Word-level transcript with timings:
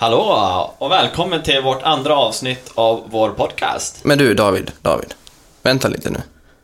Hallå 0.00 0.74
och 0.78 0.90
välkommen 0.90 1.42
till 1.42 1.62
vårt 1.62 1.82
andra 1.82 2.16
avsnitt 2.16 2.72
av 2.74 3.04
vår 3.10 3.30
podcast. 3.30 4.04
Men 4.04 4.18
du, 4.18 4.34
David, 4.34 4.70
David. 4.82 5.14
Vänta 5.62 5.88
lite 5.88 6.10
nu. 6.10 6.18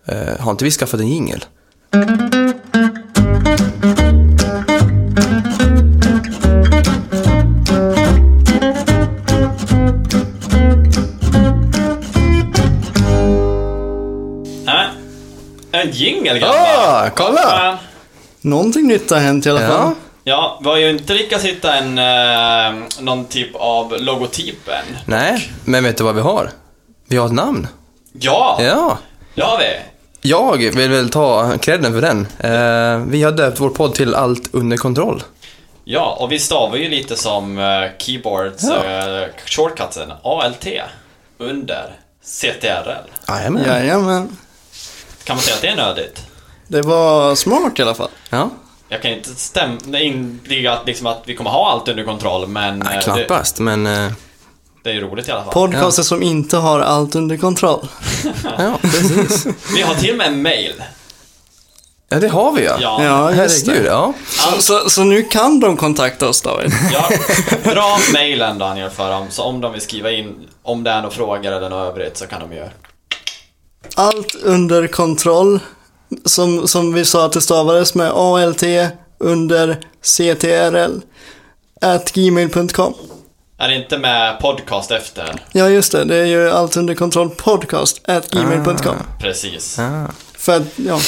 Eh, 0.06 0.40
har 0.40 0.50
inte 0.50 0.64
vi 0.64 0.70
skaffat 0.70 1.00
en 1.00 1.08
jingel? 1.08 1.44
En 15.72 15.90
jingel 15.90 16.38
grabbar. 16.38 16.56
Ah, 16.56 17.10
kolla! 17.16 17.78
Någonting 18.40 18.86
nytt 18.86 19.10
har 19.10 19.18
hänt 19.18 19.46
i 19.46 19.50
alla 19.50 19.60
fall. 19.60 19.70
Ja, 19.70 19.94
Ja, 20.24 20.58
vi 20.62 20.68
har 20.68 20.76
ju 20.76 20.90
inte 20.90 21.14
lyckats 21.14 21.44
hitta 21.44 21.74
en, 21.74 21.98
eh, 21.98 22.82
någon 23.00 23.24
typ 23.24 23.50
av 23.54 23.92
logotyp 24.00 24.68
än. 24.68 24.96
nej, 25.06 25.50
men 25.64 25.84
vet 25.84 25.96
du 25.98 26.04
vad 26.04 26.14
vi 26.14 26.20
har? 26.20 26.50
Vi 27.08 27.16
har 27.16 27.26
ett 27.26 27.32
namn. 27.32 27.68
Ja, 28.12 28.56
Ja, 28.60 28.98
det 29.34 29.42
har 29.42 29.58
vi. 29.58 29.64
jag 30.28 30.56
vill 30.58 30.90
väl 30.90 31.10
ta 31.10 31.52
credden 31.58 31.92
för 31.92 32.00
den. 32.00 32.26
Eh, 32.38 33.06
vi 33.08 33.22
har 33.22 33.32
döpt 33.32 33.60
vår 33.60 33.70
podd 33.70 33.94
till 33.94 34.14
Allt 34.14 34.54
under 34.54 34.76
kontroll. 34.76 35.22
Ja, 35.84 36.16
och 36.20 36.32
vi 36.32 36.38
stavar 36.38 36.76
ju 36.76 36.88
lite 36.88 37.16
som 37.16 37.58
eh, 37.58 37.82
keyboards 37.98 38.62
Ja. 38.64 38.84
eh, 38.84 39.28
shortcutsen 39.46 40.12
ALT 40.22 40.66
under 41.38 41.92
CTRL. 42.24 43.10
Jajamän. 43.28 43.64
Jajamän. 43.66 44.36
Kan 45.24 45.36
man 45.36 45.42
säga 45.42 45.54
att 45.56 45.62
det 45.62 45.68
är 45.68 45.76
nödigt? 45.76 46.22
Det 46.68 46.82
var 46.82 47.34
smart 47.34 47.78
i 47.78 47.82
alla 47.82 47.94
fall. 47.94 48.10
Ja, 48.30 48.50
Jag 48.94 49.02
kan 49.02 49.10
inte 49.10 49.34
stämma 49.34 49.98
inbliga 50.00 50.72
att, 50.72 50.86
liksom, 50.86 51.06
att 51.06 51.22
vi 51.24 51.34
kommer 51.34 51.50
ha 51.50 51.70
allt 51.70 51.88
under 51.88 52.04
kontroll, 52.04 52.48
men 52.48 52.78
nej, 52.78 52.88
eh, 52.88 53.14
det, 53.14 53.24
knappast, 53.24 53.58
men 53.58 53.86
eh, 53.86 54.12
det 54.82 54.90
är 54.90 54.94
ju 54.94 55.00
roligt 55.00 55.28
i 55.28 55.30
alla 55.32 55.44
fall. 55.44 55.52
Podcaster 55.52 56.02
som 56.02 56.22
inte 56.22 56.56
har 56.56 56.80
allt 56.80 57.14
under 57.14 57.36
kontroll. 57.36 57.88
ja, 58.58 58.78
precis. 58.82 59.46
Vi 59.74 59.82
har 59.82 59.94
till 59.94 60.10
och 60.10 60.16
med 60.16 60.26
en 60.26 60.42
mail. 60.42 60.82
Ja, 62.08 62.18
det 62.20 62.28
har 62.28 62.52
vi 62.52 62.64
ja. 62.64 62.76
Ja, 62.80 63.02
Ja, 63.04 63.32
just 63.42 63.66
det. 63.66 63.84
ja. 63.84 64.12
Så, 64.28 64.62
så, 64.62 64.90
så 64.90 65.04
nu 65.04 65.22
kan 65.22 65.60
de 65.60 65.76
kontakta 65.76 66.28
oss 66.28 66.42
David. 66.42 66.72
ja. 66.92 67.08
Dra 67.64 67.98
mailen 68.12 68.58
Daniel 68.58 68.90
för 68.90 69.10
dem, 69.10 69.26
så 69.30 69.42
om 69.42 69.60
de 69.60 69.72
vill 69.72 69.80
skriva 69.80 70.10
in 70.10 70.34
om 70.62 70.84
det 70.84 70.90
är 70.90 71.02
några 71.02 71.10
frågor 71.10 71.52
eller 71.52 71.70
något 71.70 71.92
övrigt 71.92 72.16
så 72.16 72.26
kan 72.26 72.40
de 72.40 72.56
göra. 72.56 72.70
Allt 73.94 74.34
under 74.34 74.86
kontroll. 74.86 75.60
Som, 76.24 76.68
som 76.68 76.92
vi 76.92 77.04
sa 77.04 77.26
att 77.26 77.32
det 77.32 77.40
stavades 77.40 77.94
med 77.94 78.10
ALT 78.10 78.62
under 79.18 79.78
CTRL. 80.02 81.00
At 81.80 82.12
gmail.com. 82.12 82.94
Är 83.58 83.68
det 83.68 83.74
inte 83.74 83.98
med 83.98 84.40
podcast 84.40 84.90
efter? 84.90 85.34
Ja 85.52 85.68
just 85.68 85.92
det, 85.92 86.04
det 86.04 86.16
är 86.16 86.24
ju 86.24 86.50
allt 86.50 86.76
under 86.76 86.94
kontroll 86.94 87.30
podcast 87.30 88.08
at 88.08 88.30
gmail.com. 88.30 88.96
Precis. 89.20 89.78
Ah. 89.78 90.06
För 90.34 90.56
att, 90.56 90.62
ja. 90.76 91.00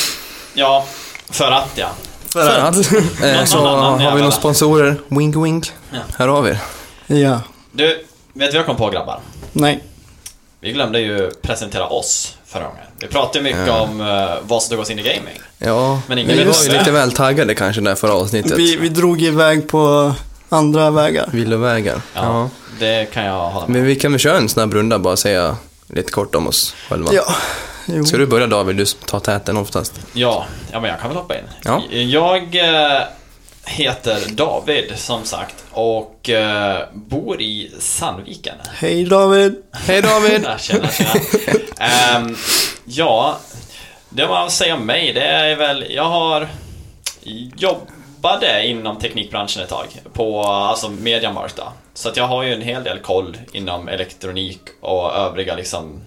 Ja, 0.55 0.85
för 1.31 1.51
att 1.53 1.69
ja. 1.75 1.89
För, 2.29 2.47
För 2.47 2.59
att. 2.61 2.79
att. 2.79 2.93
Eh, 3.25 3.45
så 3.45 3.59
har 3.67 4.15
vi 4.15 4.21
några 4.21 4.31
sponsorer. 4.31 5.01
Wink 5.09 5.37
wink. 5.37 5.73
Ja. 5.91 5.99
Här 6.19 6.29
har 6.29 6.43
vi 6.43 6.51
er. 6.51 6.59
Ja. 7.07 7.41
Du, 7.73 7.87
vet 7.87 8.05
du 8.33 8.45
vad 8.45 8.55
jag 8.55 8.67
kom 8.67 8.77
på 8.77 8.91
grabbar? 8.91 9.21
Nej. 9.53 9.85
Vi 10.61 10.73
glömde 10.73 11.01
ju 11.01 11.31
presentera 11.31 11.87
oss 11.87 12.37
förra 12.47 12.65
gången. 12.65 12.86
Vi 13.01 13.07
pratade 13.07 13.45
mycket 13.45 13.71
om 13.71 14.01
uh, 14.01 14.31
vad 14.43 14.63
som 14.63 14.71
tog 14.71 14.81
oss 14.81 14.91
in 14.91 14.99
i 14.99 15.03
gaming. 15.03 15.41
Ja, 15.59 16.01
Men 16.07 16.19
ingen 16.19 16.37
vi 16.37 16.45
var 16.45 16.55
ju 16.65 16.69
det. 16.69 16.79
lite 16.79 16.91
väl 16.91 17.13
taggade 17.13 17.55
kanske 17.55 17.83
där 17.83 17.95
förra 17.95 18.13
avsnittet. 18.13 18.59
Vi, 18.59 18.77
vi 18.77 18.89
drog 18.89 19.23
iväg 19.23 19.69
på 19.69 20.15
andra 20.49 20.91
vägar. 20.91 21.29
Villovägar. 21.33 22.01
Ja, 22.15 22.21
Ja. 22.23 22.49
det 22.79 23.13
kan 23.13 23.25
jag 23.25 23.51
hålla 23.51 23.67
med 23.67 23.77
Men 23.77 23.85
vi 23.85 23.97
kan 23.97 24.13
väl 24.13 24.19
köra 24.21 24.37
en 24.37 24.49
snabb 24.49 24.75
runda 24.75 24.99
bara 24.99 25.17
säga 25.17 25.57
lite 25.89 26.13
kort 26.13 26.35
om 26.35 26.49
oss 26.49 26.75
själva. 26.89 27.09
Ja. 27.13 27.25
Jo. 27.87 28.05
Ska 28.05 28.17
du 28.17 28.27
börja 28.27 28.47
David? 28.47 28.77
Du 28.77 28.85
tar 28.85 29.21
täten 29.21 29.57
oftast. 29.57 29.93
Ja, 30.13 30.47
ja 30.73 30.81
men 30.81 30.91
jag 30.91 31.01
kan 31.01 31.09
väl 31.11 31.17
hoppa 31.19 31.35
in. 31.35 31.45
Ja. 31.65 31.83
Jag 31.91 32.55
eh, 32.57 33.01
heter 33.67 34.21
David, 34.29 34.93
som 34.97 35.25
sagt, 35.25 35.65
och 35.71 36.31
eh, 36.31 36.83
bor 36.93 37.41
i 37.41 37.71
Sandviken. 37.79 38.55
Hej 38.75 39.05
David. 39.05 39.63
Hej 39.73 40.03
David! 40.03 40.41
Ja, 40.45 40.59
tjena, 40.59 40.89
tjena. 40.89 41.11
Ehm, 41.79 42.37
ja, 42.85 43.39
det 44.09 44.29
man 44.29 44.51
säger 44.51 44.75
om 44.75 44.87
mig, 44.87 45.13
det 45.13 45.25
är 45.25 45.57
väl, 45.57 45.85
jag 45.91 46.05
har 46.05 46.49
jobbade 47.57 48.67
inom 48.67 48.99
teknikbranschen 48.99 49.63
ett 49.63 49.69
tag, 49.69 49.87
på 50.13 50.43
alltså 50.43 50.89
Mediamarkt 50.89 51.57
då. 51.57 51.73
Så 51.95 52.09
att 52.09 52.17
jag 52.17 52.27
har 52.27 52.43
ju 52.43 52.53
en 52.53 52.63
hel 52.63 52.85
del 52.85 52.99
koll 52.99 53.39
inom 53.53 53.89
elektronik 53.89 54.61
och 54.81 55.15
övriga 55.17 55.55
liksom, 55.55 56.01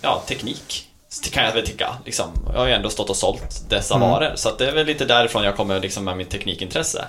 ja, 0.00 0.22
teknik. 0.26 0.87
Kan 1.32 1.44
jag 1.44 1.52
väl 1.52 1.66
tycka. 1.66 1.96
Liksom. 2.04 2.32
Jag 2.52 2.60
har 2.60 2.66
ju 2.66 2.72
ändå 2.72 2.90
stått 2.90 3.10
och 3.10 3.16
sålt 3.16 3.62
dessa 3.68 3.98
varor, 3.98 4.32
så 4.34 4.56
det 4.56 4.66
är 4.66 4.72
väl 4.72 4.86
lite 4.86 5.04
därifrån 5.04 5.44
jag 5.44 5.56
kommer 5.56 5.80
liksom 5.80 6.04
med 6.04 6.16
mitt 6.16 6.30
teknikintresse. 6.30 7.04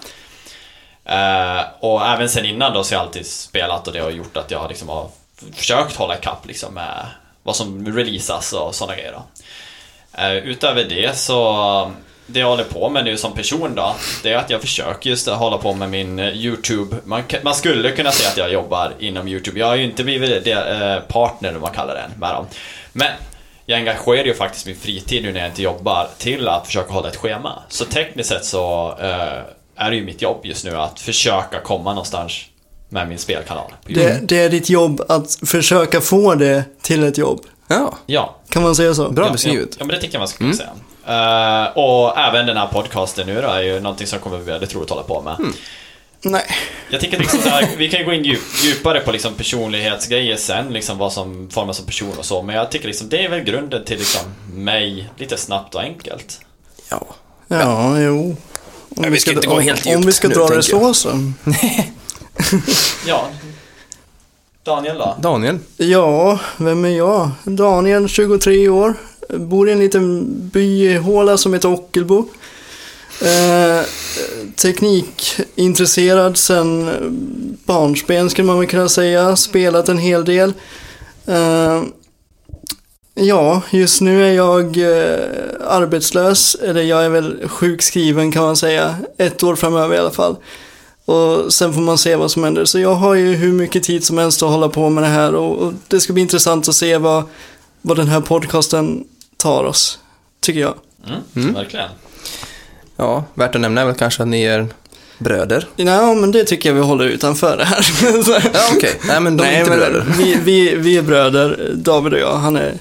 Eh, 1.06 1.62
och 1.80 2.06
även 2.06 2.30
sen 2.30 2.46
innan 2.46 2.74
då 2.74 2.84
så 2.84 2.96
har 2.96 3.00
jag 3.00 3.08
alltid 3.08 3.26
spelat 3.26 3.88
och 3.88 3.94
det 3.94 4.00
har 4.00 4.10
gjort 4.10 4.38
att 4.38 4.52
jag 4.52 4.70
liksom 4.70 4.90
har 4.90 5.10
försökt 5.56 5.96
hålla 5.96 6.18
ikapp 6.18 6.48
liksom 6.48 6.74
med 6.74 7.06
vad 7.44 7.56
som 7.56 7.96
releasas 7.96 8.54
och 8.54 8.76
sådana 8.76 8.96
grejer. 8.96 9.20
Eh, 10.14 10.36
utöver 10.36 10.84
det 10.84 11.18
så, 11.18 11.92
det 12.26 12.40
jag 12.40 12.48
håller 12.48 12.64
på 12.64 12.90
med 12.90 13.06
nu 13.06 13.18
som 13.18 13.34
person 13.34 13.76
då, 13.76 13.96
det 14.24 14.34
är 14.34 14.38
att 14.38 14.50
jag 14.50 14.62
försöker 14.62 15.10
just 15.10 15.28
hålla 15.28 15.58
på 15.58 15.74
med 15.74 15.90
min 15.90 16.20
YouTube. 16.20 16.96
Man, 17.04 17.24
man 17.42 17.56
skulle 17.56 17.92
kunna 17.92 18.12
säga 18.12 18.30
att 18.30 18.38
jag 18.38 18.52
jobbar 18.52 18.94
inom 19.00 19.28
YouTube. 19.28 19.60
Jag 19.60 19.68
har 19.68 19.76
ju 19.76 19.84
inte 19.84 20.04
blivit 20.04 20.44
det, 20.44 20.52
eh, 20.52 21.00
partner, 21.00 21.56
om 21.56 21.62
man 21.62 21.72
kallar 21.72 21.96
det, 21.96 22.10
med 22.20 22.34
dem. 22.34 22.46
Men 22.94 23.12
jag 23.70 23.80
engagerar 23.80 24.26
ju 24.26 24.34
faktiskt 24.34 24.66
min 24.66 24.76
fritid 24.76 25.24
nu 25.24 25.34
när 25.34 25.40
jag 25.40 25.50
inte 25.50 25.62
jobbar 25.62 26.08
till 26.18 26.48
att 26.48 26.66
försöka 26.66 26.94
hålla 26.94 27.08
ett 27.08 27.16
schema. 27.16 27.64
Så 27.68 27.86
tekniskt 27.86 28.30
sett 28.30 28.46
så 28.46 28.96
eh, 29.02 29.84
är 29.86 29.90
det 29.90 29.96
ju 29.96 30.04
mitt 30.04 30.22
jobb 30.22 30.40
just 30.44 30.66
nu 30.66 30.78
att 30.78 31.00
försöka 31.00 31.60
komma 31.60 31.90
någonstans 31.90 32.42
med 32.90 33.08
min 33.08 33.18
spelkanal. 33.18 33.72
Det, 33.86 34.28
det 34.30 34.40
är 34.40 34.50
ditt 34.50 34.70
jobb 34.70 35.02
att 35.10 35.40
försöka 35.46 36.02
få 36.02 36.36
det 36.36 36.64
till 36.82 37.04
ett 37.04 37.18
jobb. 37.18 37.42
Ja, 37.68 37.98
Ja, 38.06 38.36
Kan 38.50 38.64
man 38.64 38.76
säga 38.76 38.94
så? 38.94 39.10
bra 39.10 39.26
ja, 39.26 39.32
beskrivet. 39.32 39.70
Ja, 39.72 39.76
ja, 39.80 39.86
men 39.86 39.96
det 39.96 40.02
tycker 40.02 40.14
jag 40.16 40.20
man 40.20 40.28
ska 40.28 40.38
kunna 40.38 40.54
säga. 40.54 40.70
Eh, 41.08 41.78
och 41.78 42.18
även 42.18 42.46
den 42.46 42.58
här 42.58 42.68
podcasten 42.68 43.28
nu 43.28 43.42
då 43.42 43.48
är 43.48 43.62
ju 43.62 43.80
någonting 43.80 44.08
som 44.08 44.20
kommer 44.20 44.38
bli 44.38 44.46
väldigt 44.46 44.76
roligt 44.76 44.92
att 44.92 44.98
hålla 44.98 45.08
på 45.08 45.22
med. 45.22 45.54
Nej. 46.22 46.46
Jag 46.90 47.02
tycker 47.02 47.18
liksom 47.20 47.42
så 47.42 47.50
här, 47.50 47.70
vi 47.78 47.90
kan 47.90 48.06
gå 48.06 48.14
in 48.14 48.24
djup, 48.24 48.42
djupare 48.64 49.00
på 49.00 49.12
liksom 49.12 49.34
personlighetsgrejer 49.34 50.36
sen, 50.36 50.74
liksom 50.74 50.98
vad 50.98 51.14
som 51.14 51.50
formas 51.50 51.78
som 51.78 51.86
person 51.86 52.14
och 52.18 52.26
så. 52.26 52.42
Men 52.42 52.56
jag 52.56 52.72
tycker 52.72 52.88
liksom 52.88 53.10
det 53.10 53.26
är 53.26 53.30
väl 53.30 53.44
grunden 53.44 53.86
till 53.86 53.98
liksom 54.00 54.22
mig, 54.54 55.10
lite 55.18 55.38
snabbt 55.38 55.76
och 55.76 55.82
enkelt. 55.82 56.40
Ja. 56.90 57.06
Ja, 57.48 58.00
jo. 58.00 58.36
Om 58.90 59.12
vi 59.12 59.20
ska 59.20 59.32
inte 59.32 59.48
gå 59.48 59.54
om, 59.54 59.62
helt 59.62 59.86
Om 59.86 59.92
djupt 59.92 60.06
vi 60.08 60.12
ska 60.12 60.28
nu, 60.28 60.34
dra 60.34 60.48
det 60.48 60.64
så 60.64 60.76
jag. 60.76 60.96
så. 60.96 61.10
Ja. 63.08 63.28
Daniel 64.64 64.98
då? 64.98 65.16
Daniel? 65.22 65.60
Ja, 65.78 66.40
vem 66.58 66.86
är 66.86 66.90
jag? 66.90 67.32
Daniel, 67.44 68.10
23 68.10 68.70
år. 68.70 68.94
Bor 69.30 69.70
i 69.70 69.72
en 69.72 69.80
liten 69.80 70.26
byhåla 70.50 71.38
som 71.38 71.54
heter 71.54 71.74
Ockelbo. 71.74 72.26
Eh, 73.22 73.86
teknikintresserad 74.56 76.38
sen 76.38 76.90
barnsben 77.66 78.30
skulle 78.30 78.48
man 78.48 78.60
väl 78.60 78.68
kunna 78.68 78.90
säga. 78.90 79.36
Spelat 79.36 79.90
en 79.90 79.98
hel 79.98 80.26
del. 80.26 80.54
Eh, 81.26 81.84
ja, 83.14 83.62
just 83.70 84.02
nu 84.02 84.26
är 84.28 84.34
jag 84.34 84.78
eh, 84.78 85.20
arbetslös. 85.68 86.56
Eller 86.56 86.82
jag 86.82 87.06
är 87.06 87.10
väl 87.10 87.48
sjukskriven 87.48 88.32
kan 88.32 88.44
man 88.44 88.58
säga. 88.58 88.96
Ett 89.18 89.44
år 89.44 89.56
framöver 89.56 89.96
i 89.96 90.00
alla 90.00 90.12
fall. 90.12 90.36
Och 91.06 91.54
sen 91.54 91.74
får 91.74 91.82
man 91.82 91.98
se 91.98 92.16
vad 92.16 92.32
som 92.32 92.44
händer. 92.44 92.66
Så 92.66 92.80
jag 92.80 92.96
har 92.96 93.14
ju 93.14 93.36
hur 93.36 93.54
mycket 93.54 93.84
tid 93.84 94.04
som 94.04 94.18
helst 94.18 94.44
att 94.44 94.50
hålla 94.50 94.70
på 94.70 94.90
med 94.90 95.04
det 95.04 95.08
här 95.08 95.36
och, 95.36 95.58
och 95.58 95.74
det 95.88 96.00
ska 96.00 96.14
bli 96.14 96.22
intressant 96.22 96.70
att 96.70 96.76
se 96.76 96.98
vad, 96.98 97.24
vad 97.82 97.98
den 97.98 98.08
här 98.08 98.22
podcasten 98.22 99.04
tar 99.38 99.64
oss. 99.64 100.00
Tycker 100.40 100.60
jag. 100.60 100.74
Mm, 101.36 101.54
Verkligen. 101.54 101.90
Ja, 103.00 103.24
värt 103.34 103.56
att 103.56 103.62
nämna 103.62 103.82
är 103.82 103.86
väl 103.86 103.96
kanske 103.96 104.22
att 104.24 104.30
ni 104.30 104.44
är 104.44 104.68
bröder. 105.18 105.68
Nej, 105.76 106.16
men 106.16 106.32
det 106.32 106.44
tycker 106.44 106.70
jag 106.70 106.74
vi 106.76 106.82
håller 106.82 107.06
utanför 107.06 107.58
det 107.58 107.66
här. 107.66 107.86
Ja, 108.54 108.60
okej. 108.76 108.94
Nej, 109.08 109.20
men 109.20 109.38
de 109.38 109.44
är 109.44 109.48
Nej, 109.52 109.60
inte 109.60 109.70
men 109.70 109.80
bröder. 109.80 110.06
vi, 110.18 110.36
vi, 110.44 110.76
vi 110.76 110.98
är 110.98 111.02
bröder, 111.02 111.72
David 111.76 112.14
och 112.14 112.20
jag. 112.20 112.34
Han 112.36 112.56
är 112.56 112.74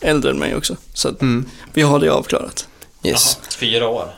äldre 0.00 0.30
än 0.30 0.38
mig 0.38 0.56
också. 0.56 0.76
Så 0.94 1.08
att 1.08 1.22
Mm. 1.22 1.46
vi 1.72 1.82
har 1.82 1.98
det 1.98 2.08
avklarat. 2.08 2.68
Yes. 3.04 3.38
Jaha, 3.42 3.50
fyra 3.58 3.88
år. 3.88 4.08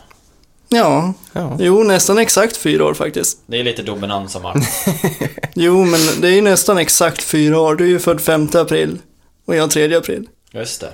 Ja, 0.68 1.12
Ja. 1.32 1.56
jo 1.60 1.82
nästan 1.82 2.18
exakt 2.18 2.56
fyra 2.56 2.84
år 2.84 2.94
faktiskt. 2.94 3.38
Det 3.46 3.60
är 3.60 3.64
lite 3.64 3.82
dominans 3.82 4.32
som 4.32 4.44
har. 4.44 4.60
Jo, 5.54 5.84
men 5.84 6.00
det 6.20 6.28
är 6.28 6.32
ju 6.32 6.40
nästan 6.40 6.78
exakt 6.78 7.22
fyra 7.22 7.60
år. 7.60 7.74
Du 7.74 7.84
är 7.84 7.88
ju 7.88 7.98
född 7.98 8.20
5 8.20 8.48
april 8.54 8.98
och 9.46 9.56
jag 9.56 9.70
3 9.70 9.94
april. 9.96 10.28
Just 10.52 10.80
det. 10.80 10.90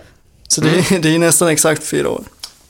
Så 0.48 0.60
det, 0.60 0.68
är, 0.70 0.98
det 0.98 1.14
är 1.14 1.18
nästan 1.18 1.48
exakt 1.48 1.84
fyra 1.84 2.10
år. 2.10 2.24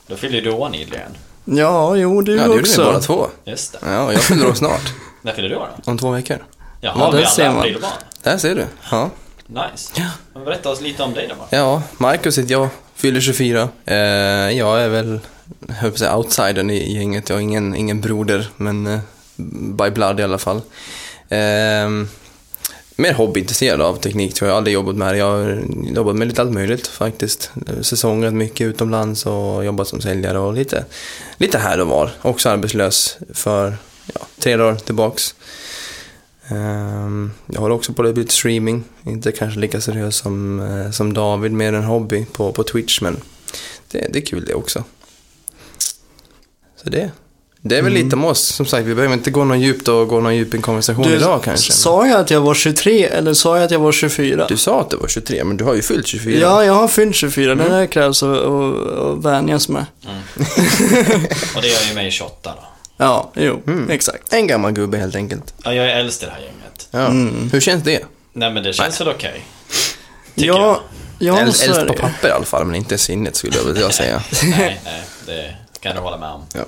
Då 0.06 0.16
fyller 0.16 0.40
du 0.42 0.50
år 0.50 0.68
nyligen. 0.68 1.10
Ja, 1.44 1.96
jo, 1.96 2.22
du 2.22 2.32
Ja, 2.36 2.42
det 2.42 2.46
gjorde 2.48 2.60
också. 2.60 2.80
ni 2.80 2.86
båda 2.86 3.00
två. 3.00 3.26
Just 3.44 3.72
det. 3.72 3.78
Ja, 3.82 4.12
jag 4.12 4.22
fyller 4.22 4.46
år 4.48 4.54
snart. 4.54 4.92
När 5.22 5.32
fyller 5.32 5.48
du 5.48 5.56
år 5.56 5.68
då? 5.84 5.90
Om 5.90 5.98
två 5.98 6.10
veckor. 6.10 6.38
Jaha, 6.80 7.10
där 7.10 7.18
vi 7.18 7.26
ser 7.26 7.42
alla 7.44 7.52
man. 7.52 7.60
Aprilbarn. 7.60 7.92
Där 8.22 8.38
ser 8.38 8.54
du. 8.54 8.66
Ja. 8.90 9.10
Nice. 9.46 9.92
Ja. 9.96 10.04
Men 10.34 10.44
berätta 10.44 10.70
oss 10.70 10.80
lite 10.80 11.02
om 11.02 11.14
dig 11.14 11.26
då, 11.28 11.34
Mark. 11.36 11.48
Ja, 11.50 11.82
Marcus 11.98 12.38
heter 12.38 12.52
jag, 12.52 12.68
fyller 12.94 13.20
24. 13.20 13.68
Eh, 13.84 13.96
jag 14.58 14.82
är 14.82 14.88
väl, 14.88 15.20
jag 15.68 15.74
höll 15.74 15.90
på 15.90 15.94
att 15.94 15.98
säga 15.98 16.16
outsidern 16.16 16.70
i 16.70 16.76
i 16.76 16.94
gänget. 16.96 17.28
Jag 17.28 17.36
har 17.36 17.40
ingen, 17.40 17.74
ingen 17.74 18.00
broder, 18.00 18.48
men 18.56 18.86
eh, 18.86 18.98
by 19.76 19.90
blood 19.90 20.20
i 20.20 20.22
alla 20.22 20.38
fall. 20.38 20.56
Eh, 21.28 21.88
mer 22.96 23.12
hobbyintresserad 23.12 23.80
av 23.80 23.96
teknik 23.96 24.34
tror 24.34 24.46
jag. 24.46 24.50
Jag 24.50 24.54
har 24.54 24.58
aldrig 24.58 24.74
jobbat 24.74 24.96
med 24.96 25.14
det. 25.14 25.18
Jag 25.18 25.26
har 25.26 25.64
jobbat 25.94 26.16
med 26.16 26.28
lite 26.28 26.42
allt 26.42 26.52
möjligt 26.52 26.86
faktiskt. 26.86 27.50
Säsongat 27.80 28.34
mycket 28.34 28.66
utomlands 28.66 29.26
och 29.26 29.64
jobbat 29.64 29.88
som 29.88 30.00
säljare 30.00 30.38
och 30.38 30.54
lite, 30.54 30.84
lite 31.36 31.58
här 31.58 31.80
och 31.80 31.86
var. 31.86 32.10
Också 32.22 32.48
arbetslös 32.48 33.18
för 33.32 33.76
ja, 34.14 34.20
tre 34.38 34.56
dagar 34.56 34.76
tillbaks. 34.76 35.34
Ehm, 36.48 37.30
jag 37.46 37.60
håller 37.60 37.74
också 37.74 37.92
på 37.92 38.02
att 38.02 38.18
lite 38.18 38.34
streaming. 38.34 38.84
Inte 39.06 39.32
kanske 39.32 39.60
lika 39.60 39.80
seriös 39.80 40.16
som, 40.16 40.60
eh, 40.60 40.90
som 40.90 41.12
David, 41.12 41.52
mer 41.52 41.72
en 41.72 41.84
hobby 41.84 42.26
på, 42.32 42.52
på 42.52 42.62
Twitch, 42.62 43.00
men 43.00 43.16
det, 43.90 44.08
det 44.12 44.18
är 44.18 44.26
kul 44.26 44.44
det 44.44 44.54
också. 44.54 44.84
Så 46.76 46.90
det, 46.90 47.10
det 47.66 47.78
är 47.78 47.82
väl 47.82 47.92
lite 47.92 48.16
om 48.16 48.24
oss. 48.24 48.40
Som 48.40 48.66
sagt, 48.66 48.86
vi 48.86 48.94
behöver 48.94 49.14
inte 49.14 49.30
gå 49.30 49.44
någon 49.44 49.60
djupt 49.60 49.88
och 49.88 50.08
gå 50.08 50.20
någon 50.20 50.36
djup 50.36 50.54
i 50.54 50.56
en 50.56 50.62
konversation 50.62 51.04
Du, 51.06 51.14
idag 51.14 51.42
kanske. 51.44 51.72
sa 51.72 52.06
jag 52.06 52.20
att 52.20 52.30
jag 52.30 52.40
var 52.40 52.54
23 52.54 53.04
eller 53.06 53.34
sa 53.34 53.56
jag 53.56 53.64
att 53.64 53.70
jag 53.70 53.78
var 53.78 53.92
24? 53.92 54.46
Du 54.48 54.56
sa 54.56 54.80
att 54.80 54.90
du 54.90 54.96
var 54.96 55.08
23, 55.08 55.44
men 55.44 55.56
du 55.56 55.64
har 55.64 55.74
ju 55.74 55.82
fyllt 55.82 56.06
24. 56.06 56.40
Ja, 56.40 56.64
jag 56.64 56.72
har 56.72 56.88
fyllt 56.88 57.16
24. 57.16 57.52
Mm. 57.52 57.64
Det 57.68 57.74
där 57.76 57.86
krävs 57.86 58.22
att, 58.22 58.38
att, 58.38 58.98
att 58.98 59.24
vänjas 59.24 59.68
med. 59.68 59.84
Och 61.56 61.62
det 61.62 61.68
gör 61.68 61.88
ju 61.88 61.94
mig 61.94 62.10
28 62.10 62.52
då. 62.56 62.64
Ja, 62.96 63.30
jo, 63.34 63.62
Mm. 63.66 63.90
exakt. 63.90 64.32
En 64.32 64.46
gammal 64.46 64.72
gubbe 64.72 64.98
helt 64.98 65.16
enkelt. 65.16 65.54
Ja, 65.64 65.72
jag 65.74 65.86
är 65.86 65.96
äldst 65.96 66.22
i 66.22 66.26
det 66.26 66.32
här 66.32 66.40
gänget. 66.40 66.88
Ja. 66.90 67.06
Mm. 67.06 67.50
Hur 67.52 67.60
känns 67.60 67.82
det? 67.84 68.00
Nej 68.32 68.50
men 68.52 68.62
det 68.62 68.72
känns 68.72 69.00
väl 69.00 69.08
okej. 69.08 69.46
Tycker 70.34 70.48
Ja, 70.48 70.80
ja 71.18 71.38
Äldst, 71.40 71.62
äldst 71.68 71.86
på 71.86 71.92
papper 71.92 72.28
i 72.28 72.30
alla 72.30 72.44
fall, 72.44 72.64
men 72.64 72.74
inte 72.74 72.94
i 72.94 72.98
sinnet 72.98 73.36
skulle 73.36 73.56
jag 73.56 73.64
vilja 73.64 73.90
säga. 73.90 74.22
jag. 74.42 74.48
Nej, 74.58 74.80
nej, 74.84 75.02
det 75.26 75.54
kan 75.80 75.94
jag 75.96 76.02
hålla 76.02 76.18
med 76.18 76.28
om. 76.28 76.42
Ja. 76.54 76.64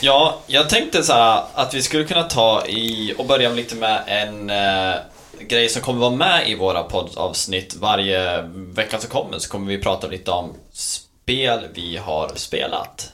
Ja, 0.00 0.38
jag 0.46 0.68
tänkte 0.68 1.02
så 1.02 1.12
här 1.12 1.42
att 1.54 1.74
vi 1.74 1.82
skulle 1.82 2.04
kunna 2.04 2.22
ta 2.22 2.66
i 2.66 3.14
och 3.18 3.26
börja 3.26 3.50
lite 3.50 3.74
med 3.74 4.02
en 4.06 4.50
eh, 4.50 4.94
grej 5.40 5.68
som 5.68 5.82
kommer 5.82 6.00
vara 6.00 6.10
med 6.10 6.48
i 6.48 6.54
våra 6.54 6.82
poddavsnitt. 6.82 7.74
Varje 7.74 8.42
vecka 8.54 8.98
som 8.98 9.10
kommer 9.10 9.38
så 9.38 9.50
kommer 9.50 9.66
vi 9.68 9.78
prata 9.78 10.06
lite 10.06 10.30
om 10.30 10.54
spel 10.72 11.60
vi 11.74 11.96
har 11.96 12.30
spelat. 12.34 13.12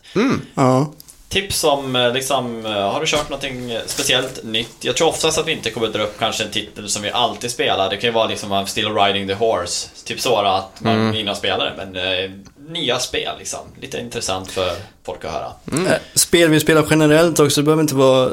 Ja. 0.54 0.92
Tips 1.28 1.64
om, 1.64 1.96
eh, 1.96 2.12
liksom, 2.12 2.66
eh, 2.66 2.72
har 2.72 3.00
du 3.00 3.06
kört 3.06 3.28
någonting 3.28 3.78
speciellt 3.86 4.44
nytt? 4.44 4.76
Jag 4.80 4.96
tror 4.96 5.08
oftast 5.08 5.38
att 5.38 5.46
vi 5.46 5.52
inte 5.52 5.70
kommer 5.70 5.86
dra 5.88 6.02
upp 6.02 6.18
kanske 6.18 6.44
en 6.44 6.50
titel 6.50 6.88
som 6.88 7.02
vi 7.02 7.10
alltid 7.10 7.50
spelar. 7.50 7.90
Det 7.90 7.96
kan 7.96 8.08
ju 8.08 8.14
vara 8.14 8.26
liksom 8.26 8.66
still 8.66 8.94
riding 8.94 9.28
the 9.28 9.34
horse. 9.34 9.88
Typ 10.04 10.20
så 10.20 10.36
att 10.36 10.80
man 10.80 10.94
Mm. 10.94 11.10
mina 11.10 11.34
spelare, 11.34 11.72
men 11.76 11.96
eh, 11.96 12.30
nya 12.68 12.98
spel 12.98 13.34
liksom. 13.38 13.60
Lite 13.80 13.98
intressant 13.98 14.50
för 14.50 14.72
folk 15.04 15.24
att 15.24 15.30
höra. 15.32 15.52
Mm. 15.72 15.86
Eh, 15.86 15.92
Spel 16.14 16.50
vi 16.50 16.60
spelar 16.60 16.86
generellt 16.90 17.40
också, 17.40 17.60
det 17.60 17.64
behöver 17.64 17.82
inte 17.82 17.94
vara 17.94 18.30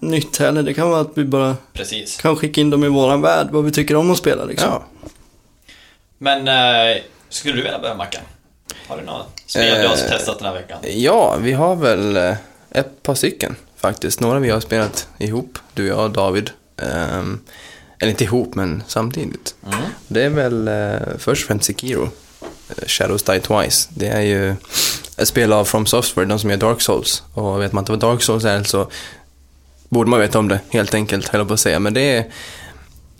nytt 0.00 0.36
heller. 0.38 0.62
Det 0.62 0.74
kan 0.74 0.90
vara 0.90 1.00
att 1.00 1.10
vi 1.14 1.24
bara 1.24 1.56
Precis. 1.72 2.16
kan 2.16 2.36
skicka 2.36 2.60
in 2.60 2.70
dem 2.70 2.84
i 2.84 2.88
våran 2.88 3.20
värld, 3.22 3.48
vad 3.50 3.64
vi 3.64 3.70
tycker 3.72 3.96
om 3.96 4.10
att 4.10 4.18
spela 4.18 4.44
liksom. 4.44 4.68
Ja. 4.68 4.84
Men, 6.18 6.48
eh, 6.48 7.02
skulle 7.28 7.54
du 7.56 7.62
vilja 7.62 7.78
börja 7.78 7.94
Mackan? 7.94 8.22
Har 8.88 8.96
du 8.96 9.02
något 9.02 9.26
spel 9.46 9.80
du 9.82 9.88
har 9.88 9.94
Eh, 9.94 10.00
testat 10.10 10.38
den 10.38 10.46
här 10.48 10.54
veckan? 10.54 10.78
Ja, 10.82 11.36
vi 11.40 11.52
har 11.52 11.76
väl 11.76 12.16
eh, 12.16 12.34
ett 12.70 13.02
par 13.02 13.14
stycken 13.14 13.56
faktiskt. 13.76 14.20
Några 14.20 14.38
vi 14.38 14.50
har 14.50 14.60
spelat 14.60 15.08
ihop, 15.18 15.58
du, 15.74 15.86
jag 15.86 15.98
och 16.04 16.10
David. 16.10 16.50
Ehm, 16.76 17.40
eller 17.98 18.10
inte 18.10 18.24
ihop, 18.24 18.54
men 18.54 18.82
samtidigt. 18.86 19.54
Mm. 19.66 19.78
Det 20.08 20.22
är 20.22 20.28
väl 20.30 20.68
eh, 20.68 21.16
först 21.18 21.42
och 21.42 21.46
främst 21.46 21.64
Sekiro, 21.64 22.02
eh, 22.02 22.08
Shadows 22.86 23.22
Die 23.22 23.40
Twice. 23.40 23.88
Det 23.94 24.06
är 24.08 24.20
ju 24.20 24.54
ett 25.16 25.28
spel 25.28 25.52
av 25.52 25.64
From 25.64 25.86
Software, 25.86 26.26
de 26.28 26.38
som 26.38 26.50
gör 26.50 26.56
Dark 26.56 26.80
Souls. 26.80 27.22
Och 27.34 27.62
vet 27.62 27.72
man 27.72 27.82
inte 27.82 27.92
vad 27.92 28.00
Dark 28.00 28.22
Souls 28.22 28.44
är 28.44 28.62
så 28.62 28.90
borde 29.88 30.10
man 30.10 30.20
veta 30.20 30.38
om 30.38 30.48
det, 30.48 30.60
helt 30.70 30.94
enkelt, 30.94 31.28
höll 31.28 31.40
jag 31.40 31.48
på 31.48 31.54
att 31.54 31.60
säga. 31.60 31.78
Men 31.78 31.94
det 31.94 32.00
är, 32.00 32.24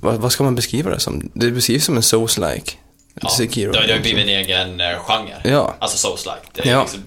vad, 0.00 0.14
vad 0.14 0.32
ska 0.32 0.44
man 0.44 0.54
beskriva 0.54 0.90
det 0.90 1.00
som? 1.00 1.30
Det 1.34 1.50
beskrivs 1.50 1.84
som 1.84 1.96
en 1.96 2.02
Souls-like. 2.02 2.70
Ja, 3.20 3.28
Sekiro. 3.28 3.72
det 3.72 3.78
har 3.78 3.86
ju 3.86 4.00
blivit 4.00 4.22
en 4.22 4.28
egen 4.28 4.80
eh, 4.80 4.98
genre. 4.98 5.40
Ja. 5.44 5.74
Alltså 5.78 6.08
Souls-like. 6.08 6.48
Det 6.52 6.68
är 6.68 6.72
Ja. 6.72 6.80
liksom, 6.82 7.04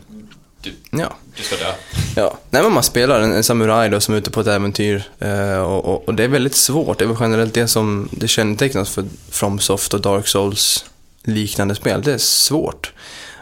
du, 0.61 0.73
Ja. 0.91 1.13
du 1.37 1.43
ska 1.43 1.55
dö. 1.55 1.71
Ja, 2.15 2.37
nej 2.49 2.63
men 2.63 2.73
man 2.73 2.83
spelar 2.83 3.19
en, 3.21 3.31
en 3.33 3.43
samuraj 3.43 3.89
då 3.89 3.99
som 3.99 4.13
är 4.13 4.17
ute 4.17 4.31
på 4.31 4.41
ett 4.41 4.47
äventyr 4.47 5.03
eh, 5.19 5.57
och, 5.57 5.85
och, 5.85 6.07
och 6.07 6.13
det 6.15 6.23
är 6.23 6.27
väldigt 6.27 6.55
svårt. 6.55 6.97
Det 6.99 7.05
är 7.05 7.07
väl 7.07 7.17
generellt 7.19 7.53
det 7.53 7.67
som 7.67 8.09
det 8.11 8.27
kännetecknas 8.27 8.89
för 8.89 9.05
FromSoft 9.31 9.93
och 9.93 10.01
Dark 10.01 10.27
Souls 10.27 10.85
liknande 11.27 11.75
spel. 11.75 12.01
Det 12.01 12.13
är 12.13 12.17
svårt. 12.17 12.93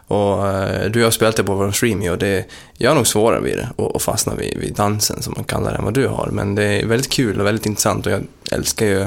Och 0.07 0.47
eh, 0.47 0.91
du 0.91 1.03
har 1.03 1.11
spelat 1.11 1.35
det 1.35 1.43
på 1.43 1.55
vår 1.55 1.71
stream 1.71 2.09
och 2.09 2.17
det, 2.17 2.45
jag 2.77 2.91
är 2.91 2.95
nog 2.95 3.07
svårare 3.07 3.41
vid 3.41 3.57
det 3.57 3.69
och, 3.75 3.95
och 3.95 4.01
fastna 4.01 4.35
vid, 4.35 4.57
vid 4.57 4.73
dansen 4.73 5.21
som 5.21 5.33
man 5.35 5.43
kallar 5.43 5.71
det 5.71 5.77
än 5.77 5.83
vad 5.83 5.93
du 5.93 6.07
har. 6.07 6.29
Men 6.31 6.55
det 6.55 6.63
är 6.63 6.85
väldigt 6.85 7.11
kul 7.11 7.39
och 7.39 7.45
väldigt 7.45 7.65
intressant 7.65 8.05
och 8.05 8.11
jag 8.11 8.23
älskar 8.51 8.85
ju 8.85 9.01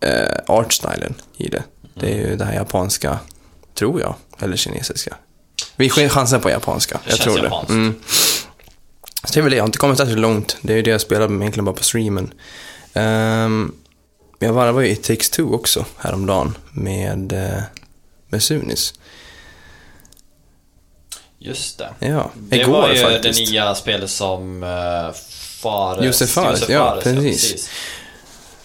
eh, 0.00 0.36
artstylen 0.46 1.14
i 1.36 1.48
det. 1.48 1.62
Det 1.94 2.12
är 2.12 2.16
ju 2.16 2.36
det 2.36 2.44
här 2.44 2.54
japanska, 2.54 3.18
tror 3.74 4.00
jag, 4.00 4.14
eller 4.38 4.56
kinesiska. 4.56 5.16
Vi 5.76 5.90
chansar 5.90 6.38
på 6.38 6.50
japanska, 6.50 7.00
jag 7.06 7.18
tror 7.18 7.38
japanskt. 7.38 7.68
det. 7.68 7.74
Mm. 7.74 7.94
Så 9.24 9.34
det 9.34 9.40
är 9.40 9.42
väl 9.42 9.50
det, 9.50 9.56
jag 9.56 9.62
har 9.62 9.68
inte 9.68 9.78
kommit 9.78 9.98
särskilt 9.98 10.20
långt. 10.20 10.56
Det 10.62 10.72
är 10.72 10.76
ju 10.76 10.82
det 10.82 10.90
jag 10.90 11.00
spelar 11.00 11.28
med 11.28 11.42
egentligen 11.42 11.64
bara 11.64 11.74
på 11.74 11.84
streamen. 11.84 12.32
Um, 12.94 13.74
jag 14.38 14.52
varvar 14.52 14.80
ju 14.80 14.88
i 14.88 14.96
Takes 14.96 15.30
Two 15.30 15.42
också 15.54 15.84
häromdagen 15.98 16.56
med, 16.72 17.32
uh, 17.32 17.62
med 18.28 18.42
Sunis. 18.42 18.94
Just 21.38 21.78
det. 21.78 21.88
Ja, 21.98 22.30
Det 22.34 22.56
igår 22.56 22.72
var 22.72 22.90
ju 22.92 22.96
faktiskt. 23.02 23.38
det 23.46 23.50
nya 23.52 23.74
spelet 23.74 24.10
som 24.10 24.62
uh, 24.62 25.12
Fares... 25.62 26.04
Josef 26.06 26.30
Fares, 26.30 26.68
ja, 26.68 26.98
precis. 27.02 27.68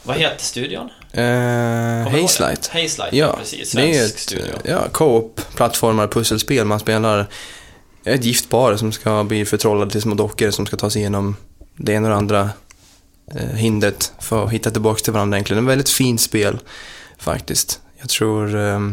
Vad 0.04 0.18
heter 0.18 0.44
studion? 0.44 0.90
Uh, 1.18 2.22
Hazelight. 2.22 2.68
Hazelight, 2.68 3.14
Ja, 3.14 3.36
precis. 3.40 3.72
det 3.72 3.82
är 3.82 3.94
Svensk 3.94 4.14
ett 4.16 4.20
studio. 4.20 4.54
ja, 4.64 4.88
co-op, 4.92 5.42
plattformar, 5.56 6.08
pusselspel. 6.08 6.66
Man 6.66 6.80
spelar 6.80 7.28
ett 8.04 8.24
gift 8.24 8.50
par 8.50 8.76
som 8.78 8.92
ska 8.92 9.24
bli 9.24 9.46
förtrollade 9.46 9.92
till 9.92 10.02
små 10.02 10.16
dockor 10.16 10.52
som 10.52 10.66
ska 10.66 10.78
ta 10.78 10.90
sig 10.90 11.00
igenom 11.02 11.36
det 11.76 11.94
ena 11.94 12.08
och 12.08 12.12
det 12.12 12.18
andra 12.18 12.42
eh, 12.42 12.50
Eh, 13.36 13.48
hindret 13.48 14.14
för 14.20 14.46
att 14.46 14.52
hitta 14.52 14.72
tillbaka 14.72 15.00
till 15.00 15.14
varandra 15.14 15.38
egentligen. 15.38 15.64
Ett 15.64 15.70
väldigt 15.70 15.90
fint 15.90 16.22
spel 16.22 16.60
faktiskt. 17.18 17.80
Jag 18.00 18.10
tror 18.10 18.58
eh, 18.58 18.90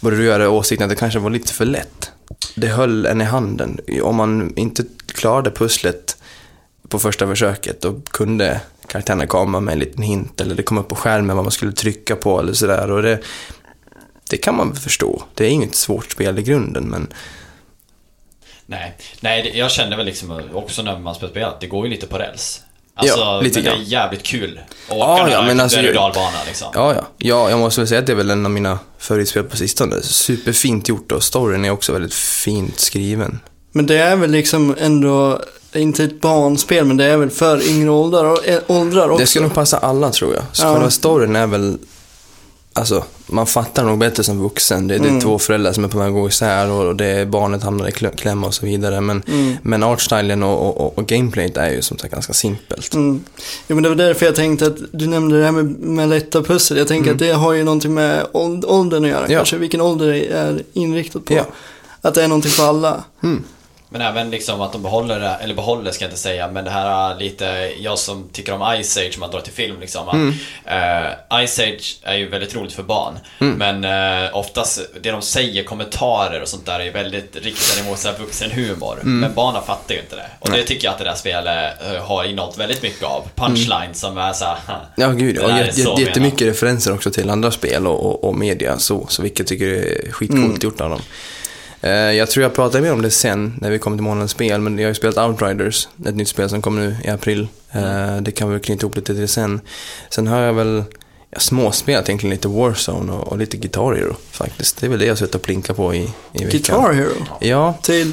både 0.00 0.16
du 0.16 0.34
och 0.34 0.40
jag 0.40 0.54
åsikten 0.54 0.84
att 0.84 0.90
det 0.90 0.96
kanske 0.96 1.18
var 1.18 1.30
lite 1.30 1.52
för 1.52 1.64
lätt. 1.64 2.12
Det 2.54 2.68
höll 2.68 3.06
en 3.06 3.20
i 3.20 3.24
handen. 3.24 3.80
Om 4.02 4.16
man 4.16 4.52
inte 4.56 4.84
klarade 5.06 5.50
pusslet 5.50 6.22
på 6.88 6.98
första 6.98 7.26
försöket 7.26 7.80
då 7.80 8.00
kunde 8.10 8.60
karaktärerna 8.86 9.26
komma 9.26 9.60
med 9.60 9.72
en 9.72 9.78
liten 9.78 10.02
hint 10.02 10.40
eller 10.40 10.54
det 10.54 10.62
kom 10.62 10.78
upp 10.78 10.88
på 10.88 10.94
skärmen 10.94 11.36
vad 11.36 11.44
man 11.44 11.52
skulle 11.52 11.72
trycka 11.72 12.16
på 12.16 12.40
eller 12.40 12.52
sådär. 12.52 12.90
Och 12.90 13.02
det, 13.02 13.20
det 14.30 14.36
kan 14.36 14.56
man 14.56 14.76
förstå. 14.76 15.22
Det 15.34 15.44
är 15.44 15.50
inget 15.50 15.74
svårt 15.74 16.12
spel 16.12 16.38
i 16.38 16.42
grunden 16.42 16.84
men 16.84 17.12
Nej, 18.70 18.96
nej 19.20 19.58
jag 19.58 19.70
kände 19.70 19.96
väl 19.96 20.06
liksom 20.06 20.30
eh, 20.30 20.56
också 20.56 20.82
när 20.82 20.98
man 20.98 21.14
spelar 21.14 21.30
spel 21.30 21.44
att 21.44 21.60
det 21.60 21.66
går 21.66 21.86
ju 21.86 21.90
lite 21.90 22.06
på 22.06 22.18
räls. 22.18 22.62
Alltså, 22.98 23.18
Ja, 23.18 23.40
lite 23.40 23.58
men 23.62 23.64
det 23.64 23.70
är 23.70 23.82
jävligt 23.82 24.22
kul. 24.22 24.60
att 24.88 24.92
åka 24.96 24.98
Ja, 25.06 25.22
den 25.24 25.32
ja, 25.32 25.42
men 25.42 25.60
alltså- 25.60 25.78
berg- 25.78 25.88
och 25.88 25.94
dalbana 25.94 26.36
liksom. 26.46 26.68
ja, 26.74 26.94
ja. 26.94 27.02
ja, 27.18 27.50
jag 27.50 27.58
måste 27.58 27.80
väl 27.80 27.88
säga 27.88 28.00
att 28.00 28.06
det 28.06 28.12
är 28.12 28.16
väl 28.16 28.30
en 28.30 28.44
av 28.46 28.50
mina 28.52 28.78
favoritspel 28.98 29.44
på 29.44 29.56
sistone. 29.56 30.02
Superfint 30.02 30.88
gjort 30.88 31.12
och 31.12 31.22
storyn 31.22 31.64
är 31.64 31.70
också 31.70 31.92
väldigt 31.92 32.14
fint 32.14 32.80
skriven. 32.80 33.40
Men 33.72 33.86
det 33.86 33.98
är 33.98 34.16
väl 34.16 34.30
liksom 34.30 34.74
ändå, 34.80 35.40
inte 35.74 36.04
ett 36.04 36.20
barnspel, 36.20 36.84
men 36.84 36.96
det 36.96 37.04
är 37.04 37.16
väl 37.16 37.30
för 37.30 37.68
yngre 37.70 37.90
åldrar, 37.90 38.24
och- 38.24 38.46
eh, 38.48 38.60
åldrar 38.66 39.08
också. 39.10 39.20
Det 39.20 39.26
ska 39.26 39.40
nog 39.40 39.54
passa 39.54 39.78
alla 39.78 40.10
tror 40.10 40.34
jag. 40.34 40.42
Så 40.52 40.66
Ja. 40.66 40.72
själva 40.72 40.90
storyn 40.90 41.36
är 41.36 41.46
väl, 41.46 41.78
alltså 42.78 43.04
man 43.26 43.46
fattar 43.46 43.84
nog 43.84 43.98
bättre 43.98 44.22
som 44.24 44.42
vuxen. 44.42 44.88
Det, 44.88 44.98
det 44.98 45.04
är 45.04 45.08
Mm. 45.08 45.20
två 45.20 45.38
föräldrar 45.38 45.72
som 45.72 45.84
är 45.84 45.88
på 45.88 45.98
väg 45.98 46.08
att 46.08 46.12
gå 46.14 46.28
isär 46.28 46.70
och, 46.70 46.96
det 46.96 47.28
barnet 47.28 47.62
hamnar 47.62 47.88
i 47.88 47.92
kläm 47.92 48.44
och 48.44 48.54
så 48.54 48.66
vidare. 48.66 49.00
Men, 49.00 49.22
Mm. 49.28 49.56
men 49.62 49.82
artstylen 49.82 50.42
och, 50.42 50.76
och, 50.80 50.98
och, 50.98 51.06
gameplayet 51.06 51.56
är 51.56 51.70
ju 51.70 51.82
som 51.82 51.98
sagt 51.98 52.14
ganska 52.14 52.32
simpelt. 52.32 52.94
Mm. 52.94 53.24
Jo, 53.68 53.74
men 53.76 53.82
det 53.82 53.88
var 53.88 53.96
därför 53.96 54.26
jag 54.26 54.34
tänkte 54.34 54.66
att 54.66 54.76
du 54.92 55.06
nämnde 55.06 55.38
det 55.38 55.44
här 55.44 55.52
med, 55.52 55.64
med 55.78 56.08
lätta 56.08 56.42
pussel. 56.42 56.76
Jag 56.78 56.88
tänker 56.88 57.12
att 57.12 57.18
det 57.18 57.32
har 57.32 57.52
ju 57.52 57.64
någonting 57.64 57.94
med 57.94 58.26
åld- 58.32 58.64
åldern 58.64 59.04
att 59.04 59.10
göra. 59.10 59.18
Mm. 59.20 59.30
Ja. 59.32 59.38
Kanske 59.38 59.56
vilken 59.56 59.80
ålder 59.80 60.06
det 60.06 60.24
är 60.26 60.62
inriktat 60.72 61.24
på. 61.24 61.34
Ja. 61.34 61.44
Att 62.02 62.14
det 62.14 62.24
är 62.24 62.28
någonting 62.28 62.50
för 62.50 62.68
alla. 62.68 63.04
Mm. 63.22 63.44
Men 63.90 64.00
även 64.02 64.30
liksom 64.30 64.60
att 64.60 64.72
de 64.72 64.82
behåller 64.82 65.20
det, 65.20 65.36
eller 65.40 65.54
behåller 65.54 65.90
ska 65.90 66.04
jag 66.04 66.10
inte 66.10 66.20
säga, 66.20 66.48
men 66.48 66.64
det 66.64 66.70
här 66.70 67.16
lite, 67.18 67.72
jag 67.78 67.98
som 67.98 68.28
tycker 68.32 68.52
om 68.52 68.82
Ice 68.84 68.96
Age, 68.96 69.18
man 69.18 69.30
drar 69.30 69.40
till 69.40 69.52
film 69.52 69.80
liksom. 69.80 70.08
Mm. 70.08 70.34
Eh, 70.64 71.46
Ice 71.46 71.58
Age 71.58 71.98
är 72.02 72.14
ju 72.16 72.28
väldigt 72.28 72.54
roligt 72.56 72.72
för 72.72 72.82
barn, 72.82 73.18
men 73.38 73.84
eh, 73.84 74.36
oftast 74.36 74.80
det 75.02 75.10
de 75.10 75.22
säger, 75.22 75.64
kommentarer 75.64 76.42
och 76.42 76.48
sånt 76.48 76.66
där 76.66 76.80
är 76.80 76.90
väldigt 76.92 77.36
riktade 77.36 77.88
mot 77.90 77.98
så 77.98 78.08
här 78.08 78.18
vuxenhumor. 78.18 78.98
Mm. 79.02 79.20
Men 79.20 79.34
barnen 79.34 79.62
fattar 79.62 79.94
ju 79.94 80.00
inte 80.00 80.16
det. 80.16 80.26
Och 80.40 80.50
det 80.50 80.62
tycker 80.62 80.84
jag 80.84 80.92
att 80.92 80.98
det 80.98 81.04
där 81.04 81.14
spelet 81.14 81.74
har 82.02 82.24
innehållit 82.24 82.58
väldigt 82.58 82.82
mycket 82.82 83.02
av. 83.02 83.22
Punchlines 83.34 84.00
som 84.00 84.18
är 84.18 84.32
såhär, 84.32 84.56
Ja, 84.96 85.08
gud. 85.10 85.38
Är 85.38 85.70
så 85.72 85.80
jät- 85.96 86.00
jättemycket 86.00 86.40
referenser 86.48 86.94
också 86.94 87.10
till 87.10 87.30
andra 87.30 87.50
spel 87.50 87.86
och, 87.86 88.06
och, 88.06 88.24
och 88.24 88.34
media, 88.34 88.78
så, 88.78 89.06
så 89.08 89.22
vilket 89.22 89.38
jag 89.38 89.46
tycker 89.46 89.66
är 89.66 90.12
skitcoolt 90.12 90.44
Mm. 90.44 90.58
gjort 90.62 90.80
av 90.80 90.90
dem. 90.90 91.00
Eh, 91.80 91.90
jag 91.90 92.30
tror 92.30 92.42
jag 92.42 92.54
pratar 92.54 92.80
mer 92.80 92.92
om 92.92 93.02
det 93.02 93.10
sen, 93.10 93.54
när 93.60 93.70
vi 93.70 93.78
kommer 93.78 93.96
till 93.96 94.04
månadens 94.04 94.30
spel, 94.30 94.60
men 94.60 94.78
jag 94.78 94.84
har 94.84 94.88
ju 94.88 94.94
spelat 94.94 95.16
Outriders, 95.16 95.88
ett 96.06 96.14
nytt 96.14 96.28
spel 96.28 96.50
som 96.50 96.62
kommer 96.62 96.80
nu 96.80 96.96
i 97.04 97.08
april. 97.08 97.48
Eh, 97.72 98.16
det 98.16 98.32
kan 98.32 98.50
vi 98.50 98.60
knyta 98.60 98.82
ihop 98.82 98.96
lite 98.96 99.14
till 99.14 99.28
sen. 99.28 99.60
Sen 100.10 100.26
har 100.26 100.40
jag 100.40 100.52
väl 100.52 100.84
ja, 101.30 101.38
småspelat 101.38 102.08
egentligen 102.08 102.34
lite 102.34 102.48
Warzone 102.48 103.12
och, 103.12 103.28
och 103.28 103.38
lite 103.38 103.56
Guitar 103.56 103.94
Hero 103.94 104.16
faktiskt. 104.30 104.80
Det 104.80 104.86
är 104.86 104.90
väl 104.90 104.98
det 104.98 105.04
jag 105.04 105.12
har 105.12 105.16
suttit 105.16 105.34
och 105.34 105.42
plinkat 105.42 105.76
på 105.76 105.94
i, 105.94 105.98
i 105.98 106.04
veckan. 106.32 106.50
Guitar 106.50 106.92
Hero. 106.92 107.26
Ja, 107.40 107.74
Till... 107.82 108.12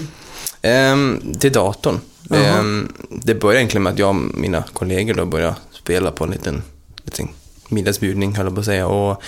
Ehm, 0.62 1.34
till 1.40 1.52
datorn. 1.52 2.00
Jaha. 2.30 2.40
Ehm, 2.40 2.94
det 3.10 3.36
började 3.36 3.60
egentligen 3.60 3.84
med 3.84 3.94
att 3.94 4.00
jag 4.00 4.10
och 4.10 4.16
mina 4.16 4.64
kollegor 4.74 5.14
då 5.14 5.26
började 5.26 5.56
spela 5.72 6.12
på 6.12 6.24
en 6.24 6.32
liten, 6.32 6.62
liten 7.04 7.28
middagsbjudning, 7.70 8.36
höll 8.36 8.46
jag 8.46 8.54
på 8.56 8.60
att 8.60 8.66
säga. 8.66 8.88
Och, 8.88 9.22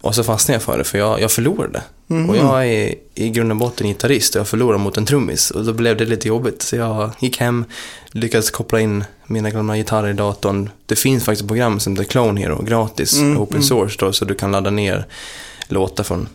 och 0.00 0.14
så 0.14 0.24
fastnade 0.24 0.56
jag 0.56 0.62
för 0.62 0.78
det, 0.78 0.84
för 0.84 0.98
jag, 0.98 1.20
jag 1.20 1.30
förlorade. 1.30 1.82
Mhm. 2.10 2.30
Och 2.30 2.36
jag 2.36 2.66
är 2.68 2.94
i 3.14 3.28
grund 3.30 3.52
och 3.52 3.56
botten 3.58 3.86
gitarrist 3.88 4.34
och 4.34 4.40
jag 4.40 4.48
förlorade 4.48 4.78
mot 4.82 4.96
en 4.96 5.06
trummis. 5.06 5.50
Och 5.50 5.64
då 5.64 5.72
blev 5.72 5.96
det 5.96 6.04
lite 6.04 6.28
jobbigt. 6.28 6.62
Så 6.62 6.76
jag 6.76 7.10
gick 7.20 7.36
hem, 7.40 7.64
lyckades 8.10 8.50
koppla 8.50 8.80
in 8.80 9.04
mina 9.26 9.50
gamla 9.50 9.76
gitarrer 9.76 10.10
i 10.10 10.12
datorn. 10.12 10.70
Det 10.86 10.96
finns 10.96 11.24
faktiskt 11.24 11.48
program 11.48 11.80
som 11.80 11.92
heter 11.92 12.04
Clone 12.04 12.40
Hero, 12.40 12.62
gratis, 12.62 13.18
Mm, 13.18 13.38
open 13.38 13.56
mm. 13.56 13.68
source 13.68 13.96
då, 13.98 14.12
så 14.12 14.24
du 14.24 14.34
kan 14.34 14.52
ladda 14.52 14.70
ner 14.70 15.06
låtar 15.68 16.04
från 16.04 16.28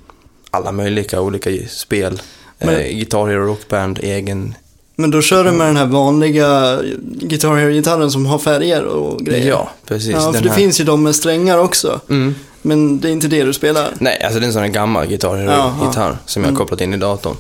alla 0.51 0.71
möjliga 0.71 1.21
olika 1.21 1.49
spel. 1.69 2.21
Men- 2.59 2.69
eh, 2.75 2.87
Guitar 2.95 3.27
Hero, 3.27 3.45
Rockband, 3.45 3.99
egen 4.03 4.55
Men 4.95 5.11
då 5.11 5.21
kör 5.21 5.43
du 5.43 5.51
med 5.51 5.67
den 5.67 5.77
här 5.77 5.85
vanliga 5.85 6.79
Guitar 7.03 7.55
Hero-gitarren 7.55 8.11
som 8.11 8.25
har 8.25 8.39
färger 8.39 8.83
och 8.83 9.19
grejer? 9.19 9.47
Ja, 9.49 9.69
precis. 9.85 10.11
Ja, 10.11 10.33
för 10.33 10.43
det 10.43 10.49
här. 10.49 10.55
finns 10.55 10.79
ju 10.79 10.83
de 10.83 11.03
med 11.03 11.15
strängar 11.15 11.57
också. 11.57 12.01
Mm. 12.09 12.35
Men 12.65 12.99
det 12.99 13.07
är 13.09 13.11
inte 13.11 13.27
det 13.27 13.43
du 13.43 13.53
spelar? 13.53 13.93
Nej, 13.99 14.23
alltså 14.23 14.39
det 14.39 14.45
är 14.45 14.47
en 14.47 14.53
sån 14.53 14.61
här 14.61 14.69
gammal 14.69 15.11
gitarr, 15.11 15.37
Jaha. 15.37 15.87
gitarr 15.87 16.17
som 16.25 16.43
jag 16.43 16.47
har 16.47 16.51
Mm. 16.51 16.59
kopplat 16.59 16.81
in 16.81 16.93
i 16.93 16.97
datorn. 16.97 17.35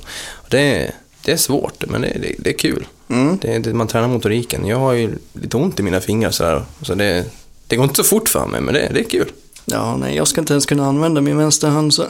Det, 0.49 0.59
är, 0.59 0.91
det 1.25 1.31
är 1.31 1.37
svårt, 1.37 1.83
men 1.87 2.01
det, 2.01 2.17
det, 2.21 2.35
det 2.39 2.49
är 2.49 2.57
kul. 2.57 2.87
Mm. 3.09 3.37
Det, 3.41 3.59
det, 3.59 3.73
man 3.73 3.87
tränar 3.87 4.07
motoriken. 4.07 4.67
Jag 4.67 4.77
har 4.77 4.93
ju 4.93 5.17
lite 5.33 5.57
ont 5.57 5.79
i 5.79 5.83
mina 5.83 6.01
fingrar 6.01 6.31
sådär. 6.31 6.63
Så 6.81 6.95
det, 6.95 7.25
det 7.67 7.75
går 7.75 7.83
inte 7.83 7.95
så 7.95 8.03
fort 8.03 8.29
för 8.29 8.45
mig, 8.47 8.61
men 8.61 8.73
det, 8.73 8.89
det 8.93 8.99
är 8.99 9.09
kul. 9.09 9.31
Ja, 9.65 9.97
nej, 9.97 10.15
jag 10.15 10.27
ska 10.27 10.41
inte 10.41 10.53
ens 10.53 10.65
kunna 10.65 10.85
använda 10.87 11.21
min 11.21 11.37
vänsterhand 11.37 11.93
så. 11.93 12.03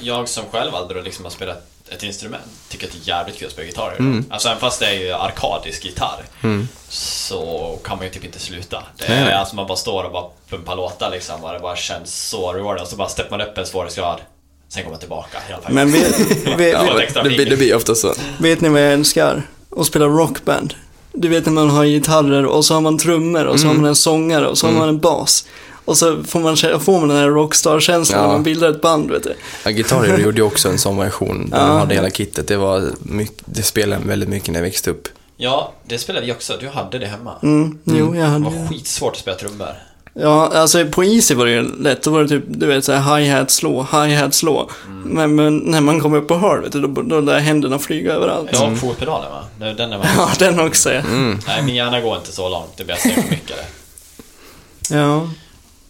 Jag 0.00 0.28
som 0.28 0.44
själv 0.52 0.74
aldrig 0.74 1.04
liksom 1.04 1.24
har 1.24 1.30
spelat 1.30 1.70
ett 1.94 2.02
instrument 2.02 2.42
tycker 2.68 2.86
att 2.86 2.92
det 2.92 2.98
är 2.98 3.08
jävligt 3.16 3.36
kul 3.38 3.46
att 3.46 3.52
spela 3.52 3.66
gitarr. 3.66 3.96
Mm. 3.98 4.24
Alltså 4.30 4.48
även 4.48 4.60
fast 4.60 4.80
det 4.80 4.86
är 4.86 4.92
ju 4.94 5.12
arkadisk 5.12 5.84
gitarr 5.84 6.24
Mm. 6.42 6.68
så 6.88 7.78
kan 7.84 7.96
man 7.96 8.06
ju 8.06 8.12
typ 8.12 8.24
inte 8.24 8.38
sluta. 8.38 8.82
Det 8.98 9.04
är 9.06 9.24
nej. 9.24 9.34
alltså 9.34 9.56
man 9.56 9.66
bara 9.66 9.76
står 9.76 10.04
och 10.04 10.12
bara 10.12 10.24
pumpar 10.48 10.76
låtar 10.76 11.10
liksom 11.10 11.44
och 11.44 11.52
det 11.52 11.58
bara 11.58 11.76
känns 11.76 12.28
så 12.28 12.52
rewarding. 12.52 12.82
Och 12.82 12.88
så 12.88 12.96
bara 12.96 13.08
steppar 13.08 13.38
man 13.38 13.46
upp 13.48 13.58
en 13.58 13.66
svårighetsgrad, 13.66 14.20
sen 14.68 14.82
kommer 14.82 14.92
man 14.94 15.00
tillbaka. 15.00 15.38
hela 15.48 15.58
tiden. 15.60 15.74
Men 15.74 15.92
vet, 15.92 16.20
vet, 16.58 16.72
Ja, 16.72 16.82
vet, 16.82 17.02
extra 17.02 17.22
det, 17.22 17.28
blir, 17.28 17.50
det 17.50 17.56
blir 17.56 17.76
ofta 17.76 17.94
så. 17.94 18.14
vet 18.38 18.60
ni 18.60 18.68
vad 18.68 18.82
jag 18.82 18.92
älskar? 18.92 19.42
Att 19.76 19.86
spela 19.86 20.06
rockband. 20.06 20.74
Du 21.12 21.28
vet 21.28 21.46
när 21.46 21.52
man 21.52 21.70
har 21.70 21.84
gitarrer 21.84 22.46
och 22.46 22.64
så 22.64 22.74
har 22.74 22.80
man 22.80 22.98
trummor 22.98 23.44
och 23.44 23.60
så 23.60 23.66
Mm. 23.66 23.76
har 23.76 23.82
man 23.82 23.88
en 23.88 23.96
sångare 23.96 24.46
och 24.48 24.58
så 24.58 24.66
har 24.66 24.74
man 24.74 24.88
en 24.88 24.98
bas. 24.98 25.44
Och 25.84 25.96
så 25.98 26.22
får 26.24 26.40
man, 26.40 26.56
får 26.80 27.00
man 27.00 27.08
den 27.08 27.18
här 27.18 27.28
rockstar-känslan 27.28 28.20
Ja. 28.20 28.26
när 28.26 28.32
man 28.32 28.42
bildar 28.42 28.70
ett 28.70 28.80
band, 28.80 29.10
vet 29.10 29.22
du. 29.22 29.34
Ja, 29.64 29.70
Guitar 29.70 30.04
Hero 30.04 30.18
gjorde 30.24 30.36
ju 30.36 30.42
också 30.42 30.68
en 30.68 30.78
sån 30.78 30.96
version. 30.96 31.50
Där 31.50 31.58
Ja. 31.58 31.66
man 31.66 31.76
hade 31.78 31.94
hela 31.94 32.10
kittet. 32.10 32.48
Det, 32.48 32.56
var 32.56 32.90
mycket, 33.02 33.42
det 33.44 33.62
spelade 33.62 34.02
jag 34.02 34.08
väldigt 34.08 34.28
mycket 34.28 34.48
när 34.48 34.60
jag 34.60 34.64
växte 34.64 34.90
upp. 34.90 35.08
Ja, 35.36 35.72
det 35.84 35.98
spelade 35.98 36.26
vi 36.26 36.32
också. 36.32 36.56
Du 36.60 36.68
hade 36.68 36.98
det 36.98 37.06
hemma. 37.06 37.32
Mm, 37.42 37.78
jo, 37.84 37.96
jag 38.06 38.14
Det 38.14 38.22
hade 38.22 38.44
var 38.44 38.68
skitsvårt 38.68 39.12
att 39.12 39.18
spela 39.18 39.36
trummor. 39.36 39.68
Ja, 40.16 40.50
alltså 40.54 40.86
på 40.86 41.04
Easy 41.04 41.34
var 41.34 41.46
det 41.46 41.52
ju 41.52 41.82
lätt. 41.82 42.02
Då 42.02 42.10
var 42.10 42.22
det 42.22 42.28
typ, 42.28 42.44
du 42.46 42.66
vet, 42.66 42.84
såhär 42.84 43.18
hi-hat 43.18 43.50
slå, 43.50 43.86
hi-hat 43.92 44.34
slå. 44.34 44.70
Mm. 44.86 45.02
Men, 45.08 45.34
men 45.34 45.58
när 45.58 45.80
man 45.80 46.00
kommer 46.00 46.16
upp 46.18 46.28
på 46.28 46.34
hard, 46.34 46.62
vet 46.62 46.72
du, 46.72 46.80
då, 46.80 47.02
då 47.02 47.20
lär 47.20 47.38
händerna 47.38 47.78
flyga 47.78 48.12
överallt. 48.12 48.48
Ja, 48.52 48.64
mm. 48.66 48.76
fotpedalen 48.78 49.30
va? 49.32 49.44
Det- 49.58 49.74
Den 49.74 49.92
är 49.92 49.98
man... 49.98 50.06
Ja, 50.16 50.28
den 50.38 50.60
också. 50.60 50.92
ja. 50.92 51.00
Mm. 51.00 51.38
Nej, 51.46 51.62
min 51.62 51.74
hjärna 51.74 52.00
går 52.00 52.16
inte 52.16 52.32
så 52.32 52.48
långt. 52.48 52.76
Det 52.76 52.84
blir 52.84 52.94
för 52.94 53.08
mycket 53.30 53.48
det. 53.56 54.94
Ja. 54.96 55.28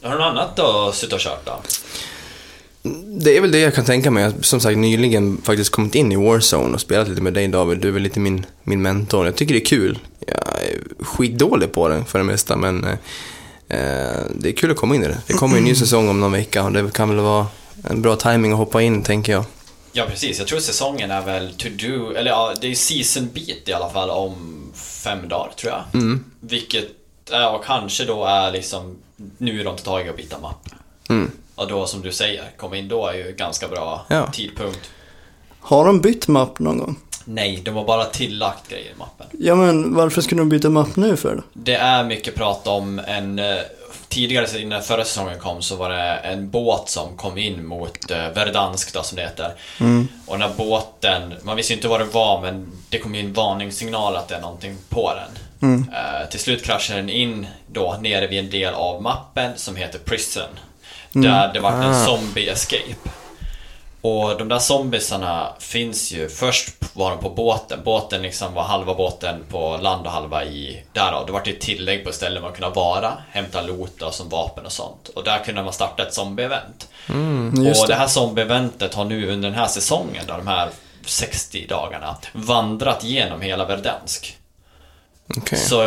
Har 0.04 0.10
du 0.10 0.18
något 0.18 0.26
annat 0.26 0.58
att 0.58 0.94
sitta 0.94 1.14
och 1.14 1.20
kört 1.20 1.46
då? 1.46 1.60
Det 3.06 3.36
är 3.36 3.40
väl 3.40 3.52
det 3.52 3.58
jag 3.58 3.74
kan 3.74 3.84
tänka 3.84 4.10
mig. 4.10 4.22
Jag 4.22 4.30
har 4.30 4.42
som 4.42 4.60
sagt 4.60 4.78
nyligen 4.78 5.42
faktiskt 5.42 5.70
kommit 5.70 5.94
in 5.94 6.12
i 6.12 6.16
Warzone 6.16 6.74
och 6.74 6.80
spelat 6.80 7.08
lite 7.08 7.22
med 7.22 7.34
dig 7.34 7.48
David. 7.48 7.78
Du 7.78 7.88
är 7.88 7.92
väl 7.92 8.02
lite 8.02 8.20
min, 8.20 8.46
min 8.62 8.82
mentor. 8.82 9.26
Jag 9.26 9.36
tycker 9.36 9.54
det 9.54 9.60
är 9.60 9.64
kul. 9.64 9.98
Jag 10.26 10.36
är 10.36 11.04
skitdålig 11.04 11.72
på 11.72 11.88
det 11.88 12.04
för 12.04 12.18
det 12.18 12.24
mesta 12.24 12.56
men 12.56 12.84
eh, 12.84 12.92
eh, 13.68 14.22
det 14.34 14.48
är 14.48 14.52
kul 14.52 14.70
att 14.70 14.76
komma 14.76 14.94
in 14.94 15.04
i 15.04 15.08
det. 15.08 15.18
Det 15.26 15.32
kommer 15.32 15.54
ju 15.54 15.58
en 15.58 15.64
ny 15.64 15.74
säsong 15.74 16.08
om 16.08 16.20
någon 16.20 16.32
vecka 16.32 16.64
och 16.64 16.72
det 16.72 16.92
kan 16.92 17.08
väl 17.08 17.18
vara 17.18 17.46
en 17.90 18.02
bra 18.02 18.16
timing 18.16 18.52
att 18.52 18.58
hoppa 18.58 18.82
in 18.82 19.02
tänker 19.02 19.32
jag. 19.32 19.44
Ja, 19.92 20.06
precis. 20.10 20.38
Jag 20.38 20.48
tror 20.48 20.58
säsongen 20.58 21.10
är 21.10 21.22
väl 21.22 21.54
to 21.54 21.68
do, 21.68 22.10
eller 22.10 22.30
ja, 22.30 22.54
det 22.60 22.70
är 22.70 22.74
season 22.74 23.28
beat 23.34 23.68
i 23.68 23.72
alla 23.72 23.90
fall 23.90 24.10
om 24.10 24.72
fem 25.04 25.28
dagar, 25.28 25.52
tror 25.56 25.72
jag. 25.72 26.02
Mm. 26.02 26.24
Vilket 26.40 26.88
och 27.54 27.64
kanske 27.64 28.04
då 28.04 28.24
är 28.24 28.50
liksom, 28.52 28.96
nu 29.38 29.60
är 29.60 29.64
de 29.64 29.76
tagiga 29.76 30.10
och 30.10 30.16
byta 30.16 30.38
mapp. 30.38 30.68
Mm. 31.08 31.30
Och 31.54 31.68
då 31.68 31.86
som 31.86 32.02
du 32.02 32.12
säger, 32.12 32.44
komma 32.56 32.76
in 32.76 32.88
då 32.88 33.06
är 33.06 33.14
ju 33.14 33.32
ganska 33.38 33.68
bra 33.68 34.06
Ja. 34.08 34.26
tidpunkt. 34.32 34.90
Har 35.60 35.84
de 35.86 36.00
bytt 36.00 36.28
mapp 36.28 36.58
någon 36.58 36.78
gång? 36.78 36.96
Nej, 37.24 37.60
de 37.64 37.74
har 37.76 37.84
bara 37.84 38.04
tillagt 38.04 38.68
grejer 38.68 38.90
i 38.90 38.98
mappen. 38.98 39.26
Ja, 39.38 39.54
men 39.54 39.94
varför 39.94 40.20
skulle 40.22 40.40
de 40.40 40.48
byta 40.48 40.70
mapp 40.70 40.96
nu 40.96 41.16
för 41.16 41.36
då? 41.36 41.42
Det 41.52 41.74
är 41.74 42.04
mycket 42.04 42.34
prat 42.34 42.66
om 42.66 42.98
en... 43.06 43.38
eh, 43.38 43.56
Tidigare, 44.08 44.60
innan 44.60 44.82
förra 44.82 45.04
säsongen 45.04 45.38
kom, 45.38 45.62
så 45.62 45.76
var 45.76 45.90
det 45.90 46.02
en 46.14 46.50
båt 46.50 46.88
som 46.88 47.16
kom 47.16 47.38
in 47.38 47.66
mot 47.66 48.10
eh, 48.10 48.16
Verdansk 48.16 48.94
då, 48.94 49.02
som 49.02 49.16
det 49.16 49.22
heter. 49.22 49.50
Och 50.26 50.38
när 50.38 50.48
båten, 50.56 51.34
man 51.42 51.56
visste 51.56 51.72
inte 51.74 51.88
vad 51.88 52.00
det 52.00 52.04
var, 52.04 52.40
men 52.40 52.72
det 52.88 52.98
kom 52.98 53.14
ju 53.14 53.20
en 53.20 53.32
varningssignal 53.32 54.16
att 54.16 54.28
det 54.28 54.34
är 54.34 54.40
någonting 54.40 54.76
på 54.88 55.12
den. 55.14 55.42
Eh, 55.72 56.28
till 56.30 56.40
slut 56.40 56.64
kraschade 56.64 56.98
den 57.00 57.08
in 57.10 57.46
då 57.72 57.96
nere 58.00 58.26
vid 58.26 58.38
en 58.38 58.50
del 58.50 58.74
av 58.74 59.02
mappen 59.02 59.52
som 59.56 59.76
heter 59.76 59.98
Prison. 59.98 60.48
Där 61.12 61.52
det 61.52 61.60
var 61.60 61.70
en 61.72 61.82
Ah. 61.94 62.06
zombie 62.06 62.48
escape. 62.48 63.10
Och 64.00 64.38
de 64.38 64.48
där 64.48 64.58
zombiesarna 64.58 65.52
finns 65.58 66.12
ju, 66.12 66.28
först 66.28 66.68
var 66.92 67.10
de 67.10 67.18
på 67.18 67.30
båten, 67.30 67.80
båten 67.84 68.22
liksom 68.22 68.54
var 68.54 68.62
halva 68.62 68.94
båten 68.94 69.44
på 69.50 69.76
land 69.82 70.06
och 70.06 70.12
halva 70.12 70.44
i 70.44 70.82
där 70.92 71.12
då. 71.12 71.24
Det 71.26 71.32
var 71.32 71.40
ett 71.48 71.60
tillägg 71.60 72.04
på 72.04 72.12
ställen 72.12 72.42
man 72.42 72.52
kunde 72.52 72.70
vara, 72.74 73.12
hämta 73.30 73.62
loot 73.62 74.02
och 74.02 74.14
som 74.14 74.28
vapen 74.28 74.66
och 74.66 74.72
sånt. 74.72 75.08
Och 75.08 75.24
där 75.24 75.38
kunde 75.44 75.62
man 75.62 75.72
starta 75.72 76.02
ett 76.02 76.14
zombie-event. 76.14 76.88
Just 77.66 77.82
och 77.82 77.88
det 77.88 77.94
det. 77.94 77.98
här 77.98 78.06
zombie-eventet 78.06 78.94
har 78.94 79.04
nu 79.04 79.30
under 79.32 79.50
den 79.50 79.58
här 79.58 79.66
säsongen, 79.66 80.24
då, 80.26 80.36
de 80.36 80.46
här 80.46 80.68
60 81.06 81.66
dagarna, 81.68 82.16
vandrat 82.32 83.04
genom 83.04 83.40
hela 83.40 83.64
Verdansk. 83.64 84.36
Okay. 85.28 85.58
Så, 85.58 85.82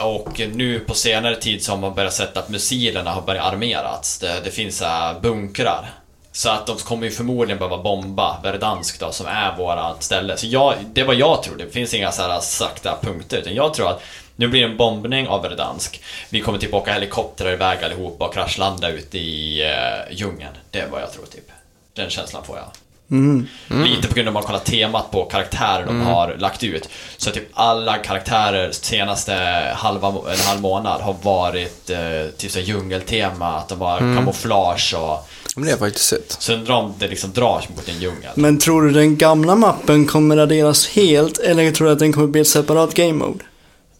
och 0.00 0.40
nu 0.54 0.80
på 0.80 0.94
senare 0.94 1.36
tid 1.36 1.64
så 1.64 1.72
har 1.72 1.78
man 1.78 1.94
börjat 1.94 2.12
sett 2.12 2.36
att 2.36 2.48
missilerna 2.48 3.10
har 3.10 3.22
börjat 3.22 3.52
armerats. 3.52 4.18
Det, 4.18 4.40
det 4.44 4.50
finns 4.50 4.82
äh, 4.82 5.20
bunkrar. 5.20 5.90
Så 6.32 6.50
att 6.50 6.66
de 6.66 6.76
kommer 6.76 7.06
ju 7.06 7.12
förmodligen 7.12 7.58
behöva 7.58 7.82
bomba 7.82 8.40
Verdansk 8.42 9.00
då, 9.00 9.12
som 9.12 9.26
är 9.26 9.56
vårat 9.56 10.02
ställe. 10.02 10.36
Så 10.36 10.46
jag, 10.46 10.74
det 10.92 11.00
är 11.00 11.04
vad 11.04 11.16
jag 11.16 11.42
tror, 11.42 11.56
det 11.56 11.70
finns 11.70 11.94
inga 11.94 12.12
så 12.12 12.22
här 12.22 12.40
sakta 12.40 12.98
punkter. 13.02 13.38
Utan 13.38 13.54
jag 13.54 13.74
tror 13.74 13.90
att 13.90 14.02
nu 14.36 14.48
blir 14.48 14.60
det 14.60 14.66
en 14.66 14.76
bombning 14.76 15.28
av 15.28 15.42
Verdansk. 15.42 16.02
Vi 16.30 16.40
kommer 16.40 16.58
typ 16.58 16.74
åka 16.74 16.92
helikoptrar 16.92 17.52
iväg 17.52 17.84
allihopa 17.84 18.24
och 18.24 18.34
kraschlanda 18.34 18.90
ute 18.90 19.18
i 19.18 19.62
uh, 19.64 20.14
djungeln. 20.16 20.54
Det 20.70 20.78
är 20.78 20.88
vad 20.88 21.02
jag 21.02 21.12
tror 21.12 21.26
typ. 21.26 21.50
Den 21.92 22.10
känslan 22.10 22.44
får 22.44 22.56
jag. 22.56 22.66
Mm. 23.10 23.46
Lite 23.68 24.08
på 24.08 24.14
grund 24.14 24.28
av 24.28 24.36
att 24.36 24.42
man 24.42 24.46
kollar 24.46 24.64
temat 24.64 25.10
på 25.10 25.24
karaktärer 25.24 25.86
de 25.86 26.00
har 26.00 26.36
lagt 26.38 26.64
ut. 26.64 26.88
Så 27.16 27.30
typ 27.30 27.48
alla 27.52 27.96
karaktärer 27.96 28.72
senaste 28.72 29.34
halva, 29.74 30.08
en 30.08 30.38
halv 30.46 30.60
månad 30.60 31.00
har 31.00 31.16
varit 31.22 31.90
eh, 31.90 31.98
typ 32.36 32.50
så 32.50 32.60
djungeltema, 32.60 33.46
att 33.46 33.68
de 33.68 33.78
var 33.78 33.98
kamouflage 33.98 34.94
och... 34.94 35.28
Men 35.56 35.64
det 35.64 35.70
har 35.70 35.72
jag 35.72 35.78
faktiskt 35.78 36.06
sett. 36.06 36.36
Så 36.38 36.52
undrar 36.52 36.74
om 36.74 36.94
det 36.98 37.08
liksom 37.08 37.32
dras 37.32 37.68
mot 37.68 37.88
en 37.88 38.00
djungel. 38.00 38.32
Men 38.34 38.58
tror 38.58 38.82
du 38.82 38.90
den 38.90 39.16
gamla 39.16 39.54
mappen 39.54 40.06
kommer 40.06 40.36
raderas 40.36 40.88
helt 40.88 41.38
eller 41.38 41.72
tror 41.72 41.86
du 41.86 41.92
att 41.92 41.98
den 41.98 42.12
kommer 42.12 42.26
bli 42.26 42.40
ett 42.40 42.48
separat 42.48 42.94
game 42.94 43.12
mode? 43.12 43.44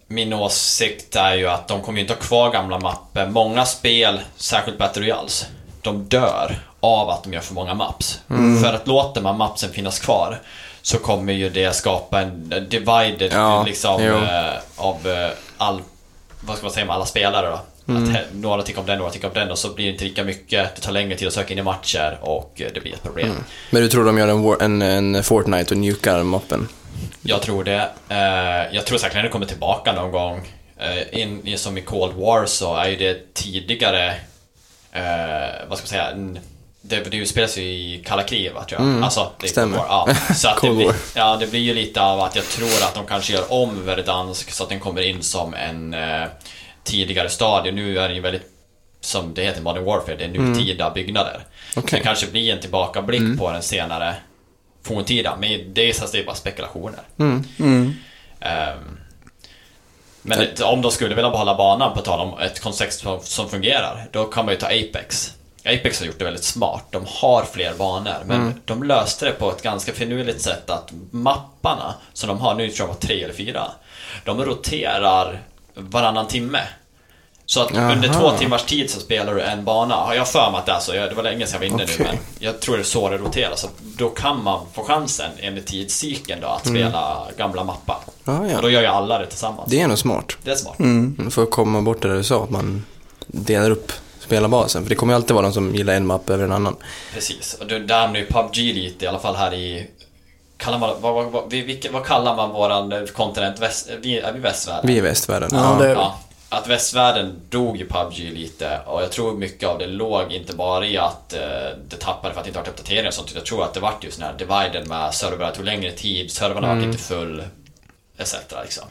Min 0.08 0.32
åsikt 0.32 1.16
är 1.16 1.34
ju 1.34 1.48
att 1.48 1.68
de 1.68 1.82
kommer 1.82 1.98
ju 1.98 2.02
inte 2.02 2.14
ha 2.14 2.20
kvar 2.20 2.50
gamla 2.50 2.78
mappen. 2.78 3.32
Många 3.32 3.66
spel, 3.66 4.20
särskilt 4.36 4.78
Battle 4.78 5.02
Royals, 5.02 5.46
de 5.82 6.04
dör 6.04 6.58
av 6.84 7.10
att 7.10 7.22
de 7.22 7.32
gör 7.32 7.40
för 7.40 7.54
många 7.54 7.74
maps. 7.74 8.20
För 8.62 8.72
att 8.72 8.86
låter 8.86 9.20
man 9.20 9.36
mapsen 9.36 9.70
finnas 9.70 9.98
kvar 9.98 10.40
så 10.82 10.98
kommer 10.98 11.32
ju 11.32 11.50
det 11.50 11.74
skapa 11.74 12.20
en 12.20 12.48
divided 12.68 13.32
Ja, 13.32 13.64
liksom, 13.66 14.02
eh, 14.02 14.52
av 14.76 15.06
eh, 15.06 15.30
all, 15.56 15.80
vad 16.40 16.56
ska 16.56 16.66
man 16.66 16.72
säga, 16.72 16.86
med 16.86 16.94
alla 16.94 17.06
spelare 17.06 17.46
då. 17.50 17.60
Mm. 17.92 18.10
Att 18.10 18.20
några 18.32 18.62
tycker 18.62 18.80
om 18.80 18.86
den, 18.86 18.98
några 18.98 19.10
tycker 19.10 19.28
om 19.28 19.34
den 19.34 19.50
och 19.50 19.58
så 19.58 19.74
blir 19.74 19.86
det 19.86 19.92
inte 19.92 20.04
lika 20.04 20.24
mycket. 20.24 20.74
Det 20.76 20.80
tar 20.80 20.92
längre 20.92 21.16
tid 21.16 21.28
att 21.28 21.34
söka 21.34 21.52
in 21.52 21.58
i 21.58 21.62
matcher 21.62 22.18
och 22.20 22.60
eh, 22.60 22.68
det 22.74 22.80
blir 22.80 22.94
ett 22.94 23.02
problem. 23.02 23.44
Men 23.70 23.82
du 23.82 23.88
tror 23.88 24.04
de 24.04 24.18
gör 24.18 24.28
en, 24.62 24.82
en, 24.82 25.14
en 25.14 25.24
Fortnite 25.24 25.74
och 25.74 25.80
nukar 25.80 26.22
moppen? 26.22 26.68
Jag 27.22 27.42
tror 27.42 27.64
det. 27.64 27.88
Eh, 28.08 28.74
jag 28.74 28.86
tror 28.86 28.98
säkert 28.98 29.16
att 29.16 29.22
det 29.22 29.28
kommer 29.28 29.46
tillbaka 29.46 29.92
någon 29.92 30.12
gång. 30.12 30.48
Eh, 30.76 31.20
in, 31.20 31.58
som 31.58 31.78
i 31.78 31.82
Cold 31.82 32.12
War 32.14 32.46
så 32.46 32.76
är 32.76 32.88
ju 32.88 32.96
det 32.96 33.34
tidigare, 33.34 34.06
eh, 34.92 35.68
vad 35.68 35.78
ska 35.78 35.84
man 35.84 35.88
säga, 35.88 36.10
en, 36.10 36.38
det, 36.86 37.10
det 37.10 37.16
utspelas 37.16 37.58
ju 37.58 37.62
i 37.62 38.02
kalla 38.06 38.22
kriget 38.22 38.54
va, 38.54 38.64
tror 38.64 38.80
jag. 38.80 38.88
Mm, 38.88 39.04
alltså, 39.04 39.32
det 39.40 39.48
stämmer. 39.48 39.76
War. 39.76 39.86
Ja, 39.88 40.14
så 40.34 40.48
att 40.48 40.54
det, 40.54 40.60
Cold 40.60 40.76
blir, 40.76 40.94
ja, 41.14 41.36
det 41.36 41.46
blir 41.46 41.60
ju 41.60 41.74
lite 41.74 42.02
av 42.02 42.20
att 42.20 42.36
jag 42.36 42.44
tror 42.44 42.82
att 42.82 42.94
de 42.94 43.06
kanske 43.06 43.32
gör 43.32 43.52
om 43.52 43.86
Verdansk 43.86 44.50
så 44.50 44.62
att 44.62 44.68
den 44.68 44.80
kommer 44.80 45.02
in 45.02 45.22
som 45.22 45.54
en 45.54 45.94
eh, 45.94 46.24
tidigare 46.84 47.28
stadie. 47.28 47.72
Nu 47.72 47.98
är 47.98 48.08
det 48.08 48.14
ju 48.14 48.20
väldigt, 48.20 48.50
som 49.00 49.34
det 49.34 49.42
heter 49.42 49.62
Modern 49.62 49.84
Warfare, 49.84 50.16
det 50.16 50.24
är 50.24 50.28
nutida 50.28 50.90
byggnader. 50.90 51.40
Så 51.74 51.80
Okej. 51.80 51.98
det 51.98 52.04
kanske 52.04 52.26
blir 52.26 52.52
en 52.52 52.60
tillbakablick 52.60 53.38
på 53.38 53.52
den 53.52 53.62
senare 53.62 54.14
forntida. 54.82 55.36
Men 55.40 55.74
det 55.74 55.88
är, 55.88 55.92
så 55.92 56.04
att 56.04 56.12
det 56.12 56.18
är 56.18 56.24
bara 56.24 56.34
spekulationer. 56.34 57.00
Mm. 57.18 57.44
Mm. 57.58 57.94
Ehm, 58.40 58.98
Men 60.22 60.38
det, 60.38 60.62
om 60.64 60.82
de 60.82 60.92
skulle 60.92 61.14
vilja 61.14 61.30
behålla 61.30 61.54
banan, 61.54 61.94
på 61.94 62.00
tal 62.00 62.20
om 62.20 62.38
ett 62.38 62.60
koncept 62.60 62.92
som, 62.94 63.20
som 63.22 63.48
fungerar, 63.48 64.06
då 64.12 64.24
kan 64.24 64.44
man 64.44 64.54
ju 64.54 64.60
ta 64.60 64.66
Apex. 64.66 65.32
Apex 65.64 66.00
har 66.00 66.06
gjort 66.06 66.18
det 66.18 66.24
väldigt 66.24 66.44
smart. 66.44 66.84
De 66.90 67.04
har 67.06 67.44
fler 67.52 67.74
banor, 67.74 68.16
men 68.26 68.60
de 68.64 68.82
löste 68.82 69.24
det 69.24 69.32
på 69.32 69.50
ett 69.50 69.62
ganska 69.62 69.92
finurligt 69.92 70.42
sätt 70.42 70.70
att 70.70 70.92
mapparna 71.10 71.94
som 72.12 72.28
de 72.28 72.38
har, 72.38 72.54
nu 72.54 72.68
tror 72.70 72.88
jag 72.88 72.94
var 72.94 73.00
tre 73.00 73.22
eller 73.24 73.34
fyra, 73.34 73.66
de 74.24 74.44
roterar 74.44 75.42
varannan 75.74 76.26
timme. 76.26 76.60
Så 77.46 77.60
att 77.62 77.70
under 77.70 78.08
Aha. 78.08 78.20
två 78.20 78.38
timmars 78.38 78.62
tid 78.64 78.90
så 78.90 79.00
spelar 79.00 79.34
du 79.34 79.40
en 79.40 79.64
bana. 79.64 79.94
Har 79.94 80.14
jag 80.14 80.28
för 80.28 80.50
mig 80.50 80.58
att 80.58 80.66
det 80.66 80.72
är 80.72 80.80
så. 80.80 80.92
Det 80.92 81.14
var 81.14 81.22
länge 81.22 81.46
sedan 81.46 81.62
jag 81.62 81.70
var 81.70 81.74
inne 81.74 81.84
Okej. 81.84 81.96
nu, 81.98 82.04
men 82.04 82.16
jag 82.38 82.60
tror 82.60 82.76
det 82.76 82.82
är 82.82 82.84
så 82.84 83.10
det 83.10 83.18
roterar. 83.18 83.56
Så 83.56 83.68
då 83.82 84.08
kan 84.08 84.42
man 84.44 84.66
få 84.72 84.84
chansen, 84.84 85.30
enligt 85.40 85.66
tidscykeln 85.66 86.40
då, 86.40 86.46
att 86.48 86.68
spela 86.68 87.26
gamla 87.36 87.64
mappar. 87.64 87.96
Ah, 88.24 88.38
Och 88.38 88.50
ja. 88.50 88.60
då 88.60 88.70
gör 88.70 88.80
ju 88.80 88.86
alla 88.86 89.18
det 89.18 89.26
tillsammans. 89.26 89.70
Det 89.70 89.80
är 89.80 89.88
nog 89.88 89.98
smart. 89.98 90.36
Det 90.42 90.50
är 90.50 90.54
smart. 90.56 90.78
Mm. 90.78 91.30
För 91.30 91.42
att 91.42 91.50
komma 91.50 91.82
bort 91.82 92.02
det 92.02 92.08
där 92.08 92.14
du 92.16 92.24
sa, 92.24 92.44
att 92.44 92.50
man 92.50 92.84
delar 93.26 93.70
upp 93.70 93.92
spelarbasen. 94.24 94.82
För 94.82 94.88
det 94.88 94.94
kommer 94.94 95.12
ju 95.12 95.16
alltid 95.16 95.34
vara 95.34 95.42
någon 95.42 95.52
som 95.54 95.74
gillar 95.74 95.94
en 95.94 96.06
mapp 96.06 96.30
över 96.30 96.44
en 96.44 96.52
annan. 96.52 96.76
Precis. 97.14 97.54
Och 97.60 97.66
där 97.66 98.00
hamnar 98.00 98.20
ju 98.20 98.26
PubG 98.26 98.56
lite, 98.56 99.04
i 99.04 99.08
alla 99.08 99.18
fall 99.18 99.36
här 99.36 99.54
i... 99.54 99.90
Kallar 100.56 100.78
man, 100.78 100.90
vad, 101.00 101.14
vad, 101.14 101.24
vad, 101.26 101.50
vi- 101.50 101.62
vilka, 101.62 101.90
vad 101.92 102.06
kallar 102.06 102.36
man 102.36 102.50
våran 102.50 102.92
eh, 102.92 103.04
kontinent? 103.04 103.58
Väst, 103.58 103.88
vi, 104.00 104.18
är 104.18 104.32
vi 104.32 104.40
västvärlden? 104.40 104.86
Vi 104.86 104.98
är 104.98 105.02
västvärlden. 105.02 105.50
Ja, 105.52 105.76
det 105.80 105.88
är. 105.88 105.94
Ja, 105.94 106.18
att 106.48 106.66
västvärlden 106.66 107.40
dog 107.48 107.76
ju 107.76 107.88
PubG 107.88 108.18
lite 108.18 108.80
och 108.86 109.02
jag 109.02 109.10
tror 109.12 109.34
mycket 109.36 109.68
av 109.68 109.78
det 109.78 109.86
låg 109.86 110.32
inte 110.32 110.56
bara 110.56 110.86
i 110.86 110.98
att 110.98 111.32
eh, 111.32 111.40
det 111.88 111.96
tappade 111.96 112.34
för 112.34 112.40
att 112.40 112.44
det 112.44 112.48
inte 112.48 112.58
varit 112.60 112.68
uppdateringar 112.68 113.08
och 113.08 113.14
sånt. 113.14 113.32
Jag 113.34 113.44
tror 113.46 113.64
att 113.64 113.74
det 113.74 113.80
vart 113.80 114.04
just 114.04 114.18
den 114.18 114.26
här 114.28 114.34
dividen 114.38 114.88
med 114.88 115.14
servrar, 115.14 115.50
tog 115.52 115.64
längre 115.64 115.90
tid, 115.90 116.30
servrarna 116.30 116.66
Mm. 116.66 116.78
vart 116.78 116.86
inte 116.86 116.98
full, 116.98 117.42
etc. 118.18 118.34
Liksom. 118.62 118.84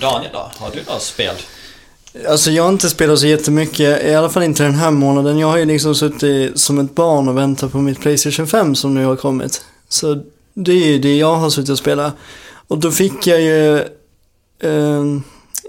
Daniel 0.00 0.30
då? 0.32 0.50
Har 0.58 0.70
du 0.70 0.82
något 0.88 1.02
spel? 1.02 1.34
Alltså 2.28 2.50
jag 2.50 2.62
har 2.62 2.70
inte 2.70 2.88
spelat 2.88 3.18
så 3.18 3.26
jättemycket, 3.26 4.04
i 4.04 4.14
alla 4.14 4.28
fall 4.28 4.42
inte 4.42 4.62
den 4.62 4.74
här 4.74 4.90
månaden. 4.90 5.38
Jag 5.38 5.48
har 5.48 5.56
ju 5.56 5.64
liksom 5.64 5.94
suttit 5.94 6.58
som 6.58 6.78
ett 6.78 6.94
barn 6.94 7.28
och 7.28 7.36
väntat 7.36 7.72
på 7.72 7.78
mitt 7.78 8.00
Playstation 8.00 8.46
5 8.46 8.74
som 8.74 8.94
nu 8.94 9.04
har 9.04 9.16
kommit. 9.16 9.64
Så 9.88 10.22
det 10.54 10.72
är 10.72 10.86
ju 10.86 10.98
det 10.98 11.16
jag 11.16 11.34
har 11.34 11.50
suttit 11.50 11.70
och 11.70 11.78
spelat. 11.78 12.12
Och 12.68 12.78
då 12.78 12.90
fick 12.90 13.26
jag 13.26 13.40
ju 13.40 13.78
eh, 14.58 15.04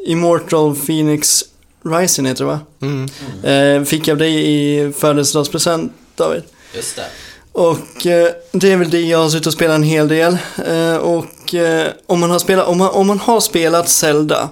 Immortal 0.06 0.76
Phoenix 0.76 1.44
Rising 1.86 2.26
heter 2.26 2.44
det 2.44 2.52
va? 2.52 2.60
Mm. 2.82 3.10
Eh, 3.44 3.86
fick 3.86 4.08
jag 4.08 4.16
av 4.16 4.18
dig 4.18 4.54
i 4.54 4.92
födelsedagspresent 4.92 5.92
David. 6.16 6.44
Just 6.76 6.96
det. 6.96 7.06
Och 7.52 8.06
eh, 8.06 8.32
det 8.52 8.72
är 8.72 8.78
väl 8.78 8.90
det 8.90 9.02
jag 9.02 9.18
har 9.18 9.30
suttit 9.30 9.48
och 9.48 9.54
spelat 9.54 9.76
en 9.76 9.84
hel 9.84 10.08
del. 10.08 10.38
Eh, 10.66 10.96
och 10.96 11.54
eh, 11.56 11.88
om, 12.06 12.20
man 12.20 12.32
har 12.32 12.40
spelat, 12.40 12.68
om, 12.68 12.78
man, 12.78 12.90
om 12.90 13.08
man 13.08 13.20
har 13.20 13.40
spelat 13.40 13.90
Zelda. 13.90 14.50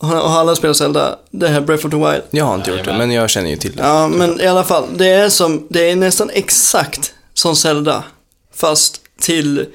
Har, 0.00 0.16
har 0.16 0.40
alla 0.40 0.56
spelat 0.56 0.76
Zelda? 0.76 1.18
Det 1.30 1.48
här 1.48 1.60
Breath 1.60 1.86
of 1.86 1.90
the 1.90 1.96
Wild. 1.96 2.22
Jag 2.30 2.44
har 2.44 2.54
inte 2.54 2.70
gjort 2.70 2.84
det, 2.84 2.98
men 2.98 3.10
jag 3.10 3.30
känner 3.30 3.50
ju 3.50 3.56
till 3.56 3.76
det. 3.76 3.82
Ja, 3.82 4.08
men 4.08 4.40
i 4.40 4.46
alla 4.46 4.64
fall. 4.64 4.84
Det 4.96 5.08
är, 5.08 5.28
som, 5.28 5.66
det 5.70 5.90
är 5.90 5.96
nästan 5.96 6.30
exakt 6.32 7.14
som 7.34 7.56
Zelda. 7.56 8.04
Fast 8.54 9.00
till 9.20 9.66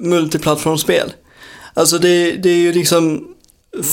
multiplattformsspel. 0.00 1.12
Alltså 1.74 1.98
det, 1.98 2.32
det 2.32 2.50
är 2.50 2.56
ju 2.56 2.72
liksom 2.72 3.28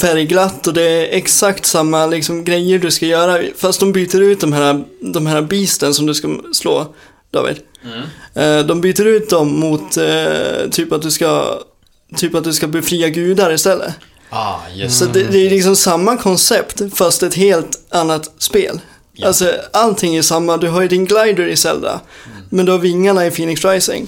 färgglatt 0.01 0.67
och 0.67 0.73
det 0.73 0.83
är 0.83 1.17
exakt 1.17 1.65
samma 1.65 2.05
liksom, 2.05 2.43
grejer 2.43 2.79
du 2.79 2.91
ska 2.91 3.05
göra. 3.05 3.43
Fast 3.57 3.79
de 3.79 3.91
byter 3.91 4.21
ut 4.21 4.39
de 4.39 4.53
här, 4.53 4.83
de 5.13 5.25
här 5.27 5.41
beasten 5.41 5.93
som 5.93 6.05
du 6.05 6.13
ska 6.13 6.39
slå, 6.53 6.93
David. 7.31 7.57
Eh, 8.33 8.59
De 8.59 8.81
byter 8.81 9.05
ut 9.07 9.29
dem 9.29 9.59
mot 9.59 9.97
eh, 9.97 10.69
typ 10.71 10.91
att 10.91 11.01
du 11.01 11.11
ska 11.11 11.59
Typ 12.17 12.35
att 12.35 12.43
du 12.43 12.53
ska 12.53 12.67
befria 12.67 13.09
gudar 13.09 13.53
istället. 13.53 13.93
Ah, 14.33 14.59
just 14.73 14.99
Så 14.99 15.05
det, 15.05 15.23
det 15.23 15.37
är 15.45 15.49
liksom 15.49 15.75
samma 15.75 16.17
koncept 16.17 16.81
fast 16.93 17.23
ett 17.23 17.35
helt 17.35 17.79
annat 17.89 18.31
spel. 18.37 18.79
Ja. 19.13 19.27
Alltså 19.27 19.53
allting 19.73 20.15
är 20.15 20.21
samma. 20.21 20.57
Du 20.57 20.67
har 20.67 20.81
ju 20.81 20.87
din 20.87 21.05
glider 21.05 21.47
i 21.47 21.55
Zelda. 21.55 22.01
Men 22.49 22.65
du 22.65 22.71
har 22.71 22.79
vingarna 22.79 23.25
i 23.25 23.31
Phoenix 23.31 23.65
Rising. 23.65 24.07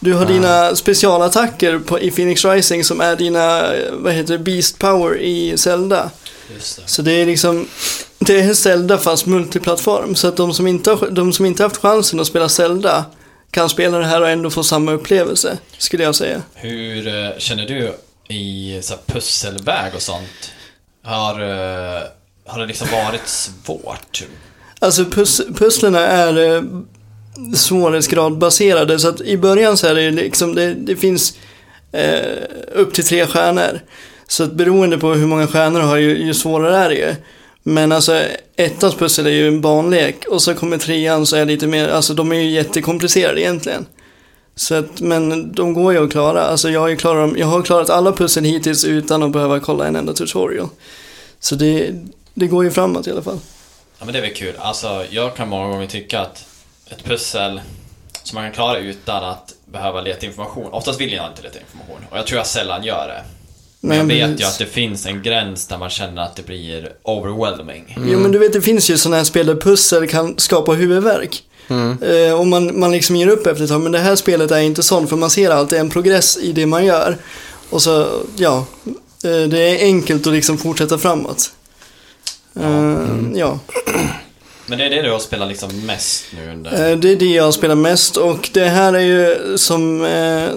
Du 0.00 0.12
har 0.14 0.26
dina 0.26 0.76
specialattacker 0.76 1.78
på, 1.78 2.00
i 2.00 2.10
Phoenix 2.10 2.44
Rising 2.44 2.84
som 2.84 3.00
är 3.00 3.16
dina, 3.16 3.72
vad 3.92 4.12
heter 4.12 4.32
det, 4.32 4.38
Beast 4.38 4.78
Power 4.78 5.18
i 5.18 5.56
Zelda. 5.56 6.10
Just 6.54 6.76
det. 6.76 6.82
Så 6.86 7.02
det 7.02 7.12
är 7.12 7.26
liksom, 7.26 7.68
det 8.18 8.40
är 8.40 8.54
Zelda 8.54 8.98
fast 8.98 9.26
multiplattform. 9.26 10.14
Så 10.14 10.28
att 10.28 10.36
de 10.36 10.54
som 10.54 10.66
inte 10.66 10.90
har, 10.90 11.10
de 11.10 11.32
som 11.32 11.46
inte 11.46 11.62
haft 11.62 11.76
chansen 11.76 12.20
att 12.20 12.26
spela 12.26 12.48
Zelda 12.48 13.04
kan 13.50 13.68
spela 13.68 13.98
det 13.98 14.06
här 14.06 14.20
och 14.20 14.28
ändå 14.28 14.50
få 14.50 14.62
samma 14.62 14.92
upplevelse, 14.92 15.58
skulle 15.78 16.02
jag 16.02 16.14
säga. 16.14 16.42
Hur 16.54 17.06
eh, 17.06 17.38
känner 17.38 17.66
du 17.66 17.92
i 18.30 18.78
så 18.82 18.94
här, 18.94 19.00
pusselväg 19.06 19.94
och 19.94 20.02
sånt? 20.02 20.52
Har, 21.02 21.40
eh, 21.40 22.02
har 22.46 22.60
det 22.60 22.66
liksom 22.66 22.88
varit 22.92 23.28
svårt? 23.28 24.24
Alltså 24.78 25.04
pus 25.04 25.40
pusslerna 25.54 26.00
är 26.00 26.28
eh, 26.28 26.62
svårighetsgrad 26.62 27.56
svårighetsgradbaserade 27.56 28.98
så 28.98 29.08
att 29.08 29.20
i 29.20 29.36
början 29.36 29.76
så 29.76 29.86
är 29.86 29.94
det 29.94 30.10
liksom, 30.10 30.54
det, 30.54 30.74
det 30.74 30.96
finns 30.96 31.34
eh, 31.92 32.42
upp 32.72 32.94
till 32.94 33.04
tre 33.04 33.26
stjärnor. 33.26 33.80
Så 34.28 34.44
att 34.44 34.52
beroende 34.52 34.98
på 34.98 35.12
hur 35.12 35.26
många 35.26 35.46
stjärnor 35.46 35.80
du 35.80 35.86
har 35.86 35.96
ju, 35.96 36.24
ju 36.24 36.34
svårare 36.34 36.76
är 36.76 36.88
det 36.88 36.94
ju. 36.94 37.14
Men 37.62 37.92
alltså 37.92 38.22
ettans 38.56 38.94
pussel 38.94 39.26
är 39.26 39.30
ju 39.30 39.48
en 39.48 39.60
barnlek 39.60 40.24
och 40.28 40.42
så 40.42 40.54
kommer 40.54 40.78
trean 40.78 41.26
så 41.26 41.36
är 41.36 41.40
det 41.40 41.52
lite 41.52 41.66
mer, 41.66 41.88
alltså 41.88 42.14
de 42.14 42.32
är 42.32 42.36
ju 42.36 42.50
jättekomplicerade 42.50 43.40
egentligen. 43.40 43.86
Så 44.60 44.74
att, 44.74 45.00
men 45.00 45.52
de 45.52 45.74
går 45.74 45.92
ju 45.92 46.04
att 46.04 46.10
klara. 46.10 46.42
Alltså 46.42 46.70
jag 46.70 46.80
har 46.80 46.94
klarat 46.94 47.38
jag 47.38 47.46
har 47.46 47.62
klarat 47.62 47.90
alla 47.90 48.12
pussel 48.12 48.44
hittills 48.44 48.84
utan 48.84 49.22
att 49.22 49.30
behöva 49.32 49.60
kolla 49.60 49.86
en 49.86 49.96
enda 49.96 50.12
tutorial. 50.12 50.68
Så 51.38 51.54
det, 51.54 51.94
det 52.34 52.46
går 52.46 52.64
ju 52.64 52.70
framåt 52.70 53.06
i 53.06 53.10
alla 53.10 53.22
fall. 53.22 53.38
Ja 53.98 54.04
men 54.04 54.12
det 54.12 54.18
är 54.18 54.22
väl 54.22 54.34
kul. 54.34 54.54
Alltså 54.58 55.04
jag 55.10 55.36
kan 55.36 55.48
många 55.48 55.68
gånger 55.68 55.86
tycka 55.86 56.20
att 56.20 56.44
ett 56.90 57.04
pussel 57.04 57.60
som 58.22 58.34
man 58.34 58.44
kan 58.44 58.52
klara 58.52 58.78
utan 58.78 59.24
att 59.24 59.54
behöva 59.64 60.00
leta 60.00 60.26
information. 60.26 60.72
Oftast 60.72 61.00
vill 61.00 61.12
jag 61.12 61.26
inte 61.26 61.42
leta 61.42 61.58
information 61.58 62.06
och 62.10 62.18
jag 62.18 62.26
tror 62.26 62.38
jag 62.38 62.46
sällan 62.46 62.84
gör 62.84 63.08
det. 63.08 63.22
Men 63.80 63.96
jag 63.96 64.04
vet 64.04 64.40
ju 64.40 64.44
att 64.44 64.58
det 64.58 64.66
finns 64.66 65.06
en 65.06 65.22
gräns 65.22 65.66
där 65.66 65.78
man 65.78 65.90
känner 65.90 66.22
att 66.22 66.36
det 66.36 66.46
blir 66.46 66.92
overwhelming. 67.02 67.96
Jo 68.06 68.18
men 68.18 68.32
du 68.32 68.38
vet 68.38 68.52
det 68.52 68.62
finns 68.62 68.90
ju 68.90 68.98
sådana 68.98 69.16
här 69.16 69.24
spel 69.24 69.46
där 69.46 69.56
pussel 69.56 70.08
kan 70.08 70.38
skapa 70.38 70.72
huvudvärk. 70.72 71.42
Eh, 71.70 72.38
och 72.38 72.46
man, 72.46 72.80
man 72.80 72.90
liksom 72.90 73.16
ger 73.16 73.28
upp 73.28 73.46
efter 73.46 73.64
ett 73.64 73.70
tag. 73.70 73.80
Men 73.80 73.92
det 73.92 73.98
här 73.98 74.16
spelet 74.16 74.50
är 74.50 74.60
inte 74.60 74.82
sånt 74.82 75.08
för 75.08 75.16
man 75.16 75.30
ser 75.30 75.50
alltid 75.50 75.78
en 75.78 75.90
progress 75.90 76.38
i 76.38 76.52
det 76.52 76.66
man 76.66 76.84
gör. 76.84 77.16
Och 77.70 77.82
så, 77.82 78.06
ja. 78.36 78.66
Eh, 79.24 79.48
det 79.48 79.58
är 79.58 79.84
enkelt 79.84 80.26
att 80.26 80.32
liksom 80.32 80.58
fortsätta 80.58 80.98
framåt. 80.98 81.52
Eh, 82.60 82.98
ja. 83.34 83.58
Men 84.66 84.78
det 84.78 84.84
är 84.84 84.90
det 84.90 85.02
du 85.02 85.10
har 85.10 85.18
spelat 85.18 85.48
liksom 85.48 85.86
mest 85.86 86.24
nu 86.36 86.52
under... 86.52 86.96
Det 86.96 87.12
är 87.12 87.16
det 87.16 87.26
jag 87.26 87.54
spelar 87.54 87.74
mest 87.74 88.16
och 88.16 88.50
det 88.52 88.64
här 88.64 88.92
är 88.92 89.00
ju 89.00 89.58
som, 89.58 90.08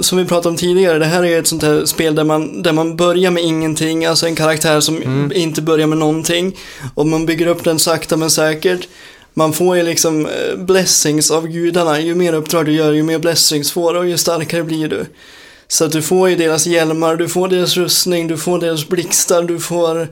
som 0.02 0.18
vi 0.18 0.26
pratade 0.26 0.50
om 0.50 0.58
tidigare, 0.58 1.00
det 1.00 1.06
här 1.06 1.24
är 1.24 1.28
ju 1.28 1.38
ett 1.38 1.48
sånt 1.48 1.64
här 1.64 1.86
spel 1.86 2.16
där 2.16 2.24
man, 2.24 2.62
där 2.62 2.74
man 2.74 2.96
börjar 2.96 3.32
med 3.32 3.44
ingenting, 3.44 4.06
alltså 4.06 4.26
en 4.28 4.36
karaktär 4.36 4.80
som 4.80 5.32
inte 5.34 5.62
börjar 5.62 5.88
med 5.88 5.98
någonting. 5.98 6.58
Och 6.96 7.08
man 7.08 7.26
bygger 7.26 7.48
upp 7.48 7.64
den 7.64 7.80
sakta 7.80 8.18
men 8.18 8.30
säkert. 8.30 8.88
Man 9.34 9.54
får 9.54 9.78
ju 9.78 9.84
liksom 9.84 10.26
eh, 10.26 10.56
blessings 10.58 11.32
av 11.32 11.48
gudarna, 11.48 12.00
ju 12.00 12.16
mer 12.16 12.34
uppdrag 12.34 12.66
du 12.66 12.72
gör, 12.72 12.94
ju 12.94 13.04
mer 13.04 13.20
blessings 13.20 13.72
får 13.72 13.94
du 13.94 14.00
och 14.00 14.10
ju 14.10 14.18
starkare 14.18 14.64
blir 14.64 14.88
du. 14.88 15.06
Så 15.68 15.86
att 15.86 15.92
du 15.92 16.02
får 16.02 16.30
ju 16.30 16.36
deras 16.36 16.68
hjälmar, 16.68 17.16
du 17.16 17.30
får 17.30 17.48
deras 17.48 17.78
rustning, 17.78 18.28
du 18.28 18.38
får 18.38 18.60
deras 18.60 18.88
blixtar, 18.88 19.44
du 19.44 19.60
får 19.60 20.08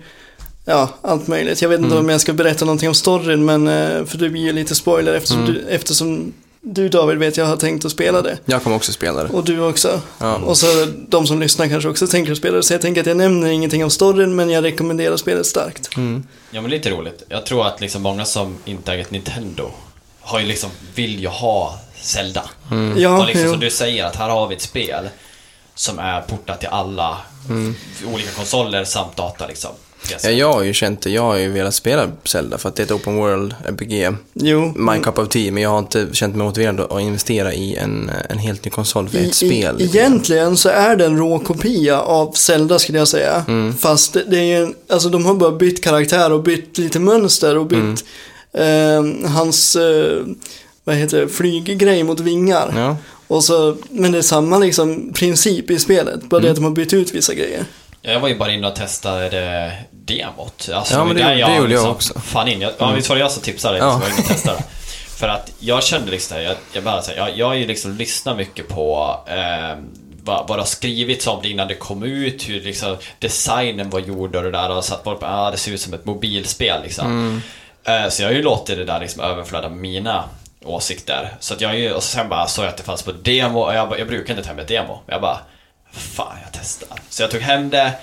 Ja, 0.65 0.89
allt 1.01 1.27
möjligt. 1.27 1.61
Jag 1.61 1.69
vet 1.69 1.79
inte 1.79 1.97
om 1.97 2.09
jag 2.09 2.21
ska 2.21 2.33
berätta 2.33 2.65
någonting 2.65 2.89
om 2.89 2.95
storyn, 2.95 3.45
men 3.45 3.67
eh, 3.67 4.05
för 4.05 4.17
det 4.17 4.29
blir 4.29 4.41
ju 4.41 4.53
lite 4.53 4.75
spoiler 4.75 5.13
eftersom, 5.13 5.45
du, 5.45 5.59
eftersom 5.69 6.33
du 6.61 6.89
David 6.89 7.17
vet 7.17 7.37
jag 7.37 7.45
har 7.45 7.57
tänkt 7.57 7.85
att 7.85 7.91
spela 7.91 8.21
det. 8.21 8.37
Jag 8.45 8.63
kommer 8.63 8.75
också 8.75 8.91
spela 8.91 9.23
det. 9.23 9.29
Och 9.29 9.43
du 9.43 9.59
också. 9.59 10.01
Ja. 10.17 10.35
Och 10.35 10.57
så 10.57 10.67
de 11.07 11.27
som 11.27 11.39
lyssnar 11.39 11.67
kanske 11.67 11.89
också 11.89 12.07
tänker 12.07 12.31
att 12.31 12.37
spela 12.37 12.57
det. 12.57 12.63
Så 12.63 12.73
jag 12.73 12.81
tänker 12.81 13.01
att 13.01 13.07
jag 13.07 13.17
nämner 13.17 13.49
ingenting 13.49 13.83
om 13.83 13.89
storyn 13.89 14.35
men 14.35 14.49
jag 14.49 14.63
rekommenderar 14.63 15.17
spelet 15.17 15.45
starkt. 15.45 15.97
Mm. 15.97 16.23
Ja 16.51 16.61
men 16.61 16.71
lite 16.71 16.89
roligt. 16.89 17.23
Jag 17.29 17.45
tror 17.45 17.67
att 17.67 17.81
liksom 17.81 18.01
många 18.01 18.25
som 18.25 18.57
inte 18.65 18.91
äger 18.91 19.01
ett 19.01 19.11
Nintendo 19.11 19.71
har 20.21 20.39
ju 20.39 20.45
liksom, 20.45 20.69
vill 20.95 21.19
ju 21.19 21.27
ha 21.27 21.79
Zelda. 22.01 22.43
Ja, 22.97 23.19
och 23.19 23.25
liksom 23.25 23.45
jo. 23.45 23.51
som 23.51 23.59
du 23.59 23.69
säger, 23.69 24.05
att 24.05 24.15
här 24.15 24.29
har 24.29 24.47
vi 24.47 24.55
ett 24.55 24.61
spel 24.61 25.09
som 25.75 25.99
är 25.99 26.21
portat 26.21 26.59
till 26.59 26.69
alla 26.69 27.17
olika 28.13 28.31
konsoler 28.31 28.83
samt 28.83 29.15
data 29.15 29.47
liksom. 29.47 29.71
Ja, 30.23 30.29
jag 30.29 30.53
har 30.53 30.63
ju 30.63 30.73
känt 30.73 31.01
det. 31.01 31.09
Jag 31.09 31.21
har 31.21 31.37
ju 31.37 31.49
velat 31.51 31.73
spela 31.75 32.09
Zelda 32.23 32.57
för 32.57 32.69
att 32.69 32.75
det 32.75 32.81
är 32.81 32.85
ett 32.85 32.91
open 32.91 33.15
world 33.15 33.55
RPG. 33.65 34.15
Jo. 34.33 34.73
My 34.75 34.99
cup 34.99 35.17
of 35.19 35.29
tea, 35.29 35.51
men 35.51 35.63
jag 35.63 35.69
har 35.69 35.79
inte 35.79 36.07
känt 36.11 36.35
mig 36.35 36.45
motiverad 36.45 36.79
att 36.79 37.01
investera 37.01 37.53
i 37.53 37.75
en, 37.75 38.11
en 38.29 38.37
helt 38.37 38.65
ny 38.65 38.71
konsol 38.71 39.09
för 39.09 39.17
I, 39.17 39.25
ett 39.27 39.35
spel. 39.35 39.81
I, 39.81 39.83
egentligen 39.83 40.57
så 40.57 40.69
är 40.69 40.95
det 40.95 41.05
en 41.05 41.17
rå 41.17 41.39
kopia 41.39 41.99
av 42.01 42.31
Zelda 42.33 42.79
skulle 42.79 42.97
jag 42.97 43.07
säga. 43.07 43.45
Mm. 43.47 43.73
Fast 43.77 44.13
det, 44.13 44.23
det 44.29 44.37
är 44.37 44.43
ju 44.43 44.63
en, 44.63 44.75
alltså 44.89 45.09
de 45.09 45.25
har 45.25 45.33
bara 45.33 45.51
bytt 45.51 45.83
karaktär 45.83 46.31
och 46.31 46.43
bytt 46.43 46.77
lite 46.77 46.99
mönster 46.99 47.57
och 47.57 47.65
bytt 47.65 48.05
Mm. 48.53 49.23
eh, 49.25 49.31
hans, 49.31 49.75
eh, 49.75 50.23
vad 50.83 50.95
heter 50.95 51.21
det, 51.21 51.27
flyggrej 51.27 52.03
mot 52.03 52.19
vingar. 52.19 52.73
Ja. 52.75 52.97
Och 53.27 53.43
så, 53.43 53.77
men 53.89 54.11
det 54.11 54.17
är 54.17 54.21
samma 54.21 54.57
liksom 54.59 55.13
princip 55.13 55.71
i 55.71 55.79
spelet, 55.79 56.29
bara 56.29 56.37
Mm. 56.37 56.43
det 56.45 56.49
att 56.49 56.55
de 56.55 56.63
har 56.63 56.71
bytt 56.71 56.93
ut 56.93 57.13
vissa 57.13 57.33
grejer. 57.33 57.65
Jag 58.01 58.19
var 58.19 58.27
ju 58.27 58.35
bara 58.37 58.51
inne 58.51 58.67
och 58.67 58.75
testade 58.75 59.71
demot. 59.91 60.69
Alltså, 60.73 60.93
Ja, 60.93 61.03
men 61.05 61.15
där 61.15 61.23
det- 61.23 61.29
det 61.35 61.39
gjorde 61.39 61.51
jag 61.57 61.69
liksom 61.69 61.89
också. 61.91 62.13
Mm. 62.13 62.21
Fan 62.21 62.47
in. 62.47 62.61
Jag, 62.61 62.71
ja, 62.77 62.91
visst 62.91 63.09
var 63.09 63.15
det 63.15 63.19
jag 63.21 63.31
som 63.31 63.41
tipsade 63.43 63.73
dig? 63.73 63.81
Ja. 63.81 63.87
Ja. 63.91 63.97
var 63.97 64.03
jag 64.03 64.11
inne 64.13 64.21
och 64.21 64.27
testade. 64.27 64.63
För 65.17 65.27
att 65.27 65.51
jag 65.59 65.83
kände 65.83 66.11
liksom, 66.11 66.41
jag, 66.41 66.55
jag 66.73 66.83
bara 66.83 67.01
säger, 67.01 67.19
jag, 67.19 67.37
jag 67.37 67.45
har 67.47 67.53
ju 67.53 67.67
liksom 67.67 67.95
lyssnat 67.97 68.37
mycket 68.37 68.67
på 68.67 69.19
eh, 69.27 69.77
vad, 70.23 70.47
vad 70.47 70.57
det 70.57 70.61
har 70.61 70.65
skrivits 70.65 71.27
om 71.27 71.39
det 71.41 71.49
innan 71.49 71.67
det 71.67 71.75
kom 71.75 72.03
ut, 72.03 72.49
hur 72.49 72.61
liksom 72.61 72.97
designen 73.19 73.89
var 73.89 73.99
gjord 73.99 74.35
och 74.35 74.43
det 74.43 74.51
där 74.51 74.71
och 74.71 74.85
satt 74.85 75.03
bara 75.03 75.15
på, 75.15 75.25
ah, 75.25 75.51
det 75.51 75.57
ser 75.57 75.71
ut 75.71 75.81
som 75.81 75.93
ett 75.93 76.05
mobilspel 76.05 76.81
liksom. 76.83 77.05
Mm. 77.05 77.41
Eh, 78.03 78.09
så 78.09 78.21
jag 78.23 78.29
har 78.29 78.33
ju 78.33 78.41
låtit 78.43 78.77
det 78.77 78.85
där 78.85 78.99
liksom 78.99 79.23
överflöda 79.23 79.69
mina 79.69 80.23
åsikter. 80.65 81.33
Så 81.39 81.53
att 81.53 81.61
jag 81.61 81.79
ju, 81.79 81.93
och 81.93 82.03
sen 82.03 82.29
bara 82.29 82.47
såg 82.47 82.65
jag 82.65 82.69
att 82.69 82.77
det 82.77 82.83
fanns 82.83 83.03
på 83.03 83.11
demo, 83.11 83.59
och 83.59 83.75
jag, 83.75 83.89
bara- 83.89 83.99
jag 83.99 84.07
brukar 84.07 84.33
inte 84.37 84.49
ta 84.49 84.61
ett 84.61 84.67
demo. 84.67 84.99
Jag 85.05 85.21
bara, 85.21 85.37
fan 85.91 86.37
jag 86.43 86.61
testar. 86.61 86.97
Så 87.09 87.23
jag 87.23 87.31
tog 87.31 87.41
hem 87.41 87.69
det, 87.69 87.93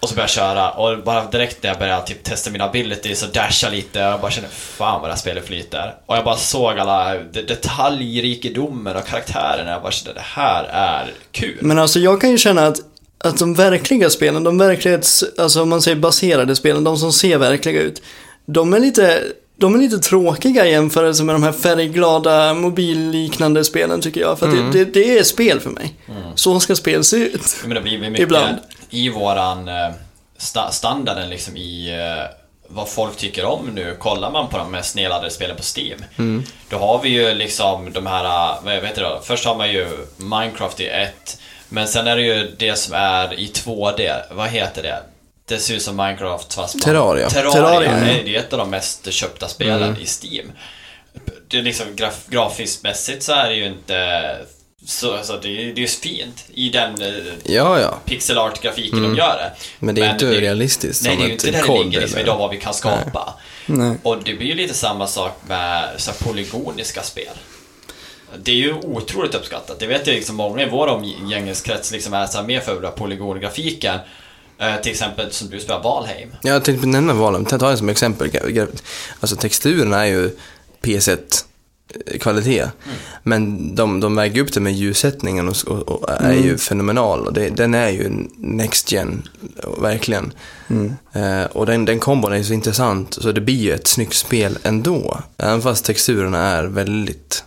och 0.00 0.08
så 0.08 0.14
började 0.14 0.22
jag 0.22 0.30
köra 0.30 0.70
och 0.70 1.04
bara 1.04 1.24
direkt 1.30 1.62
när 1.62 1.70
jag 1.70 1.78
började 1.78 2.06
typ 2.06 2.22
testa 2.24 2.50
mina 2.50 2.64
abilities 2.64 3.22
och 3.22 3.28
dasha 3.32 3.68
lite 3.68 3.98
och 3.98 4.12
jag 4.12 4.20
bara 4.20 4.30
kände 4.30 4.48
fan 4.50 5.00
vad 5.00 5.10
det 5.10 5.14
här 5.14 5.20
spelet 5.20 5.46
flyter. 5.46 5.94
Och 6.06 6.16
jag 6.16 6.24
bara 6.24 6.36
såg 6.36 6.78
alla 6.78 7.18
detaljrikedomen 7.18 8.96
och 8.96 9.06
karaktärerna 9.06 9.70
jag 9.70 9.82
bara 9.82 9.92
kände 9.92 10.12
det 10.12 10.24
här 10.24 10.64
är 10.64 11.12
kul. 11.32 11.58
Men 11.60 11.78
alltså 11.78 11.98
jag 11.98 12.20
kan 12.20 12.30
ju 12.30 12.38
känna 12.38 12.66
att, 12.66 12.78
att 13.18 13.38
de 13.38 13.54
verkliga 13.54 14.10
spelen, 14.10 14.44
de 14.44 14.58
verklighets, 14.58 15.24
alltså 15.38 15.62
om 15.62 15.68
man 15.68 15.82
säger 15.82 15.96
baserade 15.96 16.56
spelen, 16.56 16.84
de 16.84 16.96
som 16.96 17.12
ser 17.12 17.38
verkliga 17.38 17.80
ut, 17.82 18.02
de 18.46 18.74
är 18.74 18.80
lite, 18.80 19.22
de 19.58 19.74
är 19.74 19.78
lite 19.78 19.98
tråkiga 19.98 20.66
i 20.66 20.70
jämförelse 20.70 21.24
med 21.24 21.34
de 21.34 21.42
här 21.42 21.52
färgglada 21.52 22.54
mobilliknande 22.54 23.64
spelen 23.64 24.00
tycker 24.00 24.20
jag. 24.20 24.38
För 24.38 24.46
att 24.48 24.72
det, 24.72 24.84
det, 24.84 24.84
det 24.84 25.18
är 25.18 25.22
spel 25.22 25.60
för 25.60 25.70
mig. 25.70 25.94
Så 26.34 26.60
ska 26.60 26.76
spel 26.76 27.04
se 27.04 27.16
ut. 27.16 27.56
Men 27.62 27.74
det 27.74 27.80
blir 27.80 27.98
mycket 27.98 28.20
Ibland. 28.20 28.56
i 28.90 29.08
våran 29.08 29.68
eh, 29.68 29.90
sta 30.36 30.70
standarden 30.70 31.30
liksom 31.30 31.56
i 31.56 31.90
eh, 31.90 32.36
vad 32.68 32.88
folk 32.88 33.16
tycker 33.16 33.44
om 33.44 33.66
nu. 33.74 33.96
Kollar 33.98 34.30
man 34.30 34.48
på 34.48 34.58
de 34.58 34.70
mest 34.70 34.96
nedladdade 34.96 35.30
spelen 35.30 35.56
på 35.56 35.62
Steam. 35.76 36.04
Då 36.68 36.78
har 36.78 37.02
vi 37.02 37.08
ju 37.08 37.34
liksom 37.34 37.92
de 37.92 38.06
här, 38.06 38.24
eh, 38.24 38.64
vad 38.64 38.74
heter 38.74 39.02
det 39.02 39.08
då? 39.08 39.20
Först 39.22 39.44
har 39.44 39.56
man 39.56 39.72
ju 39.72 39.88
Minecraft 40.16 40.80
i 40.80 40.86
ett. 40.86 41.40
Men 41.68 41.88
sen 41.88 42.06
är 42.06 42.16
det 42.16 42.22
ju 42.22 42.54
det 42.58 42.74
som 42.78 42.94
är 42.94 43.40
i 43.40 43.46
2D. 43.46 44.22
Vad 44.30 44.48
heter 44.48 44.82
det? 44.82 45.02
Det 45.48 45.58
ser 45.58 45.74
ut 45.74 45.82
som 45.82 45.96
Minecraft 45.96 46.54
fast 46.54 46.74
man- 46.74 46.80
Terraria. 46.82 47.30
Terraria. 47.30 47.52
Terraria, 47.52 47.90
Det 48.04 48.20
är 48.20 48.24
det 48.24 48.36
är 48.36 48.40
ett 48.40 48.52
av 48.52 48.58
de 48.58 48.70
mest 48.70 49.12
köpta 49.12 49.48
spelen 49.48 49.96
i 50.00 50.06
Steam. 50.06 50.52
Det 51.48 51.58
är 51.58 51.62
liksom 51.62 51.86
graf 51.96 52.24
grafiskt 52.28 52.82
mässigt 52.82 53.22
så 53.22 53.32
är 53.32 53.48
det 53.48 53.54
ju 53.54 53.66
inte 53.66 54.36
så, 54.86 55.16
alltså 55.16 55.38
det, 55.42 55.48
är- 55.48 55.64
det 55.64 55.80
är 55.80 55.82
ju 55.82 55.86
fint 55.86 56.44
i 56.54 56.68
den 56.68 57.02
eh, 57.02 57.08
Ja, 57.44 57.80
ja. 57.80 57.98
pixel 58.04 58.38
art-grafiken 58.38 59.02
de 59.02 59.14
gör 59.16 59.36
det. 59.36 59.52
Men 59.78 59.94
det 59.94 60.02
är 60.02 60.10
inte 60.12 60.26
realistiskt 60.40 61.04
Nej, 61.04 61.16
det 61.16 61.22
är 61.22 61.26
ju 61.26 61.32
inte 61.32 61.50
där 61.50 61.62
det 61.66 61.84
ligger 61.84 62.00
liksom, 62.00 62.20
idag 62.20 62.38
vad 62.38 62.50
vi 62.50 62.56
kan 62.56 62.74
skapa. 62.74 63.34
Nej. 63.66 63.96
Och 64.02 64.22
det 64.24 64.34
blir 64.34 64.46
ju 64.46 64.54
lite 64.54 64.74
samma 64.74 65.06
sak 65.06 65.32
med 65.48 65.88
så 65.96 66.10
här, 66.10 66.18
polygoniska 66.18 67.02
spel. 67.02 67.34
Det 68.38 68.50
är 68.50 68.56
ju 68.56 68.74
otroligt 68.74 69.34
uppskattat. 69.34 69.78
Det 69.78 69.86
vet 69.86 70.06
jag 70.06 70.16
liksom 70.16 70.36
många 70.36 70.62
i 70.62 70.68
vår 70.68 70.86
omgängeskrets 70.86 71.90
liksom 71.92 72.14
är 72.14 72.26
så 72.26 72.38
här 72.38 72.44
mer 72.44 72.60
för 72.60 72.90
polygongrafiken. 72.90 73.98
Eh, 74.60 74.80
till 74.80 74.90
exempel 74.90 75.32
som 75.32 75.50
du 75.50 75.60
spelar 75.60 75.82
Valheim. 75.82 76.28
Jag 76.42 76.64
tänkte 76.64 76.86
nämna 76.86 77.12
valen, 77.14 77.44
ta 77.44 77.70
det 77.70 77.76
som 77.76 77.88
exempel. 77.88 78.30
Alltså 79.20 79.36
texturerna 79.36 80.06
är 80.06 80.10
ju 80.10 80.30
PS1 80.82 81.44
kvalitet. 82.20 82.64
Men 83.22 83.74
de, 83.74 84.00
de 84.00 84.16
väger 84.16 84.42
upp 84.42 84.52
det 84.52 84.60
med 84.60 84.72
ljussättningen 84.72 85.48
och, 85.48 85.56
och, 85.66 85.88
och 85.88 86.10
är 86.10 86.32
ju 86.32 86.58
fenomenal. 86.58 87.26
Och 87.26 87.32
det, 87.32 87.48
den 87.48 87.74
är 87.74 87.88
ju 87.88 88.28
next 88.36 88.92
gen, 88.92 89.28
verkligen. 89.80 90.32
Eh, 91.12 91.44
och 91.44 91.66
den, 91.66 91.84
den 91.84 92.00
kombon 92.00 92.32
är 92.32 92.42
så 92.42 92.52
intressant, 92.52 93.14
så 93.14 93.32
det 93.32 93.40
blir 93.40 93.54
ju 93.54 93.72
ett 93.72 93.86
snyggt 93.86 94.14
spel 94.14 94.58
ändå. 94.62 95.20
Även 95.36 95.62
fast 95.62 95.84
texturerna 95.84 96.38
är 96.38 96.64
väldigt, 96.64 97.44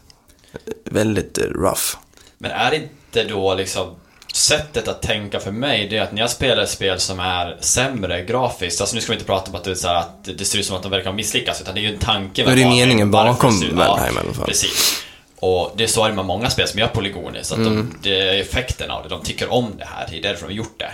väldigt 0.85 1.37
eh, 1.37 1.43
rough. 1.43 1.97
Men 2.37 2.51
är 2.51 2.71
det 2.71 2.77
inte 2.77 3.23
då 3.23 3.55
liksom 3.55 3.95
sättet 4.41 4.87
att 4.87 5.01
tänka 5.01 5.39
för 5.39 5.51
mig, 5.51 5.87
det 5.87 5.97
är 5.97 6.01
att 6.01 6.11
när 6.11 6.21
jag 6.21 6.29
spelar 6.29 6.63
ett 6.63 6.69
spel 6.69 6.99
som 6.99 7.19
är 7.19 7.57
sämre 7.59 8.21
grafiskt, 8.25 8.81
alltså 8.81 8.95
nu 8.95 9.01
ska 9.01 9.11
vi 9.11 9.15
inte 9.15 9.25
prata 9.25 9.49
om 9.51 9.55
att 9.55 9.63
det, 9.63 9.71
är 9.71 9.75
så 9.75 9.87
här, 9.87 9.95
att 9.95 10.23
det 10.37 10.45
ser 10.45 10.59
ut 10.59 10.65
som 10.65 10.75
att 10.75 10.83
de 10.83 10.91
verkar 10.91 11.05
ha 11.05 11.13
misslyckats, 11.13 11.61
utan 11.61 11.73
det 11.75 11.79
är 11.79 11.83
ju 11.83 11.93
en 11.93 11.99
tanke 11.99 12.43
det 12.43 12.51
är 12.51 12.55
Valheim, 12.55 12.69
meningen 12.69 13.11
bakom 13.11 13.59
det 13.59 13.73
Valheim 13.75 14.15
i 14.15 14.19
alla 14.19 14.33
fall. 14.33 14.45
Precis. 14.45 15.03
Och 15.39 15.73
det 15.75 15.83
är 15.83 15.87
så 15.87 16.05
är 16.05 16.09
det 16.09 16.15
med 16.15 16.25
många 16.25 16.49
spel 16.49 16.67
som 16.67 16.79
gör 16.79 16.87
polygoner, 16.87 17.39
så 17.43 17.53
att 17.53 17.59
Mm. 17.59 17.75
de, 17.75 18.09
det 18.09 18.19
är 18.29 18.41
effekten 18.41 18.91
av 18.91 19.03
det, 19.03 19.09
de 19.09 19.21
tycker 19.23 19.53
om 19.53 19.73
det 19.77 19.85
här, 19.85 20.07
det 20.11 20.17
är 20.17 20.21
därför 20.21 20.41
de 20.41 20.45
har 20.45 20.57
gjort 20.57 20.79
det. 20.79 20.91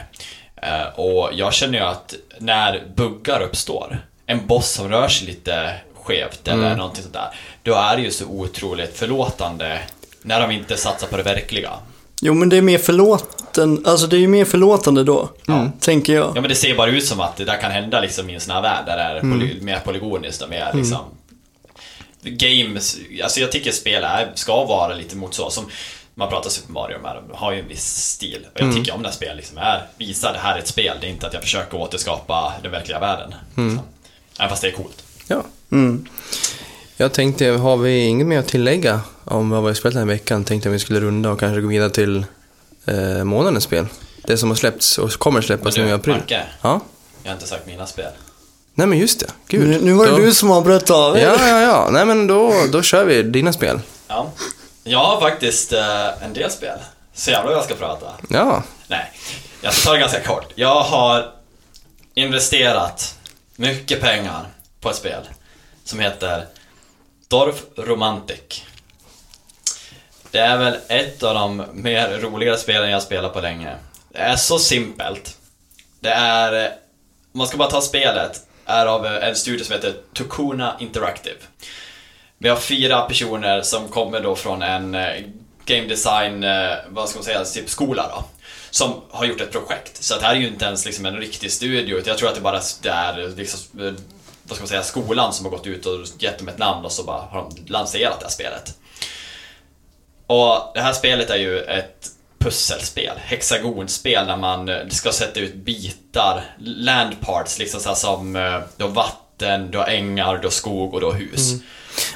Eh, 0.67 0.99
och 0.99 1.29
jag 1.33 1.53
känner 1.53 1.77
ju 1.79 1.83
att 1.85 2.13
när 2.39 2.83
buggar 2.95 3.41
uppstår, 3.41 4.05
en 4.25 4.47
boss 4.47 4.69
som 4.71 4.89
rör 4.89 5.07
sig 5.07 5.27
lite 5.27 5.73
skevt 6.03 6.47
eller 6.47 6.65
Mm. 6.65 6.77
någonting 6.77 7.01
sånt 7.03 7.13
där, 7.13 7.29
då 7.63 7.73
är 7.75 7.95
det 7.97 8.01
ju 8.03 8.11
så 8.11 8.25
otroligt 8.25 8.97
förlåtande 8.97 9.79
när 10.21 10.41
de 10.41 10.51
inte 10.51 10.77
satsar 10.77 11.07
på 11.07 11.17
det 11.17 11.23
verkliga. 11.23 11.69
Jo 12.21 12.33
men 12.33 12.49
det 12.49 12.57
är 12.57 12.61
mer 12.61 12.77
förlåten, 12.77 13.85
alltså 13.85 14.07
det 14.07 14.15
är 14.15 14.19
ju 14.19 14.27
mer 14.27 14.45
förlåtande 14.45 15.03
då. 15.03 15.29
Tänker 15.79 16.13
jag. 16.13 16.31
Ja 16.35 16.41
men 16.41 16.49
det 16.49 16.55
ser 16.55 16.75
bara 16.75 16.91
ut 16.91 17.05
som 17.05 17.19
att 17.19 17.37
det 17.37 17.45
där 17.45 17.61
kan 17.61 17.71
hända 17.71 18.01
liksom 18.01 18.29
i 18.29 18.33
en 18.33 18.39
sån 18.39 18.53
här 18.55 18.61
värld 18.61 18.85
där 18.85 18.97
det 18.97 19.03
är 19.03 19.15
Mm. 19.19 19.31
poly, 19.39 19.61
mer 19.61 19.79
polygoniskt 19.79 20.41
och 20.41 20.49
mer 20.49 20.71
liksom 20.73 20.97
Games, 22.23 22.97
alltså 23.23 23.39
jag 23.39 23.51
tycker 23.51 23.71
spel 23.71 24.03
är, 24.03 24.31
ska 24.35 24.65
vara 24.65 24.93
lite 24.95 25.15
mot 25.15 25.33
så 25.33 25.49
som 25.49 25.65
man 26.15 26.29
pratar 26.29 26.49
Super 26.49 26.71
Mario 26.73 26.99
med, 26.99 27.15
de 27.29 27.37
har 27.37 27.51
ju 27.51 27.59
en 27.59 27.67
viss 27.67 27.85
stil. 27.95 28.45
Och 28.53 28.59
Mm. 28.61 28.71
jag 28.75 28.79
tycker 28.85 28.95
om 28.95 29.01
när 29.01 29.11
spel 29.11 29.37
liksom 29.37 29.57
är, 29.57 29.81
visar 29.97 30.33
det 30.33 30.39
här 30.39 30.55
är 30.55 30.59
ett 30.59 30.67
spel, 30.67 30.97
det 31.01 31.07
är 31.07 31.11
inte 31.11 31.27
att 31.27 31.33
jag 31.33 31.41
försöker 31.41 31.77
återskapa 31.81 32.53
den 32.63 32.71
verkliga 32.71 32.99
världen. 32.99 33.33
Mm. 33.57 33.79
Även 34.39 34.49
fast 34.49 34.61
det 34.61 34.67
är 34.67 34.71
coolt. 34.71 35.03
Ja. 35.27 35.43
Mm. 35.71 36.05
Jag 36.99 37.13
tänkte, 37.13 37.45
har 37.47 37.77
vi 37.77 37.99
inget 38.05 38.27
mer 38.27 38.39
att 38.39 38.47
tillägga 38.47 39.01
om 39.25 39.49
vad 39.49 39.61
vi 39.63 39.67
har 39.67 39.73
spelat 39.73 39.93
den 39.93 40.07
här 40.07 40.15
veckan? 40.15 40.43
Tänkte 40.43 40.69
att 40.69 40.75
vi 40.75 40.79
skulle 40.79 40.99
runda 40.99 41.29
och 41.29 41.39
kanske 41.39 41.61
gå 41.61 41.67
vidare 41.67 41.89
till 41.89 42.25
eh, 42.85 43.23
månadens 43.23 43.63
spel. 43.63 43.85
Det 44.23 44.37
som 44.37 44.49
har 44.49 44.55
släppts 44.55 44.97
och 44.97 45.11
kommer 45.11 45.41
släppas 45.41 45.77
nu 45.77 45.87
i 45.87 45.91
april. 45.91 46.13
Macke, 46.15 46.43
Ja. 46.61 46.81
jag 47.23 47.29
har 47.31 47.35
inte 47.35 47.47
sagt 47.47 47.65
mina 47.67 47.85
spel. 47.87 48.11
Nej 48.73 48.87
men 48.87 48.97
just 48.97 49.19
det, 49.19 49.27
gud. 49.47 49.67
Nu, 49.69 49.79
nu 49.81 49.93
var 49.93 50.05
det 50.05 50.11
då... 50.11 50.17
du 50.17 50.33
som 50.33 50.51
avbröt 50.51 50.89
av. 50.89 51.17
Ja, 51.17 51.35
ja, 51.47 51.61
ja. 51.61 51.89
Nej 51.91 52.05
men 52.05 52.27
då, 52.27 52.53
då 52.71 52.81
kör 52.81 53.05
vi 53.05 53.23
dina 53.23 53.53
spel. 53.53 53.79
Ja. 54.07 54.31
Jag 54.83 54.99
har 55.03 55.19
faktiskt 55.21 55.73
eh, 55.73 56.23
en 56.23 56.33
del 56.33 56.51
spel. 56.51 56.77
Så 57.13 57.31
jävlar 57.31 57.51
jag 57.51 57.63
ska 57.63 57.75
prata. 57.75 58.05
Ja. 58.29 58.63
Nej, 58.87 59.11
jag 59.61 59.73
ska 59.73 59.85
ta 59.89 59.93
det 59.93 59.99
ganska 59.99 60.21
kort. 60.23 60.45
Jag 60.55 60.81
har 60.81 61.31
investerat 62.13 63.15
mycket 63.55 64.01
pengar 64.01 64.45
på 64.81 64.89
ett 64.89 64.95
spel 64.95 65.21
som 65.83 65.99
heter 65.99 66.45
Dorf 67.27 67.63
Romantic. 67.75 68.63
Det 70.31 70.39
är 70.39 70.57
väl 70.57 70.77
ett 70.87 71.23
av 71.23 71.35
de 71.35 71.63
mer 71.73 72.19
roliga 72.19 72.57
spelen 72.57 72.89
jag 72.89 73.01
spelat 73.01 73.33
på 73.33 73.41
länge. 73.41 73.75
Det 74.09 74.17
är 74.17 74.35
så 74.35 74.59
simpelt. 74.59 75.37
Det 75.99 76.09
är, 76.09 76.67
om 77.31 77.37
man 77.37 77.47
ska 77.47 77.57
bara 77.57 77.69
ta 77.69 77.81
spelet, 77.81 78.41
är 78.65 78.85
av 78.85 79.05
en 79.05 79.35
studio 79.35 79.65
som 79.65 79.73
heter 79.73 79.93
Tokuna 80.13 80.75
Interactive. 80.79 81.35
Vi 82.37 82.49
har 82.49 82.57
fyra 82.57 83.01
personer 83.01 83.61
som 83.61 83.87
kommer 83.87 84.21
då 84.21 84.35
från 84.35 84.61
en 84.61 84.95
eh, 84.95 85.23
game 85.65 85.87
design, 85.87 86.43
eh, 86.43 86.71
vad 86.89 87.09
ska 87.09 87.17
man 87.17 87.25
säga, 87.25 87.43
typ 87.43 87.69
skola 87.69 88.07
då. 88.15 88.23
Som 88.69 89.01
har 89.11 89.25
gjort 89.25 89.41
ett 89.41 89.51
projekt. 89.51 90.03
Så 90.03 90.15
det 90.15 90.25
här 90.25 90.35
är 90.35 90.39
ju 90.39 90.47
inte 90.47 90.65
ens 90.65 90.85
liksom 90.85 91.05
en 91.05 91.17
riktig 91.17 91.51
studio, 91.51 91.97
utan 91.97 92.07
jag 92.07 92.17
tror 92.17 92.29
att 92.29 92.35
det 92.35 92.41
bara 92.41 92.61
är 92.83 93.35
liksom, 93.35 93.87
eh, 93.87 93.93
vad 94.47 94.55
ska 94.55 94.63
man 94.63 94.67
säga, 94.67 94.83
skolan 94.83 95.33
som 95.33 95.45
har 95.45 95.51
gått 95.51 95.67
ut 95.67 95.85
och 95.85 95.99
gett 96.19 96.37
dem 96.37 96.47
ett 96.47 96.57
namn 96.57 96.85
och 96.85 96.91
så 96.91 97.03
bara 97.03 97.21
har 97.21 97.49
de 97.49 97.71
lanserat 97.73 98.19
det 98.19 98.25
här 98.25 98.31
spelet. 98.31 98.77
Och 100.27 100.71
det 100.73 100.81
här 100.81 100.93
spelet 100.93 101.29
är 101.29 101.37
ju 101.37 101.61
ett 101.61 102.11
pusselspel, 102.39 103.17
hexagonspel 103.17 104.27
där 104.27 104.37
man 104.37 104.69
eh, 104.69 104.87
ska 104.89 105.11
sätta 105.11 105.39
ut 105.39 105.55
bitar, 105.55 106.43
landparts, 106.59 107.59
liksom 107.59 107.79
så 107.79 107.89
här 107.89 107.95
som 107.95 108.35
eh, 108.35 108.59
du 108.77 108.83
har 108.83 108.91
vatten, 108.91 109.71
du 109.71 109.77
har 109.77 109.85
ängar, 109.85 110.37
du 110.37 110.43
har 110.43 110.51
skog 110.51 110.93
och 110.93 110.99
du 110.99 111.05
har 111.05 111.13
hus. 111.13 111.53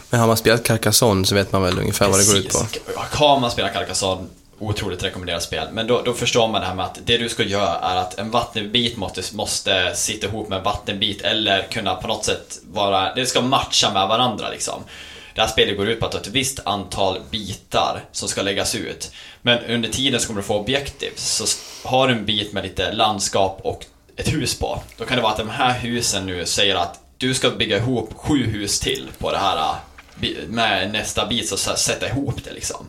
Men 0.09 0.19
har 0.19 0.27
man 0.27 0.37
spelat 0.37 0.63
Carcassonne 0.63 1.25
så 1.25 1.35
vet 1.35 1.51
man 1.51 1.61
väl 1.61 1.79
ungefär 1.79 2.09
vad 2.09 2.19
det 2.19 2.25
går 2.25 2.37
ut 2.37 2.53
på. 2.53 2.59
Precis. 2.59 2.81
Har 2.95 3.39
man 3.39 3.51
spelat 3.51 3.73
Carcassonne, 3.73 4.27
otroligt 4.61 5.03
rekommenderat 5.03 5.43
spel. 5.43 5.67
Men 5.71 5.87
då, 5.87 6.01
då 6.01 6.13
förstår 6.13 6.47
man 6.47 6.61
det 6.61 6.67
här 6.67 6.75
med 6.75 6.85
att 6.85 6.99
det 7.05 7.17
du 7.17 7.29
ska 7.29 7.43
göra 7.43 7.75
är 7.79 7.95
att 7.95 8.19
en 8.19 8.31
vattenbit 8.31 8.97
måste, 8.97 9.35
måste 9.35 9.95
sitta 9.95 10.27
ihop 10.27 10.49
med 10.49 10.57
en 10.57 10.63
vattenbit 10.63 11.21
eller 11.21 11.61
kunna 11.61 11.95
på 11.95 12.07
något 12.07 12.25
sätt 12.25 12.59
vara, 12.63 13.13
det 13.15 13.25
ska 13.25 13.41
matcha 13.41 13.93
med 13.93 14.07
varandra 14.07 14.49
liksom. 14.49 14.83
Det 15.35 15.41
här 15.41 15.47
spelet 15.47 15.77
går 15.77 15.89
ut 15.89 15.99
på 15.99 16.05
att 16.05 16.11
du 16.11 16.17
har 16.17 16.21
ett 16.21 16.27
visst 16.27 16.59
antal 16.63 17.19
bitar 17.31 18.03
som 18.11 18.29
ska 18.29 18.41
läggas 18.41 18.75
ut. 18.75 19.11
Men 19.41 19.59
under 19.59 19.89
tiden 19.89 20.19
så 20.19 20.27
kommer 20.27 20.41
du 20.41 20.47
få 20.47 20.59
objektiv. 20.59 21.11
Så 21.15 21.45
har 21.83 22.07
du 22.07 22.13
en 22.13 22.25
bit 22.25 22.53
med 22.53 22.63
lite 22.63 22.91
landskap 22.91 23.59
och 23.63 23.85
ett 24.17 24.33
hus 24.33 24.59
på. 24.59 24.81
Då 24.97 25.05
kan 25.05 25.17
det 25.17 25.23
vara 25.23 25.31
att 25.31 25.37
de 25.37 25.49
här 25.49 25.79
husen 25.79 26.25
nu 26.25 26.45
säger 26.45 26.75
att 26.75 26.99
du 27.17 27.33
ska 27.33 27.49
bygga 27.49 27.77
ihop 27.77 28.13
sju 28.15 28.45
hus 28.45 28.79
till 28.79 29.09
på 29.17 29.31
det 29.31 29.37
här 29.37 29.57
äh, 29.57 30.47
med 30.47 30.91
nästa 30.91 31.25
bit, 31.25 31.49
så 31.49 31.57
sätta 31.57 32.07
ihop 32.07 32.43
det 32.43 32.53
liksom. 32.53 32.87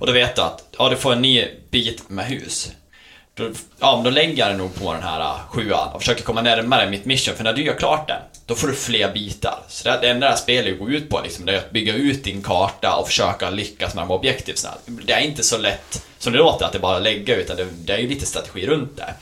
Och 0.00 0.06
då 0.06 0.12
vet 0.12 0.36
du 0.36 0.42
att, 0.42 0.64
ja 0.78 0.88
du 0.88 0.96
får 0.96 1.12
en 1.12 1.22
ny 1.22 1.48
bit 1.70 2.10
med 2.10 2.26
hus. 2.26 2.72
Då, 3.34 3.50
ja, 3.78 3.96
men 3.96 4.04
då 4.04 4.10
lägger 4.10 4.48
jag 4.48 4.58
nog 4.58 4.74
på 4.74 4.92
den 4.92 5.02
här 5.02 5.20
äh, 5.20 5.40
sjuan 5.48 5.88
och 5.92 6.00
försöker 6.00 6.22
komma 6.22 6.42
närmare 6.42 6.90
mitt 6.90 7.04
mission, 7.04 7.34
för 7.34 7.44
när 7.44 7.52
du 7.52 7.62
gör 7.64 7.74
klart 7.74 8.08
den, 8.08 8.22
då 8.46 8.54
får 8.54 8.68
du 8.68 8.74
fler 8.74 9.12
bitar. 9.12 9.58
Så 9.68 9.88
det, 9.88 9.98
det 10.00 10.10
enda 10.10 10.26
det 10.26 10.30
här 10.30 10.38
spelet 10.38 10.78
går 10.78 10.92
ut 10.92 11.08
på 11.08 11.20
liksom, 11.20 11.46
det 11.46 11.52
är 11.52 11.58
att 11.58 11.70
bygga 11.70 11.94
ut 11.94 12.24
din 12.24 12.42
karta 12.42 12.96
och 12.96 13.06
försöka 13.06 13.50
lyckas 13.50 13.94
med 13.94 14.02
de 14.02 14.10
objektiv. 14.10 14.56
Det 14.86 15.12
är 15.12 15.20
inte 15.20 15.42
så 15.42 15.58
lätt 15.58 16.06
som 16.18 16.32
det 16.32 16.38
låter 16.38 16.66
att 16.66 16.72
det 16.72 16.78
bara 16.78 16.96
att 16.96 17.02
lägga, 17.02 17.36
utan 17.36 17.56
det, 17.56 17.66
det 17.84 17.92
är 17.92 17.98
ju 17.98 18.08
lite 18.08 18.26
strategi 18.26 18.66
runt 18.66 18.96
det. 18.96 19.14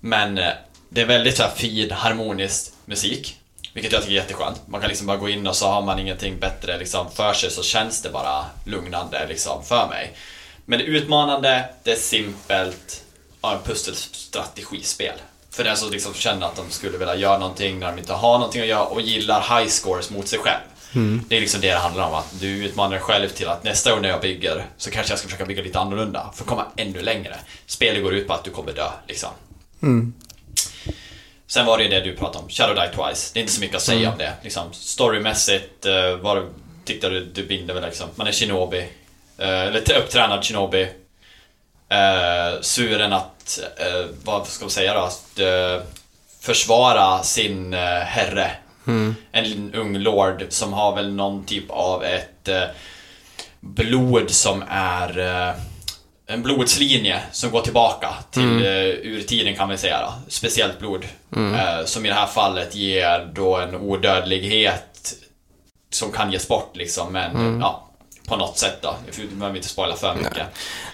Men 0.00 0.38
äh, 0.38 0.52
det 0.88 1.00
är 1.00 1.06
väldigt 1.06 1.36
så 1.36 1.42
här 1.42 1.50
fin, 1.50 1.90
harmonisk 1.90 2.72
musik. 2.84 3.36
Vilket 3.74 3.92
jag 3.92 4.02
tycker 4.02 4.14
är 4.14 4.20
jätteskönt. 4.20 4.60
Man 4.66 4.80
kan 4.80 4.88
liksom 4.88 5.06
bara 5.06 5.16
gå 5.16 5.28
in 5.28 5.46
och 5.46 5.56
så 5.56 5.66
har 5.66 5.82
man 5.82 5.98
ingenting 5.98 6.38
bättre 6.38 6.78
liksom 6.78 7.10
för 7.10 7.32
sig 7.32 7.50
så 7.50 7.62
känns 7.62 8.02
det 8.02 8.10
bara 8.10 8.44
lugnande 8.64 9.26
liksom 9.28 9.64
för 9.64 9.88
mig. 9.88 10.16
Men 10.64 10.78
det 10.78 10.84
är 10.84 10.88
utmanande, 10.88 11.68
det 11.82 11.92
är 11.92 11.96
simpelt, 11.96 13.02
ja, 13.42 13.52
en 13.52 13.62
pusselstrategispel. 13.62 15.14
För 15.50 15.64
den 15.64 15.76
som 15.76 15.90
liksom 15.90 16.14
känner 16.14 16.46
att 16.46 16.56
de 16.56 16.70
skulle 16.70 16.98
vilja 16.98 17.16
göra 17.16 17.38
någonting 17.38 17.78
när 17.78 17.86
de 17.90 17.98
inte 17.98 18.12
har 18.12 18.38
någonting 18.38 18.62
att 18.62 18.68
göra 18.68 18.84
och 18.84 19.00
gillar 19.00 19.40
high 19.40 19.70
scores 19.70 20.10
mot 20.10 20.28
sig 20.28 20.38
själv. 20.38 20.60
Det 21.28 21.36
är 21.36 21.40
liksom 21.40 21.60
det 21.60 21.70
det 21.70 21.78
handlar 21.78 22.08
om, 22.08 22.14
att 22.14 22.40
du 22.40 22.64
utmanar 22.64 22.90
dig 22.90 23.00
själv 23.00 23.28
till 23.28 23.48
att 23.48 23.64
nästa 23.64 23.90
gång 23.90 24.02
när 24.02 24.08
jag 24.08 24.20
bygger 24.20 24.66
så 24.76 24.90
kanske 24.90 25.12
jag 25.12 25.18
ska 25.18 25.28
försöka 25.28 25.44
bygga 25.44 25.62
lite 25.62 25.78
annorlunda 25.78 26.30
för 26.34 26.44
att 26.44 26.48
komma 26.48 26.66
ännu 26.76 27.02
längre. 27.02 27.36
Spelet 27.66 28.02
går 28.02 28.14
ut 28.14 28.26
på 28.26 28.34
att 28.34 28.44
du 28.44 28.50
kommer 28.50 28.72
dö, 28.72 28.90
liksom. 29.08 29.30
Sen 31.46 31.66
var 31.66 31.78
det 31.78 31.84
ju 31.84 31.90
det 31.90 32.00
du 32.00 32.16
pratade 32.16 32.44
om, 32.44 32.50
Shadow 32.50 32.74
Die 32.74 32.88
Twice. 32.88 33.30
Det 33.34 33.38
är 33.38 33.40
inte 33.40 33.52
så 33.52 33.60
mycket 33.60 33.76
att 33.76 33.82
säga 33.82 34.12
om 34.12 34.18
det. 34.18 34.32
Liksom, 34.42 34.72
storymässigt 34.72 35.86
eh, 35.86 36.16
var 36.16 36.48
tyckte 36.84 37.08
du, 37.08 37.24
du 37.24 37.46
binder 37.46 37.74
väl 37.74 37.84
liksom. 37.84 38.08
Man 38.14 38.26
är 38.26 38.32
shinobi. 38.32 38.88
Eh, 39.38 39.60
eller 39.62 39.98
upptränad 39.98 40.44
shinobi. 40.44 40.88
Eh, 41.88 42.60
suren 42.60 43.12
att, 43.12 43.60
eh, 43.76 44.06
vad 44.24 44.46
ska 44.46 44.64
man 44.64 44.70
säga 44.70 44.94
då? 44.94 45.00
Att 45.00 45.38
eh, 45.38 45.86
försvara 46.40 47.22
sin 47.22 47.72
herre. 47.72 48.50
En 49.32 49.74
ung 49.74 49.98
lord 49.98 50.46
som 50.48 50.72
har 50.72 50.96
väl 50.96 51.12
någon 51.12 51.44
typ 51.44 51.70
av 51.70 52.04
ett 52.04 52.48
blod 53.60 54.30
som 54.30 54.64
är 54.68 55.54
en 56.26 56.42
blodslinje 56.42 57.22
som 57.32 57.50
går 57.50 57.60
tillbaka 57.60 58.08
till 58.30 58.66
eh, 58.66 58.72
urtiden 59.02 59.56
kan 59.56 59.68
vi 59.68 59.78
säga 59.78 60.00
då. 60.00 60.12
Speciellt 60.28 60.78
blod. 60.78 61.04
Eh, 61.36 61.84
som 61.84 62.06
i 62.06 62.08
det 62.08 62.14
här 62.14 62.26
fallet 62.26 62.74
ger 62.74 63.30
då 63.34 63.56
en 63.56 63.74
odödlighet 63.74 65.14
som 65.92 66.12
kan 66.12 66.32
ges 66.32 66.48
bort 66.48 66.76
liksom, 66.76 67.12
men 67.12 67.60
ja, 67.60 67.88
på 68.28 68.36
något 68.36 68.58
sätt 68.58 68.82
då. 68.82 68.94
Vi 69.16 69.26
behöver 69.26 69.56
inte 69.56 69.68
spoila 69.68 69.96
för 69.96 70.14
mycket. 70.14 70.46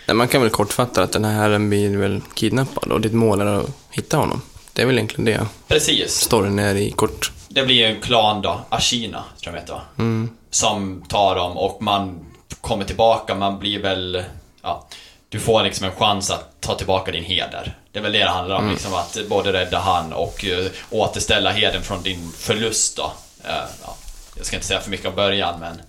Nej, 0.06 0.14
man 0.14 0.28
kan 0.28 0.40
väl 0.40 0.50
kortfatta 0.50 1.02
att 1.02 1.12
den 1.12 1.24
här 1.24 1.32
herren 1.32 1.70
blir 1.70 1.96
väl 1.96 2.20
kidnappad 2.34 2.92
och 2.92 3.00
ditt 3.00 3.12
mål 3.12 3.40
är 3.40 3.46
att 3.46 3.70
hitta 3.90 4.16
honom. 4.16 4.42
Det 4.72 4.82
är 4.82 4.86
väl 4.86 4.98
egentligen 4.98 5.24
det 5.24 5.46
Precis. 5.68 6.12
storyn 6.20 6.58
är 6.58 6.74
i 6.74 6.90
kort. 6.90 7.32
Det 7.48 7.62
blir 7.62 7.84
en 7.86 8.00
klan 8.00 8.42
då, 8.42 8.60
Ashina, 8.68 9.24
tror 9.42 9.54
jag 9.54 9.54
de 9.54 9.60
heter 9.60 9.72
va? 9.72 10.28
Som 10.50 11.04
tar 11.08 11.36
dem 11.36 11.56
och 11.56 11.82
man 11.82 12.26
kommer 12.60 12.84
tillbaka, 12.84 13.34
man 13.34 13.58
blir 13.58 13.82
väl, 13.82 14.24
ja, 14.62 14.86
du 15.30 15.40
får 15.40 15.62
liksom 15.62 15.86
en 15.86 15.92
chans 15.92 16.30
att 16.30 16.60
ta 16.60 16.74
tillbaka 16.74 17.12
din 17.12 17.24
heder. 17.24 17.74
Det 17.92 17.98
är 17.98 18.02
väl 18.02 18.12
det 18.12 18.18
det 18.18 18.30
handlar 18.30 18.56
om, 18.56 18.70
liksom 18.70 18.94
att 18.94 19.18
både 19.28 19.52
rädda 19.52 19.78
han 19.78 20.12
och 20.12 20.44
uh, 20.44 20.66
återställa 20.90 21.50
heden 21.50 21.82
från 21.82 22.02
din 22.02 22.32
förlust 22.32 22.96
då. 22.96 23.12
Eh, 23.44 23.64
ja, 23.82 23.96
jag 24.36 24.46
ska 24.46 24.56
inte 24.56 24.66
säga 24.66 24.80
för 24.80 24.90
mycket 24.90 25.06
om 25.06 25.14
början, 25.14 25.60
men... 25.60 25.82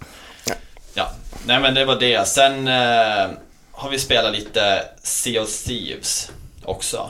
Ja, 0.94 1.12
nej 1.46 1.60
men 1.60 1.74
det 1.74 1.86
var 1.86 1.96
det. 1.96 2.28
Sen 2.28 2.68
eh, 2.68 3.30
har 3.72 3.90
vi 3.90 4.00
spelat 4.00 4.32
lite 4.32 4.86
Sea 5.04 5.42
of 5.42 5.64
Thieves 5.64 6.32
också. 6.64 7.10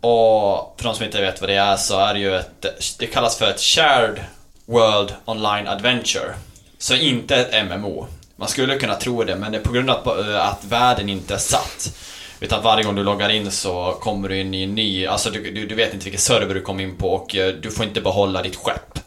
Och 0.00 0.74
för 0.76 0.84
de 0.84 0.94
som 0.94 1.04
inte 1.04 1.20
vet 1.20 1.40
vad 1.40 1.50
det 1.50 1.56
är 1.56 1.76
så 1.76 1.98
är 1.98 2.14
det 2.14 2.20
ju 2.20 2.36
ett, 2.36 2.66
det 2.98 3.06
kallas 3.06 3.38
för 3.38 3.50
ett 3.50 3.60
Shared 3.60 4.24
World 4.66 5.14
Online 5.24 5.68
Adventure. 5.68 6.34
Så 6.78 6.94
inte 6.94 7.36
ett 7.36 7.66
MMO. 7.66 8.06
Man 8.36 8.48
skulle 8.48 8.78
kunna 8.78 8.94
tro 8.94 9.24
det, 9.24 9.36
men 9.36 9.52
det 9.52 9.58
är 9.58 9.62
på 9.62 9.72
grund 9.72 9.90
av 9.90 10.08
att, 10.08 10.26
eh, 10.28 10.46
att 10.48 10.64
världen 10.64 11.08
inte 11.08 11.34
är 11.34 11.38
satt. 11.38 11.96
Utan 12.40 12.58
att 12.58 12.64
varje 12.64 12.84
gång 12.84 12.94
du 12.94 13.02
loggar 13.04 13.28
in 13.28 13.50
så 13.50 13.98
kommer 14.00 14.28
du 14.28 14.40
in 14.40 14.54
i 14.54 14.62
en 14.62 14.74
ny, 14.74 15.06
alltså 15.06 15.30
du, 15.30 15.50
du, 15.50 15.66
du 15.66 15.74
vet 15.74 15.94
inte 15.94 16.04
vilken 16.04 16.20
server 16.20 16.54
du 16.54 16.60
kommer 16.60 16.84
in 16.84 16.96
på 16.96 17.10
och 17.14 17.36
eh, 17.36 17.54
du 17.54 17.70
får 17.70 17.84
inte 17.86 18.00
behålla 18.00 18.42
ditt 18.42 18.56
skepp. 18.56 18.98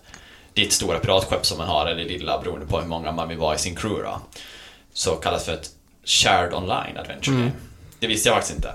Ditt 0.54 0.74
stora 0.74 1.00
piratskepp 1.00 1.46
som 1.46 1.58
man 1.58 1.68
har, 1.68 1.86
eller 1.86 2.04
lilla 2.06 2.38
beroende 2.42 2.66
på 2.66 2.80
hur 2.80 2.88
många 2.88 3.12
man 3.12 3.30
vill 3.30 3.38
vara 3.38 3.56
i 3.56 3.58
sin 3.58 3.76
crew 3.76 4.04
då. 4.10 4.22
Så 4.94 5.16
kallas 5.16 5.46
för 5.46 5.54
ett 5.54 5.70
Shared 6.06 6.54
Online 6.54 6.98
Adventure 6.98 7.36
Game. 7.36 7.52
Det 8.00 8.08
visste 8.08 8.30
jag 8.30 8.36
faktiskt 8.36 8.56
inte. 8.56 8.74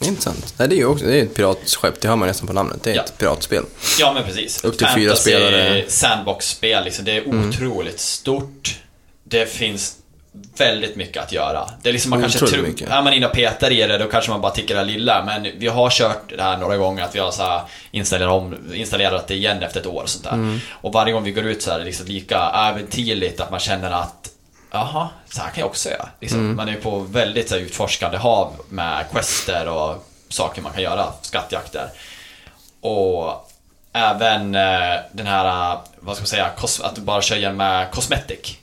Intressant. 0.00 0.54
Nej, 0.58 0.68
det 0.68 0.74
är 0.74 0.76
ju 0.76 0.86
också 0.86 1.04
det 1.04 1.18
är 1.18 1.22
ett 1.22 1.34
piratskepp, 1.34 2.00
det 2.00 2.08
hör 2.08 2.16
man 2.16 2.28
nästan 2.28 2.46
på 2.46 2.52
namnet. 2.52 2.82
Det 2.82 2.90
är 2.90 2.94
Ja. 2.96 3.02
ett 3.02 3.18
piratspel. 3.18 3.64
Ja 3.98 4.12
men 4.12 4.24
precis. 4.24 4.64
Upp 4.64 4.78
till 4.78 4.86
fyra 4.94 5.16
spelare. 5.16 5.68
Mm. 5.68 5.84
sandbox-spel 5.88 6.84
liksom. 6.84 7.04
Det 7.04 7.12
är 7.16 7.28
otroligt 7.48 8.00
stort. 8.00 8.78
Det 9.28 9.46
finns 9.46 9.96
väldigt 10.58 10.96
mycket 10.96 11.22
att 11.22 11.32
göra. 11.32 11.70
Det 11.82 11.88
är 11.88 11.92
liksom 11.92 12.10
man 12.10 12.20
kanske 12.20 12.46
tror, 12.46 12.62
mycket. 12.62 12.88
är 12.88 13.02
man 13.02 13.12
inne 13.12 13.26
och 13.26 13.32
petar 13.32 13.70
i 13.70 13.86
det 13.86 13.98
då 13.98 14.06
kanske 14.06 14.30
man 14.30 14.40
bara 14.40 14.52
tycker 14.52 14.74
det 14.74 14.84
lilla. 14.84 15.24
Men 15.24 15.58
vi 15.58 15.66
har 15.66 15.90
kört 15.90 16.32
det 16.36 16.42
här 16.42 16.56
några 16.56 16.76
gånger 16.76 17.04
att 17.04 17.14
vi 17.14 17.18
har 17.18 17.30
så 17.30 17.60
installerat, 17.90 18.32
om, 18.32 18.74
installerat 18.74 19.26
det 19.28 19.34
igen 19.34 19.62
efter 19.62 19.80
ett 19.80 19.86
år 19.86 20.02
och 20.02 20.08
sånt 20.08 20.24
där. 20.24 20.32
Mm. 20.32 20.60
Och 20.70 20.92
varje 20.92 21.12
gång 21.12 21.24
vi 21.24 21.32
går 21.32 21.44
ut 21.44 21.62
så 21.62 21.70
är 21.70 21.78
det 21.78 21.84
liksom 21.84 22.06
lika 22.06 22.38
äventyrligt 22.38 23.40
att 23.40 23.50
man 23.50 23.60
känner 23.60 23.90
att 23.90 24.30
Jaha, 24.70 25.08
så 25.30 25.40
här 25.40 25.50
kan 25.50 25.60
jag 25.60 25.66
också 25.66 25.88
göra. 25.88 26.08
Liksom, 26.20 26.40
Mm. 26.40 26.56
Man 26.56 26.68
är 26.68 26.76
på 26.76 26.98
väldigt 26.98 27.48
så 27.48 27.54
här, 27.54 27.62
utforskande 27.62 28.18
hav 28.18 28.52
med 28.68 29.04
quester 29.12 29.68
och 29.68 30.08
saker 30.28 30.62
man 30.62 30.72
kan 30.72 30.82
göra, 30.82 31.06
skattjakter. 31.22 31.88
Och 32.80 33.50
även 33.92 34.54
eh, 34.54 35.00
den 35.12 35.26
här, 35.26 35.78
vad 36.00 36.16
ska 36.16 36.22
man 36.22 36.26
säga, 36.26 36.50
att 36.82 36.94
du 36.94 37.00
bara 37.00 37.22
kör 37.22 37.36
igen 37.36 37.56
med 37.56 37.90
cosmetic. 37.90 38.58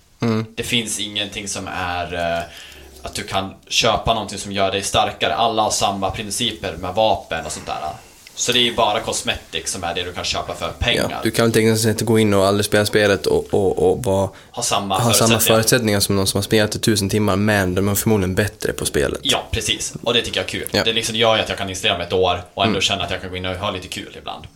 Det 0.56 0.64
finns 0.64 1.00
ingenting 1.00 1.48
som 1.48 1.68
är 1.68 2.14
eh, 2.14 2.44
att 3.02 3.16
du 3.16 3.24
kan 3.24 3.54
köpa 3.68 4.14
någonting 4.14 4.40
som 4.40 4.52
gör 4.52 4.72
dig 4.72 4.84
starkare. 4.84 5.36
Alla 5.36 5.62
har 5.62 5.72
samma 5.72 6.12
principer 6.12 6.78
med 6.78 6.94
vapen 6.94 7.46
och 7.46 7.52
sånt 7.52 7.66
där. 7.66 7.80
Så 8.38 8.52
det 8.52 8.60
är 8.60 8.64
ju 8.64 8.76
bara 8.76 9.00
cosmetic 9.00 9.72
som 9.72 9.84
är 9.84 9.96
det 9.96 10.04
du 10.04 10.14
kan 10.14 10.24
köpa 10.24 10.54
för 10.54 10.70
pengar. 10.70 11.08
Ja, 11.12 11.18
du 11.24 11.32
kan 11.32 11.46
väl 11.46 11.54
tekniskt 11.54 11.84
sett 11.84 12.02
gå 12.02 12.20
in 12.20 12.34
och 12.34 12.46
aldrig 12.46 12.66
spela 12.66 12.86
spelet 12.86 13.26
och, 13.26 13.54
och, 13.54 13.92
och 13.92 14.04
vara, 14.04 14.30
ha 14.52 14.64
samma 14.64 14.96
ha 14.96 15.14
samma 15.14 15.14
förutsättningar. 15.14 15.40
förutsättningar 15.40 16.00
som 16.00 16.16
någon 16.16 16.28
som 16.28 16.38
har 16.38 16.44
spelat 16.44 16.76
i 16.76 16.80
tusen 16.80 17.10
timmar, 17.10 17.36
men 17.36 17.76
de 17.76 17.88
är 17.88 17.96
förmodligen 17.96 18.36
bättre 18.36 18.74
på 18.74 18.86
spelet. 18.86 19.20
Ja, 19.24 19.44
precis. 19.52 19.94
Och 20.04 20.14
det 20.14 20.22
tycker 20.22 20.40
jag 20.40 20.46
är 20.46 20.50
kul. 20.50 20.68
Ja. 20.72 20.84
Det 20.84 20.94
liksom 20.94 21.16
gör 21.16 21.36
ju 21.36 21.42
att 21.42 21.50
jag 21.50 21.58
kan 21.58 21.70
installera 21.70 21.98
mig 21.98 22.08
ett 22.08 22.14
år 22.14 22.42
och 22.54 22.66
ändå 22.66 22.82
känna 22.82 23.04
att 23.04 23.12
jag 23.12 23.22
kan 23.22 23.30
gå 23.30 23.38
in 23.38 23.46
och 23.46 23.56
ha 23.56 23.72
lite 23.72 23.88
kul 23.88 24.18
ibland. 24.18 24.48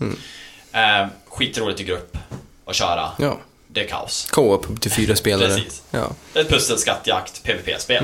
Eh, 0.71 1.07
skitroligt 1.29 1.79
i 1.79 1.83
grupp 1.83 2.17
att 2.65 2.75
köra. 2.75 3.09
Ja. 3.17 3.39
Det 3.71 3.81
är 3.83 3.87
kaos. 3.87 4.27
Co-op 4.31 4.69
upp 4.69 4.81
till 4.81 4.91
fyra 4.91 5.15
spelare. 5.23 5.47
Precis. 5.47 5.81
Ja. 5.91 6.11
Ett 6.33 6.49
pussel, 6.49 6.77
skattjakt, 6.77 7.43
PVP-spel. 7.43 8.03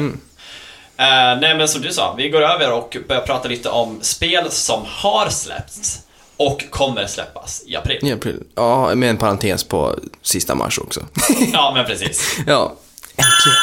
Eh, 0.98 1.40
nej 1.42 1.58
men 1.58 1.68
som 1.68 1.82
du 1.82 1.94
sa, 1.94 2.14
vi 2.18 2.30
går 2.30 2.42
över 2.42 2.72
och 2.72 2.98
börjar 3.08 3.22
prata 3.22 3.48
lite 3.48 3.70
om 3.70 4.00
spel 4.02 4.52
som 4.52 4.86
har 4.88 5.30
släppts 5.30 6.00
och 6.38 6.70
kommer 6.70 7.08
släppas 7.08 7.64
i 7.66 7.76
april. 7.76 8.00
I 8.04 8.12
april. 8.12 8.44
Ja, 8.56 8.96
med 8.96 9.10
en 9.10 9.18
parentes 9.18 9.64
på 9.64 10.00
sista 10.22 10.56
mars 10.56 10.80
också. 10.80 11.06
ja, 11.54 11.72
men 11.76 11.86
precis. 11.86 12.38
ja. 12.48 12.76
Äntligen. 13.16 13.58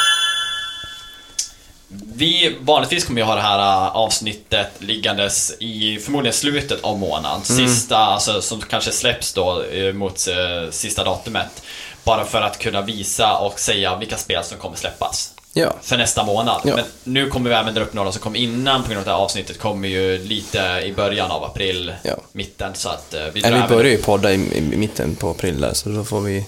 Vi 2.15 2.57
vanligtvis 2.59 3.05
kommer 3.05 3.21
ju 3.21 3.25
ha 3.25 3.35
det 3.35 3.41
här 3.41 3.59
äh, 3.59 3.95
avsnittet 3.95 4.67
liggandes 4.79 5.53
i 5.59 5.99
förmodligen 6.03 6.33
slutet 6.33 6.83
av 6.83 6.99
månaden. 6.99 7.43
Sista, 7.43 7.97
alltså 7.97 8.41
som 8.41 8.61
kanske 8.61 8.91
släpps 8.91 9.33
då 9.33 9.63
eh, 9.63 9.93
mot 9.93 10.27
eh, 10.27 10.71
sista 10.71 11.03
datumet. 11.03 11.63
Bara 12.03 12.25
för 12.25 12.41
att 12.41 12.59
kunna 12.59 12.81
visa 12.81 13.37
och 13.37 13.59
säga 13.59 13.95
vilka 13.95 14.17
spel 14.17 14.43
som 14.43 14.57
kommer 14.57 14.77
släppas. 14.77 15.33
Ja. 15.55 15.73
för 15.81 15.97
nästa 15.97 16.23
månad. 16.23 16.61
Ja. 16.65 16.75
Men 16.75 16.85
nu 17.03 17.29
kommer 17.29 17.49
vi 17.49 17.55
även 17.55 17.73
dra 17.73 17.81
upp 17.81 17.93
några 17.93 18.11
som 18.11 18.21
kom 18.21 18.35
innan 18.35 18.83
på 18.83 18.89
grund 18.89 18.99
av 18.99 19.05
det 19.05 19.11
här 19.11 19.17
avsnittet 19.17 19.59
kommer 19.59 19.87
ju 19.87 20.17
lite 20.23 20.81
i 20.85 20.93
början 20.95 21.31
av 21.31 21.43
april, 21.43 21.93
Ja. 22.03 22.15
mitten, 22.31 22.75
så 22.75 22.89
att 22.89 23.13
eh, 23.13 23.21
vi 23.33 23.41
drar 23.41 23.51
vi 23.51 23.75
börjar 23.75 23.91
ju 23.91 23.97
podda 23.97 24.31
i, 24.31 24.57
i 24.57 24.61
mitten 24.61 25.15
på 25.15 25.29
april 25.29 25.61
där, 25.61 25.73
så 25.73 25.89
då 25.89 26.03
får 26.03 26.21
vi, 26.21 26.45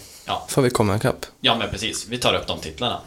får 0.48 0.62
vi 0.62 0.70
komma 0.70 0.96
ikapp. 0.96 1.26
ja, 1.42 1.56
men 1.56 1.70
precis. 1.70 2.06
Vi 2.10 2.18
tar 2.18 2.34
upp 2.34 2.48
de 2.48 2.60
titlarna. 2.60 3.00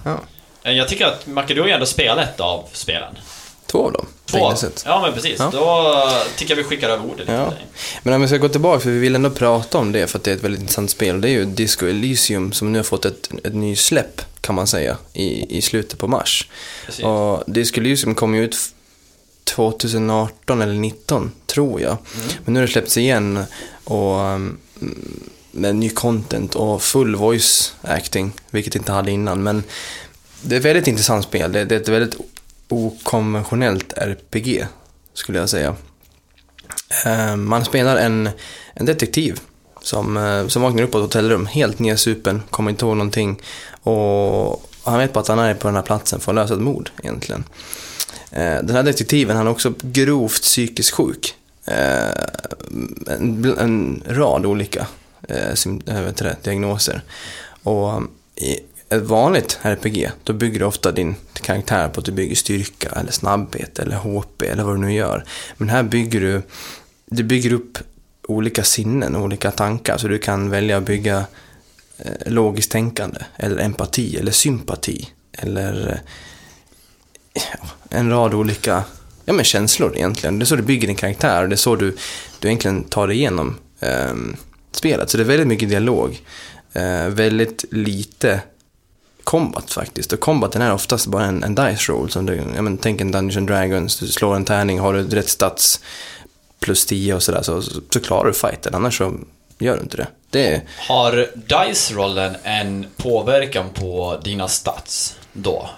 Eh, 0.63 0.73
Jag 0.73 0.89
tycker 0.89 1.07
att 1.07 1.27
Makedonien 1.27 1.75
ändå 1.75 1.87
spelar 1.87 2.23
ett 2.23 2.41
av 2.41 2.65
spelen. 2.73 3.19
Två 3.71 3.87
av 3.87 3.93
dem, 3.93 4.07
Två. 4.27 4.39
Ja, 4.85 5.01
men 5.03 5.13
precis. 5.13 5.37
Ja. 5.39 5.51
Då 5.53 6.11
tycker 6.37 6.53
jag 6.57 6.63
vi 6.63 6.69
skickar 6.69 6.89
över 6.89 7.05
ordet 7.05 7.19
lite 7.19 7.33
Ja. 7.33 7.53
Men 8.03 8.15
om 8.15 8.21
vi 8.23 8.29
ska 8.29 8.37
gå 8.37 8.49
tillbaka, 8.49 8.81
för 8.81 8.91
vi 8.91 8.99
vill 8.99 9.15
ändå 9.15 9.31
prata 9.31 9.79
om 9.79 9.93
det 9.93 10.07
för 10.07 10.19
att 10.19 10.25
det 10.25 10.31
är 10.31 10.35
ett 10.37 10.45
väldigt 10.45 10.61
intressant 10.61 10.91
spel. 10.91 11.21
Det 11.21 11.29
är 11.29 11.33
ju 11.33 11.45
Disco 11.45 11.87
Elysium 11.87 12.53
som 12.53 12.73
nu 12.73 12.79
har 12.79 12.85
fått 12.85 13.05
ett, 13.05 13.31
ett 13.45 13.55
ny 13.55 13.77
släpp 13.77 14.23
kan 14.41 14.55
man 14.55 14.67
säga 14.67 14.97
i, 15.13 15.59
i 15.59 15.63
slutet 15.63 15.99
på 15.99 16.09
mars. 16.09 16.49
Precis. 16.87 17.05
Och 17.05 17.45
Disco 17.47 17.81
Elysium 17.81 18.15
kom 18.15 18.35
ju 18.35 18.45
ut 18.45 18.55
f- 18.55 18.71
2018 19.45 20.63
eller 20.63 20.73
19 20.75 21.33
tror 21.47 21.81
jag. 21.81 21.97
Men 22.45 22.55
nu 22.55 22.61
har 22.61 22.67
det 22.67 22.73
släppts 22.73 22.97
igen 22.97 23.45
och 23.85 24.17
um, 24.21 24.59
med 25.51 25.77
ny 25.77 25.91
content 25.91 26.55
och 26.55 26.83
full 26.83 27.17
voice 27.17 27.75
acting, 27.83 28.33
vilket 28.51 28.75
inte 28.75 28.93
hade 28.93 29.11
innan. 29.11 29.43
Men 29.43 29.63
det 30.43 30.55
är 30.55 30.59
ett 30.59 30.65
väldigt 30.65 30.87
intressant 30.87 31.25
spel. 31.25 31.53
Det, 31.53 31.65
det 31.65 31.75
är 31.75 31.81
ett 31.81 31.89
väldigt 31.89 32.17
okonventionellt 32.69 33.93
RPG 33.93 34.67
skulle 35.15 35.39
jag 35.39 35.49
säga. 35.49 35.77
Eh, 37.07 37.37
man 37.37 37.65
spelar 37.65 37.97
en, 37.97 38.31
en 38.75 38.87
detektiv 38.87 39.41
som, 39.83 40.17
eh, 40.17 40.47
som 40.47 40.63
vaknar 40.63 40.83
upp 40.83 40.91
på 40.91 40.99
ett 40.99 41.05
hotellrum, 41.05 41.47
helt 41.47 41.79
nedsupen, 41.79 42.43
kommer 42.51 42.71
inte 42.71 42.85
ihåg 42.85 42.97
någonting. 42.97 43.43
Och 43.83 44.69
han 44.85 44.99
vet 44.99 45.13
bara 45.13 45.21
att 45.21 45.29
han 45.29 45.39
är 45.39 45.55
på 45.55 45.69
den 45.69 45.75
här 45.75 45.83
platsen 45.83 46.21
för 46.21 46.33
att 46.33 46.37
lösa 46.37 46.55
ett 46.55 46.61
mord 46.61 46.91
egentligen. 47.03 47.45
Eh, 48.31 48.63
den 48.63 48.77
här 48.77 48.83
detektiven, 48.83 49.37
han 49.37 49.47
är 49.47 49.51
också 49.51 49.73
grovt 49.83 50.43
psykiskt 50.43 50.91
sjuk. 50.91 51.35
En, 53.07 53.55
en 53.59 54.03
rad 54.07 54.47
olika 54.47 54.87
vet 55.85 56.17
det, 56.17 56.37
diagnoser. 56.43 57.03
Och 57.63 58.03
ett 58.91 59.03
vanligt 59.03 59.59
RPG, 59.63 60.11
då 60.25 60.33
bygger 60.33 60.59
du 60.59 60.65
ofta 60.65 60.93
din 60.93 61.15
karaktär 61.33 61.89
på 61.89 62.01
att 62.01 62.07
du 62.07 62.13
bygger 62.13 62.35
styrka 62.35 62.89
eller 62.89 63.13
snabbhet 63.13 63.79
eller 63.79 63.97
HP 63.97 64.43
eller 64.43 64.65
vad 64.65 64.75
du 64.75 64.81
nu 64.81 64.93
gör. 64.93 65.25
Men 65.57 65.69
här 65.69 65.83
bygger 65.83 66.21
du, 66.21 66.43
du 67.07 67.23
bygger 67.23 67.53
upp 67.53 67.79
olika 68.29 68.65
sinnen, 68.65 69.17
olika 69.17 69.51
tankar. 69.51 69.99
Så 69.99 70.09
du 70.09 70.19
kan 70.19 70.51
välja 70.51 70.77
att 70.77 70.83
bygga 70.83 71.25
eh, 71.99 72.33
logiskt 72.33 72.71
tänkande 72.71 73.21
eller 73.37 73.59
empati 73.59 74.17
eller 74.17 74.33
sympati 74.33 75.09
eller 75.33 75.89
eh, 75.89 77.43
ja, 77.53 77.69
en 77.91 78.11
rad 78.11 78.35
olika 78.35 78.85
ja, 79.25 79.33
men 79.33 79.45
känslor 79.45 79.97
egentligen. 79.97 80.39
Det 80.39 80.43
är 80.43 80.47
så 80.47 80.57
du 80.57 80.63
bygger 80.63 80.87
din 80.87 80.97
karaktär 80.97 81.43
och 81.43 81.49
det 81.49 81.55
är 81.55 81.57
så 81.57 81.77
du, 81.77 81.97
du 82.39 82.49
egentligen 82.49 82.85
tar 82.85 83.07
dig 83.07 83.17
igenom 83.17 83.57
eh, 83.81 84.15
spelet. 84.73 85.11
Så 85.11 85.17
det 85.17 85.23
är 85.23 85.29
väldigt 85.29 85.49
mycket 85.49 85.69
dialog. 85.69 86.21
Eh, 86.73 87.09
väldigt 87.09 87.65
lite 87.71 88.41
combat 89.29 89.71
faktiskt. 89.71 90.13
Och 90.13 90.21
combaten 90.21 90.63
är 90.63 90.73
oftast 90.73 91.07
bara 91.07 91.25
en, 91.25 91.43
en 91.45 91.55
dice 91.55 91.93
roll. 91.93 92.11
Som 92.11 92.27
du, 92.27 92.43
ja, 92.57 92.63
men, 92.63 92.79
tänk 92.79 93.01
en 93.01 93.13
Dungeons 93.13 93.49
Dragons, 93.49 93.99
du 93.99 94.07
slår 94.07 94.37
en 94.37 94.45
tärning, 94.45 94.79
har 94.79 94.93
du 94.95 95.09
rätt 95.09 95.29
stats 95.29 95.81
plus 96.61 96.87
10 96.87 97.15
och 97.15 97.23
sådär 97.23 97.43
så, 97.43 97.63
så, 97.63 98.01
klarar 98.01 98.27
du 98.27 98.35
fighten. 98.35 98.75
Annars 98.75 98.99
så 98.99 99.15
gör 99.59 99.77
du 99.77 99.83
inte 99.83 99.97
det. 99.97 100.07
Det 100.31 100.55
är, 100.55 100.63
Har 100.89 101.27
Dice-rollen 101.35 102.37
en 102.43 102.87
påverkan 102.97 103.71
på 103.75 104.21
dina 104.25 104.49
stats 104.49 105.17
då? 105.33 105.71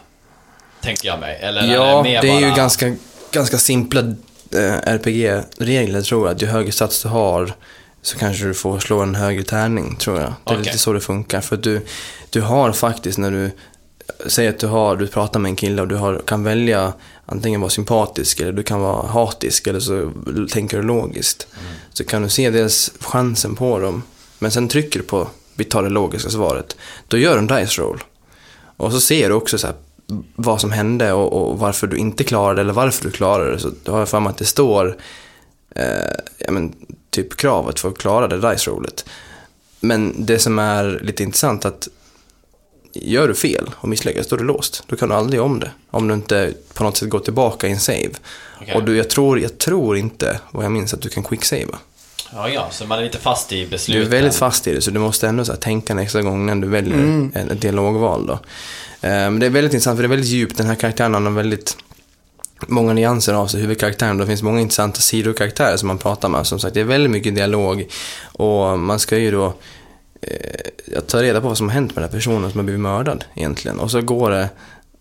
Tänker 0.82 1.08
jag 1.08 1.20
mig. 1.20 1.38
Eller 1.42 1.62
är 1.62 1.74
ja, 1.74 2.02
det 2.02 2.16
är 2.16 2.40
ju 2.40 2.46
bara- 2.46 2.56
ganska, 2.56 2.94
ganska 3.30 3.58
simpla 3.58 4.00
eh, 4.00 4.74
RPG-regler 4.84 6.02
tror 6.02 6.26
jag. 6.26 6.34
Att 6.34 6.42
ju 6.42 6.46
högre 6.46 6.72
stats 6.72 7.02
du 7.02 7.08
har 7.08 7.52
så 8.02 8.18
kanske 8.18 8.44
du 8.44 8.54
får 8.54 8.78
slå 8.78 9.00
en 9.00 9.14
högre 9.14 9.42
tärning, 9.42 9.96
tror 9.96 10.20
jag. 10.20 10.34
Det 10.44 10.50
är 10.50 10.54
Okej. 10.54 10.64
lite 10.64 10.78
så 10.78 10.92
det 10.92 11.00
funkar. 11.00 11.40
För 11.40 11.56
du, 11.56 11.86
du 12.30 12.40
har 12.40 12.72
faktiskt 12.72 13.18
när 13.18 13.30
du 13.30 13.50
Säg 14.26 14.48
att 14.48 14.58
du, 14.58 14.66
har, 14.66 14.96
du 14.96 15.06
pratar 15.06 15.40
med 15.40 15.50
en 15.50 15.56
kille 15.56 15.82
och 15.82 15.88
du 15.88 15.96
har, 15.96 16.22
kan 16.26 16.44
välja 16.44 16.92
antingen 17.26 17.60
vara 17.60 17.70
sympatisk 17.70 18.40
eller 18.40 18.52
du 18.52 18.62
kan 18.62 18.80
vara 18.80 19.06
hatisk 19.06 19.66
eller 19.66 19.80
så 19.80 20.12
tänker 20.50 20.76
du 20.76 20.82
logiskt. 20.82 21.46
Så 21.92 22.04
kan 22.04 22.22
du 22.22 22.28
se 22.28 22.50
dels 22.50 22.92
chansen 23.00 23.56
på 23.56 23.78
dem. 23.78 24.02
Men 24.38 24.50
sen 24.50 24.68
trycker 24.68 24.98
du 24.98 25.04
på, 25.06 25.28
vi 25.54 25.64
tar 25.64 25.82
det 25.82 25.88
logiska 25.88 26.30
svaret. 26.30 26.76
Då 27.08 27.18
gör 27.18 27.32
du 27.32 27.38
en 27.38 27.46
dice 27.46 27.82
roll. 27.82 28.02
Och 28.76 28.92
så 28.92 29.00
ser 29.00 29.28
du 29.28 29.34
också 29.34 29.58
så 29.58 29.66
här, 29.66 29.76
vad 30.36 30.60
som 30.60 30.72
hände 30.72 31.12
och, 31.12 31.32
och 31.32 31.58
varför 31.58 31.86
du 31.86 31.96
inte 31.96 32.24
klarade 32.24 32.54
det 32.54 32.60
eller 32.60 32.72
varför 32.72 33.04
du 33.04 33.10
klarade 33.10 33.52
det. 33.52 33.58
Så 33.58 33.70
då 33.84 33.92
har 33.92 33.98
jag 33.98 34.08
för 34.08 34.20
mig 34.20 34.30
att 34.30 34.38
det 34.38 34.44
står 34.44 34.96
eh, 35.74 35.84
ja, 36.38 36.50
men, 36.50 36.74
typ 37.11 37.37
kravet 37.37 37.81
för 37.81 37.88
att 37.88 37.99
klara 37.99 38.29
det 38.29 38.51
dice 38.51 38.70
rollet. 38.70 39.05
Men 39.81 40.14
det 40.27 40.38
som 40.38 40.59
är 40.59 41.01
lite 41.03 41.23
intressant 41.23 41.64
att 41.64 41.88
gör 42.92 43.29
du 43.29 43.35
fel 43.35 43.70
och 43.77 43.88
misslyckas, 43.88 44.27
då 44.27 44.37
är 44.37 44.40
du 44.40 44.44
låst. 44.46 44.85
Då 44.87 44.96
kan 44.96 45.09
du 45.09 45.14
aldrig 45.14 45.37
göra 45.38 45.46
om 45.46 45.61
det. 45.61 45.70
Om 45.90 46.09
du 46.09 46.14
inte 46.14 46.53
på 46.75 46.85
något 46.85 46.96
sätt 46.96 47.09
går 47.09 47.18
tillbaka 47.20 47.68
i 47.68 47.70
en 47.70 47.81
save. 47.81 48.11
Okej. 48.61 48.75
Och 48.75 48.85
du, 48.85 48.96
jag, 48.96 49.11
tror, 49.11 49.40
jag 49.40 49.59
tror 49.59 49.96
inte, 49.96 50.40
vad 50.51 50.64
jag 50.64 50.73
minns, 50.73 50.94
att 50.94 51.01
du 51.03 51.09
kan 51.09 51.23
quicksavea. 51.25 51.79
Ja, 52.33 52.49
ja, 52.49 52.68
så 52.70 52.87
man 52.87 52.99
är 52.99 53.03
lite 53.03 53.18
fast 53.18 53.53
i 53.53 53.64
Du 53.64 53.70
besluten. 53.70 54.03
är 54.03 54.07
väldigt 54.07 54.35
fast 54.37 54.66
i 54.66 54.75
det, 54.75 54.81
så 54.81 54.90
du 54.90 54.99
måste 55.01 55.29
ändå 55.29 55.44
så 55.44 55.53
här, 55.53 55.59
tänka 55.61 55.92
en 55.92 55.99
extra 55.99 56.23
gång 56.23 56.46
när 56.46 56.55
du 56.55 56.68
väljer 56.68 56.94
Mm. 56.94 57.33
en, 57.35 57.51
ett 57.51 57.61
dialogval. 57.61 58.27
Då. 58.27 58.38
Men 59.01 59.38
det 59.40 59.46
är 59.46 59.51
väldigt 59.51 59.73
intressant, 59.75 59.96
för 59.99 60.03
det 60.03 60.07
är 60.07 60.11
väldigt 60.11 60.29
djupt. 60.31 60.57
Den 60.57 60.66
här 60.66 60.75
karaktären 60.75 61.14
har 61.14 61.33
väldigt 61.33 61.77
många 62.68 62.92
nyanser 62.92 63.35
av 63.35 63.46
sig, 63.46 63.61
huvudkaraktären. 63.61 64.18
Det 64.18 64.27
finns 64.27 64.42
många 64.42 64.61
intressanta 64.61 65.01
sidokaraktärer 65.01 65.77
som 65.77 65.87
man 65.87 65.99
pratar 65.99 66.29
med. 66.29 66.46
Som 66.46 66.59
sagt, 66.59 66.75
det 66.75 66.81
är 66.81 66.85
väldigt 66.85 67.11
mycket 67.11 67.35
dialog. 67.35 67.87
Och 68.33 68.79
man 68.79 68.99
ska 68.99 69.18
ju 69.18 69.31
då 69.31 69.55
eh, 70.23 71.01
ta 71.07 71.23
reda 71.23 71.40
på 71.40 71.49
vad 71.49 71.57
som 71.59 71.68
har 71.68 71.75
hänt 71.75 71.94
med 71.94 72.03
den 72.03 72.11
här 72.11 72.18
personen 72.18 72.51
som 72.51 72.59
har 72.59 72.64
blivit 72.64 72.81
mördad 72.81 73.25
egentligen. 73.35 73.81
Och 73.81 73.90
så 73.90 74.01
går 74.01 74.31
det 74.31 74.49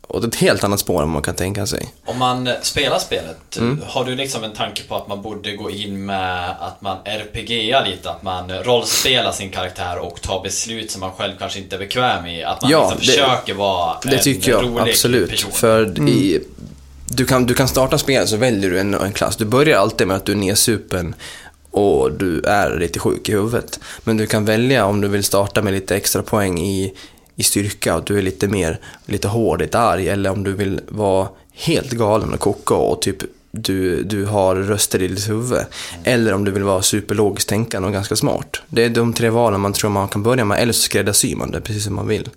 åt 0.08 0.24
ett 0.24 0.36
helt 0.36 0.64
annat 0.64 0.80
spår 0.80 1.04
än 1.04 1.10
man 1.10 1.22
kan 1.22 1.36
tänka 1.36 1.66
sig. 1.66 1.90
Om 2.06 2.20
man 2.20 2.48
eh, 2.48 2.54
spelar 2.62 3.00
spelet, 3.00 3.58
Mm. 3.58 3.82
har 3.88 4.06
du 4.06 4.16
liksom 4.16 4.44
en 4.44 4.54
tanke 4.54 4.84
på 4.84 4.96
att 4.96 5.08
man 5.08 5.22
borde 5.22 5.56
gå 5.56 5.70
in 5.72 6.06
med 6.06 6.50
att 6.60 6.82
man 6.82 6.98
RPGar 7.06 7.86
lite, 7.86 8.10
att 8.12 8.24
man 8.24 8.52
rollspelar 8.52 9.32
sin 9.32 9.50
karaktär 9.50 9.98
och 10.00 10.22
tar 10.22 10.44
beslut 10.44 10.92
som 10.92 11.00
man 11.00 11.12
själv 11.12 11.34
kanske 11.40 11.60
inte 11.60 11.76
är 11.76 11.80
bekväm 11.80 12.26
i? 12.26 12.44
Att 12.44 12.62
man 12.62 12.72
Ja, 12.72 12.82
liksom 12.82 13.00
det- 13.00 13.06
försöker 13.06 13.54
vara 13.54 13.98
Det 14.04 14.16
en 14.16 14.24
tycker 14.24 14.52
jag 14.52 14.64
rolig 14.64 14.90
absolut. 14.92 15.30
person? 15.30 15.52
För 15.52 16.10
i, 16.10 16.40
du, 17.10 17.26
kan, 17.26 17.46
du 17.46 17.54
kan 17.54 17.68
starta 17.68 17.98
spelet 17.98 18.30
så 18.30 18.38
väljer 18.38 18.70
du 18.70 18.80
en, 18.80 18.94
en 18.94 19.14
klass. 19.14 19.38
Du 19.38 19.46
börjar 19.46 19.80
alltid 19.80 20.08
med 20.08 20.16
att 20.16 20.26
du 20.26 20.32
är 20.32 20.36
nedsupen 20.36 21.16
och 21.72 22.12
du 22.12 22.42
är 22.42 22.80
lite 22.80 23.00
sjuk 23.00 23.30
i 23.30 23.32
huvudet. 23.32 23.80
Men 24.04 24.18
du 24.18 24.28
kan 24.28 24.46
välja 24.46 24.86
om 24.86 25.02
du 25.02 25.08
vill 25.08 25.24
starta 25.24 25.62
med 25.62 25.74
lite 25.74 25.96
extra 25.96 26.24
poäng 26.24 26.60
i, 26.60 26.94
i 27.36 27.44
styrka 27.44 27.96
och 27.96 28.04
du 28.04 28.18
är 28.18 28.22
lite 28.22 28.48
mer 28.48 28.80
lite 29.06 29.28
hård, 29.28 29.62
lite 29.62 29.80
arg. 29.80 30.10
Eller 30.10 30.30
om 30.30 30.44
du 30.44 30.54
vill 30.54 30.82
vara 30.88 31.28
helt 31.54 31.92
galen 31.92 32.34
och 32.34 32.40
koko 32.40 32.76
och 32.76 33.02
typ 33.02 33.18
du, 33.52 34.04
du 34.04 34.26
har 34.26 34.56
röster 34.56 35.02
i 35.02 35.08
ditt 35.08 35.30
huvud. 35.30 35.66
Eller 36.04 36.34
om 36.34 36.46
du 36.46 36.52
vill 36.52 36.64
vara 36.64 36.82
superlogiskt 36.82 37.50
tänkande 37.50 37.88
och 37.88 37.94
ganska 37.94 38.16
smart. 38.16 38.62
Det 38.68 38.84
är 38.84 38.90
de 38.90 39.14
tre 39.14 39.30
valen 39.30 39.62
man 39.62 39.74
tror 39.74 39.90
man 39.90 40.08
kan 40.08 40.24
börja 40.24 40.46
med. 40.46 40.60
Eller 40.60 40.74
så 40.74 40.82
skräddarsyr 40.82 41.36
man 41.36 41.52
det 41.52 41.62
precis 41.62 41.84
som 41.84 41.96
man 41.96 42.08
vill. 42.08 42.30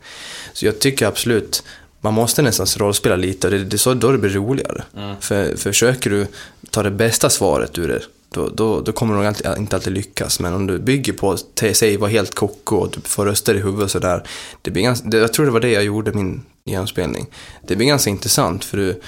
Så 0.52 0.66
jag 0.66 0.78
tycker 0.78 1.06
absolut 1.06 1.62
man 2.04 2.14
måste 2.14 2.42
nästan 2.42 2.66
rollspela 2.76 3.16
lite 3.16 3.46
och 3.46 3.50
det, 3.50 3.64
det 3.64 3.76
är 3.76 3.78
så 3.78 3.94
då 3.94 4.12
det 4.12 4.18
blir 4.18 4.30
roligare. 4.30 4.82
För, 5.20 5.56
försöker 5.56 6.10
du 6.10 6.26
ta 6.70 6.82
det 6.82 6.90
bästa 6.90 7.30
svaret 7.30 7.78
ur 7.78 7.88
det, 7.88 8.02
då, 8.32 8.48
då, 8.48 8.80
då 8.80 8.92
kommer 8.92 9.14
du 9.14 9.18
nog 9.18 9.26
alltid, 9.26 9.46
inte 9.58 9.76
alltid 9.76 9.92
lyckas. 9.92 10.40
Men 10.40 10.54
om 10.54 10.66
du 10.66 10.78
bygger 10.78 11.12
på 11.12 11.36
säg 11.72 11.96
vara 11.96 12.10
helt 12.10 12.34
koko 12.34 12.76
och 12.76 12.90
du 12.90 13.00
får 13.00 13.24
röster 13.26 13.54
i 13.54 13.58
huvudet 13.58 13.84
och 13.84 13.90
sådär. 13.90 14.22
Det 14.62 14.70
blir 14.70 14.82
ganska, 14.82 15.08
det, 15.08 15.18
jag 15.18 15.32
tror 15.32 15.46
det 15.46 15.52
var 15.52 15.60
det 15.60 15.70
jag 15.70 15.84
gjorde 15.84 16.12
min 16.12 16.42
genomspelning. 16.64 17.26
Det 17.66 17.76
blir 17.76 17.86
ganska 17.86 18.10
intressant 18.10 18.64
för 18.64 18.76
du, 18.76 19.00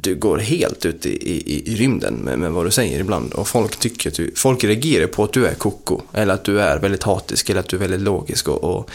du 0.00 0.14
går 0.14 0.38
helt 0.38 0.84
ut 0.84 1.06
i, 1.06 1.10
i, 1.10 1.72
i 1.72 1.76
rymden 1.76 2.14
med, 2.14 2.38
med 2.38 2.52
vad 2.52 2.66
du 2.66 2.70
säger 2.70 3.00
ibland. 3.00 3.32
Och 3.32 3.48
folk 3.48 3.76
tycker 3.76 4.10
att 4.10 4.16
du, 4.16 4.32
folk 4.36 4.64
reagerar 4.64 5.06
på 5.06 5.24
att 5.24 5.32
du 5.32 5.46
är 5.46 5.54
koko. 5.54 6.00
Eller 6.12 6.34
att 6.34 6.44
du 6.44 6.60
är 6.60 6.78
väldigt 6.78 7.02
hatisk 7.02 7.50
eller 7.50 7.60
att 7.60 7.68
du 7.68 7.76
är 7.76 7.80
väldigt 7.80 8.00
logisk. 8.00 8.48
Och, 8.48 8.64
och, 8.64 8.90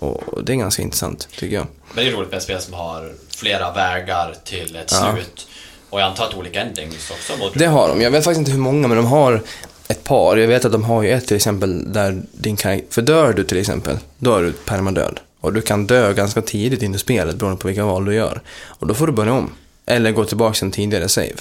och 0.00 0.44
det 0.44 0.52
är 0.52 0.56
ganska 0.56 0.82
intressant 0.82 1.28
tycker 1.38 1.56
jag. 1.56 1.66
Men 1.94 2.04
det 2.04 2.10
är 2.10 2.16
roligt 2.16 2.30
med 2.30 2.36
ett 2.36 2.42
spel 2.42 2.60
som 2.60 2.74
har 2.74 3.12
flera 3.36 3.72
vägar 3.72 4.34
till 4.44 4.76
ett 4.76 4.92
Ja. 4.92 5.12
slut. 5.14 5.46
Och 5.90 6.00
jag 6.00 6.06
antar 6.06 6.24
att 6.24 6.34
olika 6.34 6.60
endings 6.60 7.10
också. 7.10 7.32
Det 7.54 7.66
har 7.66 7.88
de. 7.88 8.00
Jag 8.00 8.10
vet 8.10 8.24
faktiskt 8.24 8.38
inte 8.38 8.50
hur 8.50 8.58
många, 8.58 8.88
men 8.88 8.96
de 8.96 9.06
har 9.06 9.42
ett 9.88 10.04
par. 10.04 10.36
Jag 10.36 10.48
vet 10.48 10.64
att 10.64 10.72
de 10.72 10.84
har 10.84 11.02
ju 11.02 11.10
ett 11.12 11.26
till 11.26 11.36
exempel 11.36 11.92
där 11.92 12.22
din 12.32 12.56
karaktär... 12.56 12.86
För 12.90 13.02
dör 13.02 13.32
du 13.32 13.44
till 13.44 13.58
exempel, 13.58 13.98
då 14.18 14.36
är 14.36 14.42
du 14.42 14.52
permadöd. 14.52 15.20
Och 15.40 15.52
du 15.52 15.62
kan 15.62 15.86
dö 15.86 16.12
ganska 16.12 16.42
tidigt 16.42 16.82
in 16.82 16.94
i 16.94 16.98
spelet 16.98 17.36
beroende 17.36 17.60
på 17.62 17.68
vilka 17.68 17.84
val 17.84 18.04
du 18.04 18.14
gör. 18.14 18.40
Och 18.66 18.86
då 18.86 18.94
får 18.94 19.06
du 19.06 19.12
börja 19.12 19.32
om. 19.32 19.50
Eller 19.86 20.10
gå 20.12 20.24
tillbaka 20.24 20.54
till 20.54 20.64
en 20.64 20.70
tidigare 20.70 21.08
save. 21.08 21.34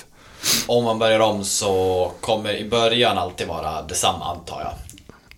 Om 0.67 0.83
man 0.83 0.99
börjar 0.99 1.19
om 1.19 1.43
så 1.45 2.11
kommer 2.21 2.57
i 2.57 2.69
början 2.69 3.17
alltid 3.17 3.47
vara 3.47 3.81
detsamma 3.81 4.25
antar 4.31 4.61
jag. 4.61 4.73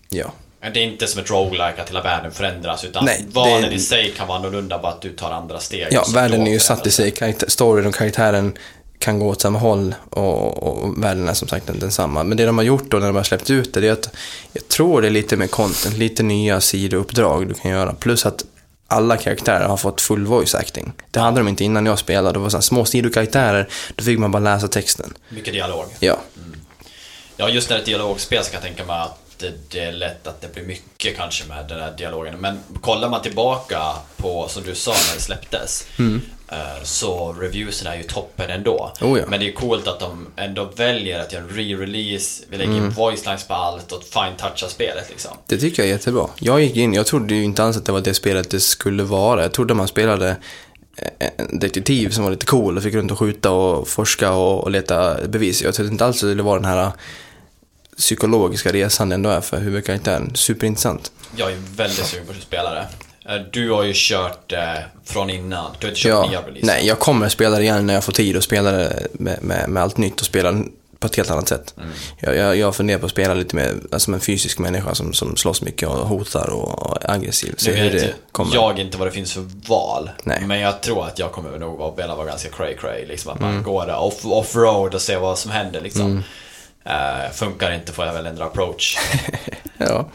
Ja. 0.09 0.31
Det 0.61 0.79
är 0.79 0.83
inte 0.83 1.07
som 1.07 1.21
ett 1.21 1.29
roguelike 1.29 1.81
att 1.81 1.89
hela 1.89 2.01
världen 2.01 2.31
förändras 2.31 2.83
utan 2.83 3.05
Nej, 3.05 3.25
valen 3.31 3.61
det- 3.69 3.75
i 3.75 3.79
sig 3.79 4.11
kan 4.17 4.27
vara 4.27 4.37
annorlunda 4.37 4.79
bara 4.79 4.91
att 4.91 5.01
du 5.01 5.09
tar 5.09 5.31
andra 5.31 5.59
steg. 5.59 5.87
Ja, 5.91 6.05
världen 6.13 6.47
är 6.47 6.51
ju 6.51 6.59
satt 6.59 6.87
i 6.87 6.91
sig. 6.91 7.13
Storyn 7.47 7.85
och 7.85 7.95
karaktären 7.95 8.53
kan 8.99 9.19
gå 9.19 9.27
åt 9.27 9.41
samma 9.41 9.59
håll 9.59 9.95
och, 10.09 10.63
och 10.63 11.03
världen 11.03 11.27
är 11.27 11.33
som 11.33 11.47
sagt 11.47 11.67
den- 11.67 11.79
densamma. 11.79 12.23
Men 12.23 12.37
det 12.37 12.45
de 12.45 12.57
har 12.57 12.65
gjort 12.65 12.91
då 12.91 12.97
när 12.97 13.07
de 13.07 13.15
har 13.15 13.23
släppt 13.23 13.49
ut 13.49 13.73
det, 13.73 13.79
det 13.81 13.87
är 13.87 13.91
att 13.91 14.09
jag 14.53 14.67
tror 14.67 15.01
det 15.01 15.07
är 15.07 15.11
lite 15.11 15.37
mer 15.37 15.47
content, 15.47 15.97
lite 15.97 16.23
nya 16.23 16.61
sidouppdrag 16.61 17.47
du 17.47 17.53
kan 17.53 17.71
göra. 17.71 17.93
Plus 17.93 18.25
att 18.25 18.45
alla 18.87 19.17
karaktärer 19.17 19.65
har 19.67 19.77
fått 19.77 20.01
full 20.01 20.25
voice 20.25 20.55
acting. 20.55 20.93
Det 21.11 21.19
hade 21.19 21.37
de 21.39 21.47
inte 21.47 21.63
innan 21.63 21.85
jag 21.85 21.99
spelade. 21.99 22.33
Det 22.33 22.39
var 22.39 22.49
så 22.49 22.57
här 22.57 22.61
små 22.61 22.85
sidokaraktärer, 22.85 23.69
då 23.95 24.03
fick 24.03 24.19
man 24.19 24.31
bara 24.31 24.39
läsa 24.39 24.67
texten. 24.67 25.13
Mycket 25.29 25.53
dialog. 25.53 25.85
Ja, 25.99 26.17
Ja, 27.37 27.49
just 27.49 27.69
när 27.69 27.75
det 27.75 27.79
är 27.79 27.81
ett 27.81 27.85
dialogspel 27.85 28.43
så 28.43 28.51
kan 28.51 28.53
jag 28.57 28.63
tänka 28.63 28.85
mig 28.85 29.01
att 29.01 29.20
det, 29.69 29.79
är 29.79 29.91
lätt 29.91 30.27
att 30.27 30.41
det 30.41 30.53
blir 30.53 30.63
mycket 30.63 31.17
kanske 31.17 31.47
med 31.47 31.65
den 31.67 31.79
här 31.79 31.93
dialogen. 31.97 32.35
Men 32.39 32.59
kollar 32.81 33.09
man 33.09 33.21
tillbaka 33.21 33.81
på, 34.17 34.47
som 34.47 34.63
du 34.63 34.75
sa 34.75 34.91
när 34.91 35.15
det 35.15 35.21
släpptes, 35.21 35.87
eh, 36.51 36.83
så 36.83 37.33
reviewsen 37.33 37.87
är 37.87 37.95
ju 37.95 38.03
toppen 38.03 38.49
ändå. 38.49 38.91
Oh 39.01 39.19
ja. 39.19 39.25
Men 39.27 39.39
det 39.39 39.47
är 39.47 39.53
coolt 39.53 39.87
att 39.87 39.99
de 39.99 40.27
ändå 40.35 40.71
väljer 40.75 41.19
att 41.19 41.33
göra 41.33 41.43
en 41.43 41.49
re-release, 41.49 42.43
vi 42.49 42.57
lägger 42.57 42.73
in 42.73 42.89
voice 42.89 43.25
lines 43.25 43.47
på 43.47 43.53
allt 43.53 43.91
och 43.91 44.03
fine-toucha 44.03 44.67
spelet 44.67 45.09
liksom. 45.09 45.31
det 45.47 45.57
tycker 45.57 45.83
jag 45.83 45.89
är 45.89 45.93
jättebra. 45.93 46.27
Jag 46.39 46.61
gick 46.61 46.75
in, 46.75 46.93
jag 46.93 47.05
trodde 47.05 47.35
ju 47.35 47.43
inte 47.43 47.63
alls 47.63 47.77
att 47.77 47.85
det 47.85 47.91
var 47.91 48.01
det 48.01 48.13
spelet 48.13 48.49
det 48.49 48.59
skulle 48.59 49.03
vara. 49.03 49.41
Jag 49.41 49.53
trodde 49.53 49.73
man 49.73 49.87
spelade 49.87 50.35
eh, 50.95 51.29
en 51.37 51.59
detektiv 51.59 52.09
som 52.09 52.23
var 52.23 52.31
lite 52.31 52.45
cool 52.45 52.77
och 52.77 52.83
fick 52.83 52.93
runt 52.93 53.11
och 53.11 53.19
skjuta 53.19 53.51
och 53.51 53.87
forska 53.87 54.31
och 54.31 54.71
leta 54.71 55.27
bevis. 55.27 55.61
Jag 55.61 55.73
trodde 55.73 55.91
inte 55.91 56.05
alls 56.05 56.15
att 56.15 56.21
det 56.21 56.31
skulle 56.31 56.43
vara 56.43 56.59
den 56.59 56.69
här 56.69 56.91
psykologiska 58.01 58.71
resan 58.71 59.11
ändå 59.11 59.29
är 59.29 59.41
för 59.41 59.57
huvudkaraktären. 59.59 60.31
Superintressant. 60.35 61.11
Jag 61.35 61.51
är 61.51 61.57
väldigt 61.75 62.05
sugen 62.05 62.25
på 62.25 62.31
att 62.31 62.41
spela 62.41 62.73
det. 62.73 62.87
Eh, 63.25 63.35
Du 63.51 63.71
har 63.71 63.83
ju 63.83 63.91
kört 63.95 64.51
eh, 64.51 64.59
från 65.05 65.29
innan, 65.29 65.71
du 65.79 65.85
har 65.87 65.89
inte 65.91 66.01
kört 66.01 66.09
Ja, 66.09 66.29
nya 66.29 66.41
releaser. 66.41 66.65
nej, 66.67 66.87
jag 66.87 66.99
kommer 66.99 67.25
att 67.25 67.31
spela 67.31 67.57
det 67.57 67.63
igen 67.63 67.87
när 67.87 67.93
jag 67.93 68.03
får 68.03 68.13
tid 68.13 68.37
och 68.37 68.43
spela 68.43 68.71
det 68.71 69.07
med, 69.13 69.43
med, 69.43 69.69
med 69.69 69.83
allt 69.83 69.97
nytt 69.97 70.19
och 70.19 70.25
spela 70.25 70.63
på 70.99 71.07
ett 71.07 71.15
helt 71.15 71.31
annat 71.31 71.47
sätt. 71.47 71.73
Mm. 71.77 71.89
Jag, 72.19 72.35
jag, 72.35 72.57
jag 72.57 72.75
funderar 72.75 72.99
på 72.99 73.05
att 73.05 73.11
spela 73.11 73.33
lite 73.33 73.55
mer 73.55 73.69
alltså, 73.81 73.99
som 73.99 74.13
en 74.13 74.19
fysisk 74.19 74.59
människa 74.59 74.95
som, 74.95 75.13
som 75.13 75.35
slåss 75.37 75.61
mycket 75.61 75.89
och 75.89 76.07
hotar 76.07 76.49
och, 76.49 76.79
och 76.91 77.03
är 77.03 77.11
aggressiv. 77.11 77.53
Se 77.57 77.71
hur 77.73 77.91
det 77.91 78.13
kommer. 78.31 78.53
jag 78.55 78.79
inte 78.79 78.97
vad 78.97 79.07
det 79.07 79.11
finns 79.11 79.33
för 79.33 79.45
val. 79.67 80.09
Nej. 80.23 80.41
Men 80.45 80.59
jag 80.59 80.81
tror 80.81 81.05
att 81.05 81.19
jag 81.19 81.31
kommer 81.31 81.59
nog 81.59 81.81
att 81.81 81.97
vilja 81.99 82.15
vara 82.15 82.25
ganska 82.27 82.49
cray 82.49 82.75
cray. 82.77 83.05
Liksom 83.05 83.31
att 83.33 83.39
man 83.39 83.49
Mm. 83.51 83.63
går 83.63 83.85
där 83.85 83.97
off- 83.97 84.25
off-road 84.25 84.93
och 84.95 85.01
ser 85.01 85.19
vad 85.19 85.37
som 85.37 85.51
händer 85.51 85.81
liksom. 85.81 86.23
Eh, 86.85 87.31
funkar 87.33 87.71
inte 87.73 87.91
får 87.93 88.05
jag 88.05 88.13
väl 88.13 88.25
ändra 88.25 88.45
approach. 88.45 88.97
Ja. 89.77 90.09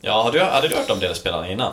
ja, 0.00 0.22
har 0.22 0.32
du, 0.32 0.40
hade 0.40 0.68
du 0.68 0.74
hört 0.76 0.90
om 0.90 1.00
delspelarna 1.00 1.48
innan? 1.50 1.72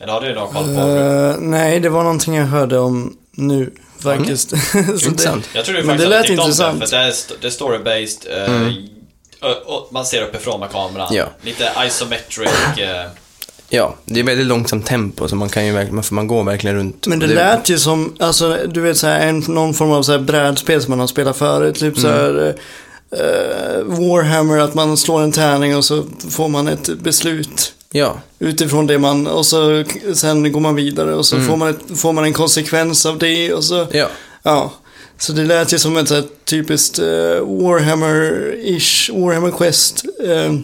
Eller 0.00 0.12
har 0.12 0.20
du 0.20 0.34
någon 0.34 0.54
koll 0.54 0.64
på? 0.74 0.80
Eh, 0.80 1.36
nej, 1.38 1.80
det 1.80 1.88
var 1.88 2.02
någonting 2.02 2.34
jag 2.34 2.44
hörde 2.46 2.78
om 2.78 3.16
nu 3.30 3.74
faktiskt. 4.02 4.50
Så 4.72 4.78
det, 4.78 5.06
Intressant. 5.06 5.48
jag 5.54 5.64
tror 5.64 5.74
du 5.76 5.82
men 5.82 5.88
faktiskt 5.88 6.10
det 6.10 6.18
lät 6.18 6.30
intressant. 6.30 6.80
det, 6.80 6.86
för 6.86 6.96
det 6.96 7.02
är, 7.02 7.14
det 7.40 7.46
är 7.46 7.50
story-based. 7.50 8.46
eh, 9.42 9.50
och 9.66 9.88
man 9.92 10.06
ser 10.06 10.22
uppifrån 10.22 10.60
med 10.60 10.70
kameran. 10.70 11.14
Ja. 11.14 11.26
Lite 11.42 11.72
isometric. 11.86 12.50
eh, 12.78 13.06
ja, 13.68 13.94
det 14.04 14.20
är 14.20 14.24
väldigt 14.24 14.46
långsamt 14.46 14.86
tempo 14.86 15.28
så 15.28 15.36
man 15.36 15.48
kan 15.48 15.66
ju 15.66 15.72
verkligen, 15.72 15.94
man, 15.94 16.04
man 16.10 16.26
går 16.26 16.44
verkligen 16.44 16.76
runt. 16.76 17.06
Men 17.06 17.18
det 17.18 17.26
lät 17.26 17.68
ju 17.68 17.78
som, 17.78 18.16
alltså 18.20 18.58
du 18.68 18.80
vet 18.80 18.96
så 18.96 19.06
här, 19.06 19.20
en, 19.28 19.38
någon 19.48 19.74
form 19.74 19.90
av 19.92 20.02
så 20.02 20.12
här 20.12 20.18
brädspel 20.18 20.82
som 20.82 20.90
man 20.90 21.00
har 21.00 21.06
spelat 21.06 21.36
förut. 21.36 21.74
Typ 21.80 21.98
så 21.98 22.08
här 22.08 22.48
eh, 22.48 22.54
Warhammer, 23.84 24.58
att 24.58 24.74
man 24.74 24.96
slår 24.96 25.22
en 25.22 25.32
tärning 25.32 25.76
och 25.76 25.84
så 25.84 26.04
får 26.30 26.48
man 26.48 26.68
ett 26.68 26.98
beslut. 26.98 27.72
Ja, 27.90 28.20
Utifrån 28.38 28.86
det 28.86 28.98
man, 28.98 29.26
och 29.26 29.46
så 29.46 29.84
sen 30.14 30.52
går 30.52 30.60
man 30.60 30.74
vidare 30.74 31.14
och 31.14 31.26
så 31.26 31.40
får, 31.40 31.56
man 31.56 31.68
ett, 31.68 31.98
får 32.00 32.12
man 32.12 32.24
en 32.24 32.32
konsekvens 32.32 33.06
av 33.06 33.18
det 33.18 33.52
och 33.52 33.64
så, 33.64 33.86
ja. 33.92 34.08
ja. 34.42 34.72
Så 35.18 35.32
det 35.32 35.44
lät 35.44 35.72
ju 35.72 35.78
som 35.78 35.96
ett 35.96 36.08
så 36.08 36.22
typiskt 36.44 36.98
eh, 36.98 37.04
Warhammer-ish, 37.42 39.10
Warhammer 39.24 39.50
Quest 39.50 40.04
eh, 40.24 40.54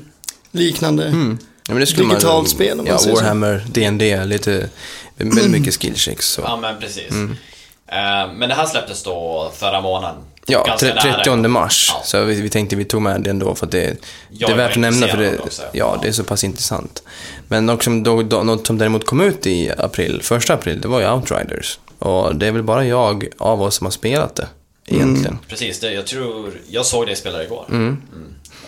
liknande. 0.50 1.06
Mm. 1.06 1.38
ja 1.66 1.74
men 1.74 1.80
det 1.80 1.86
skulle 1.86 2.08
Digitalt 2.08 2.42
man, 2.42 2.46
spel, 2.46 2.72
om 2.72 2.76
man 2.84 2.86
Ja, 2.86 2.98
säger 2.98 3.16
så. 3.16 3.22
Warhammer, 3.22 3.66
D&D 3.72 4.24
lite, 4.24 4.68
väldigt 5.16 5.50
mycket 5.50 5.74
skill 5.80 5.96
checks. 5.96 6.26
Så. 6.28 6.42
ja, 6.44 6.56
men 6.56 6.80
precis. 6.80 7.12
Eh, 7.12 8.32
men 8.34 8.48
det 8.48 8.54
här 8.54 8.66
släpptes 8.66 9.02
då 9.02 9.52
förra 9.56 9.80
månaden. 9.80 10.16
Ja, 10.46 10.64
Ganska 10.64 10.86
tre- 10.86 11.10
nära. 11.10 11.24
30 11.24 11.48
mars. 11.48 11.90
Ja. 11.94 12.02
Så 12.04 12.24
vi, 12.24 12.40
vi 12.40 12.48
tänkte 12.50 12.76
vi 12.76 12.84
tog 12.84 13.02
med 13.02 13.20
det 13.20 13.30
ändå 13.30 13.54
för 13.54 13.66
att 13.66 13.72
det, 13.72 13.96
det 14.30 14.44
är 14.44 14.50
är 14.50 14.54
värt 14.56 14.70
att 14.70 14.76
nämna 14.76 15.06
för 15.08 15.16
det, 15.18 15.38
också. 15.38 15.62
ja, 15.72 15.98
det 16.02 16.08
är 16.08 16.12
så 16.12 16.24
pass 16.24 16.44
intressant. 16.44 17.02
Men 17.48 17.70
också, 17.70 17.90
då, 17.90 18.22
då, 18.22 18.42
något 18.42 18.66
som 18.66 18.78
däremot 18.78 19.06
kom 19.06 19.20
ut 19.20 19.46
i 19.46 19.70
april, 19.78 20.20
första 20.22 20.54
april, 20.54 20.80
det 20.80 20.88
var 20.88 21.00
ju 21.00 21.10
Outriders. 21.12 21.78
Och 21.98 22.36
det 22.36 22.46
är 22.46 22.52
väl 22.52 22.62
bara 22.62 22.84
jag 22.86 23.26
av 23.38 23.62
oss 23.62 23.74
som 23.74 23.86
har 23.86 23.90
spelat 23.92 24.34
det, 24.36 24.46
egentligen. 24.86 25.38
Precis, 25.48 25.80
det, 25.80 25.92
jag 25.92 26.06
tror... 26.06 26.52
Jag 26.68 26.86
såg 26.86 27.06
det 27.06 27.16
spelare 27.16 27.44
igår. 27.44 27.64
Mm. 27.70 28.02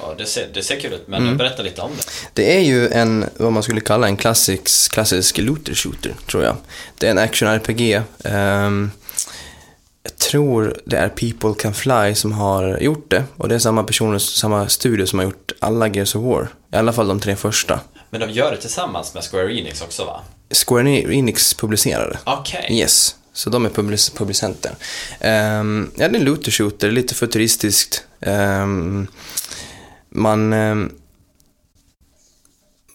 Ja, 0.01 0.15
det 0.19 0.27
ser, 0.27 0.49
det 0.55 0.63
ser 0.63 0.81
kul 0.81 0.93
ut, 0.93 1.09
men 1.09 1.23
Mm. 1.23 1.37
berätta 1.37 1.63
lite 1.63 1.81
om 1.81 1.91
det. 1.97 2.03
Det 2.33 2.57
är 2.57 2.61
ju 2.61 2.89
en, 2.89 3.25
vad 3.37 3.53
man 3.53 3.63
skulle 3.63 3.81
kalla 3.81 4.07
en 4.07 4.17
klassisk, 4.17 4.93
klassisk 4.93 5.39
looter 5.39 5.75
shooter, 5.75 6.15
tror 6.31 6.45
jag. 6.45 6.57
Det 6.99 7.07
är 7.07 7.11
en 7.11 7.19
action-RPG. 7.19 8.03
ehm, 8.25 8.91
jag 10.05 10.17
tror 10.17 10.77
det 10.85 10.97
är 10.97 11.09
People 11.09 11.55
Can 11.63 11.75
Fly 11.75 12.15
som 12.15 12.33
har 12.33 12.79
gjort 12.79 13.11
det. 13.11 13.25
Och 13.37 13.49
det 13.49 13.55
är 13.55 13.59
samma 13.59 13.85
personer, 13.85 14.19
samma 14.19 14.69
studio 14.69 15.07
som 15.07 15.19
har 15.19 15.27
gjort 15.27 15.53
alla 15.59 15.89
Gears 15.89 16.15
of 16.17 16.23
War. 16.23 16.49
I 16.73 16.77
alla 16.77 16.93
fall 16.93 17.09
de 17.09 17.21
tre 17.21 17.37
första. 17.37 17.81
Men 18.11 18.21
de 18.21 18.31
gör 18.31 18.51
det 18.51 18.57
tillsammans 18.57 19.15
med 19.15 19.23
Square 19.25 19.55
Enix 19.59 19.83
också 19.83 20.05
va? 20.05 20.21
Square 20.67 21.15
Enix 21.15 21.55
publicerade. 21.55 22.19
Okej. 22.25 22.67
Yes, 22.71 23.17
så 23.33 23.51
de 23.51 23.65
är 23.67 23.71
public- 23.71 24.17
producenter. 24.17 24.71
Um, 24.71 25.91
ja, 25.97 26.09
det 26.09 26.17
är 26.17 26.21
en 26.21 26.25
looter 26.25 26.51
shooter, 26.51 26.91
lite 26.91 27.15
futuristiskt. 27.15 28.05
Ehm, 28.21 29.07
man, 30.11 30.53
ehm, 30.53 30.93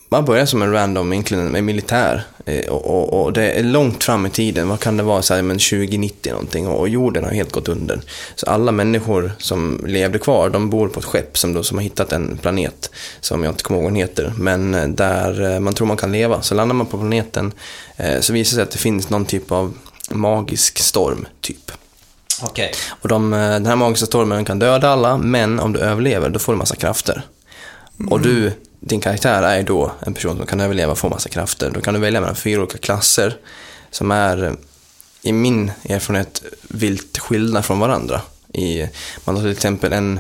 man 0.10 0.26
börjar 0.26 0.46
som 0.46 0.62
en 0.62 0.72
random, 0.72 1.14
egentligen 1.14 1.48
med 1.48 1.64
militär. 1.64 2.24
Eh, 2.46 2.70
och, 2.70 2.86
och, 2.86 3.24
och 3.24 3.34
det 3.34 3.52
är 3.52 3.64
långt 3.64 4.04
fram 4.04 4.26
i 4.26 4.30
tiden, 4.30 4.68
vad 4.68 4.80
kan 4.80 4.98
det 4.98 5.04
vara, 5.04 5.22
så 5.22 5.34
här, 5.34 5.42
men 5.42 5.60
2090 5.60 6.32
någonting. 6.32 6.68
Och, 6.68 6.80
och 6.80 6.90
jorden 6.90 7.24
har 7.24 7.32
helt 7.32 7.52
gått 7.52 7.68
under. 7.68 8.02
Så 8.36 8.46
alla 8.46 8.72
människor 8.72 9.32
som 9.38 9.84
levde 9.88 10.20
kvar, 10.20 10.50
de 10.50 10.70
bor 10.70 10.88
på 10.88 11.00
ett 11.00 11.06
skepp 11.06 11.38
som, 11.38 11.54
då, 11.54 11.64
som 11.64 11.78
har 11.78 11.84
hittat 11.84 12.12
en 12.12 12.38
planet, 12.38 12.92
som 13.22 13.44
jag 13.44 13.52
inte 13.52 13.64
kommer 13.64 13.78
ihåg 13.78 13.84
vad 13.84 13.94
den 13.94 14.02
heter, 14.02 14.34
men 14.38 14.76
eh, 14.76 14.88
där 14.88 15.54
eh, 15.54 15.60
man 15.60 15.74
tror 15.74 15.88
man 15.88 15.98
kan 15.98 16.12
leva. 16.12 16.42
Så 16.42 16.56
landar 16.56 16.76
man 16.76 16.88
på 16.88 16.98
planeten, 16.98 17.52
eh, 17.98 18.20
så 18.20 18.34
visar 18.34 18.52
det 18.52 18.56
sig 18.56 18.64
att 18.64 18.72
det 18.72 18.78
finns 18.78 19.10
någon 19.10 19.26
typ 19.26 19.52
av 19.52 19.74
magisk 20.12 20.80
storm, 20.80 21.28
typ. 21.42 21.72
Okej. 22.42 22.72
Och 22.90 23.08
de, 23.08 23.32
den 23.32 23.66
här 23.66 23.76
magiska 23.76 24.06
stormen 24.06 24.46
kan 24.46 24.60
döda 24.60 24.90
alla, 24.90 25.18
men 25.18 25.60
om 25.60 25.74
du 25.74 25.80
överlever, 25.80 26.30
då 26.30 26.40
får 26.40 26.54
du 26.54 26.58
massa 26.58 26.76
krafter. 26.76 27.24
Mm. 28.00 28.12
Och 28.12 28.22
du, 28.22 28.52
din 28.80 29.02
karaktär 29.02 29.44
är 29.44 29.58
ju 29.58 29.64
då 29.64 29.92
en 30.00 30.14
person 30.14 30.38
som 30.38 30.46
kan 30.46 30.60
överleva 30.60 30.92
och 30.92 30.98
få 30.98 31.10
massa 31.10 31.30
krafter. 31.30 31.72
Då 31.74 31.82
kan 31.82 31.94
du 31.94 32.00
välja 32.00 32.22
mellan 32.22 32.36
fyra 32.36 32.62
olika 32.62 32.78
klasser 32.78 33.38
som 33.92 34.12
är, 34.12 34.56
i 35.22 35.32
min 35.32 35.72
erfarenhet, 35.84 36.44
vilt 36.62 37.18
skilda 37.18 37.62
från 37.62 37.80
varandra. 37.80 38.22
I, 38.54 38.90
man 39.26 39.36
har 39.36 39.44
till 39.44 39.52
exempel 39.52 39.94
en, 39.94 40.20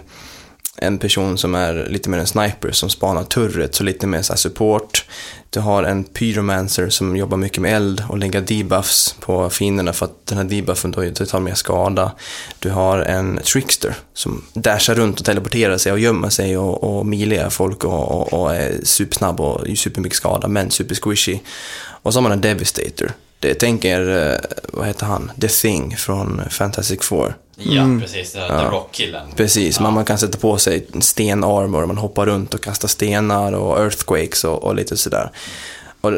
en 0.75 0.97
person 0.97 1.37
som 1.37 1.55
är 1.55 1.87
lite 1.89 2.09
mer 2.09 2.17
en 2.17 2.27
sniper 2.27 2.71
som 2.71 2.89
spanar 2.89 3.23
turret, 3.23 3.75
så 3.75 3.83
lite 3.83 4.07
mer 4.07 4.21
så 4.21 4.33
här 4.33 4.37
support. 4.37 5.05
Du 5.51 5.59
har 5.59 5.83
en 5.83 6.03
pyromancer 6.03 6.89
som 6.89 7.17
jobbar 7.17 7.37
mycket 7.37 7.61
med 7.61 7.75
eld 7.75 8.03
och 8.09 8.17
lägger 8.17 8.41
debuffs 8.41 9.15
på 9.19 9.49
fienderna 9.49 9.93
för 9.93 10.05
att 10.05 10.25
den 10.25 10.37
här 10.37 10.45
debuffen 10.45 10.91
då 10.91 11.11
tar 11.11 11.39
mer 11.39 11.53
skada. 11.53 12.11
Du 12.59 12.69
har 12.69 12.99
en 12.99 13.39
trickster 13.43 13.95
som 14.13 14.45
dashar 14.53 14.95
runt 14.95 15.19
och 15.19 15.25
teleporterar 15.25 15.77
sig 15.77 15.91
och 15.91 15.99
gömmer 15.99 16.29
sig 16.29 16.57
och, 16.57 16.83
och 16.83 17.05
milear 17.05 17.49
folk 17.49 17.83
och, 17.83 18.11
och, 18.11 18.33
och 18.33 18.55
är 18.55 18.79
supersnabb 18.83 19.41
och 19.41 19.67
gör 19.67 19.75
supermycket 19.75 20.17
skada 20.17 20.47
men 20.47 20.71
super 20.71 20.95
squishy. 20.95 21.39
Och 21.79 22.13
så 22.13 22.17
har 22.17 22.23
man 22.23 22.31
en 22.31 22.41
devastator. 22.41 23.11
Det 23.39 23.53
tänker, 23.53 24.31
eh, 24.31 24.39
vad 24.73 24.87
heter 24.87 25.05
han, 25.05 25.31
The 25.41 25.47
Thing 25.47 25.97
från 25.97 26.41
Fantastic 26.49 26.99
Four. 27.01 27.35
Ja, 27.63 27.99
precis. 28.01 28.33
Det, 28.33 28.39
Den 28.39 28.71
rockkillen. 28.71 29.27
Precis, 29.35 29.79
man, 29.79 29.93
man 29.93 30.05
kan 30.05 30.17
sätta 30.17 30.37
på 30.37 30.57
sig 30.57 30.87
en 30.93 31.01
stenarmor, 31.01 31.85
man 31.85 31.97
hoppar 31.97 32.25
runt 32.25 32.53
och 32.53 32.61
kastar 32.63 32.87
stenar 32.87 33.53
och 33.53 33.79
earthquakes 33.79 34.43
och, 34.43 34.63
och 34.63 34.75
lite 34.75 34.97
sådär. 34.97 35.31
Och 36.01 36.11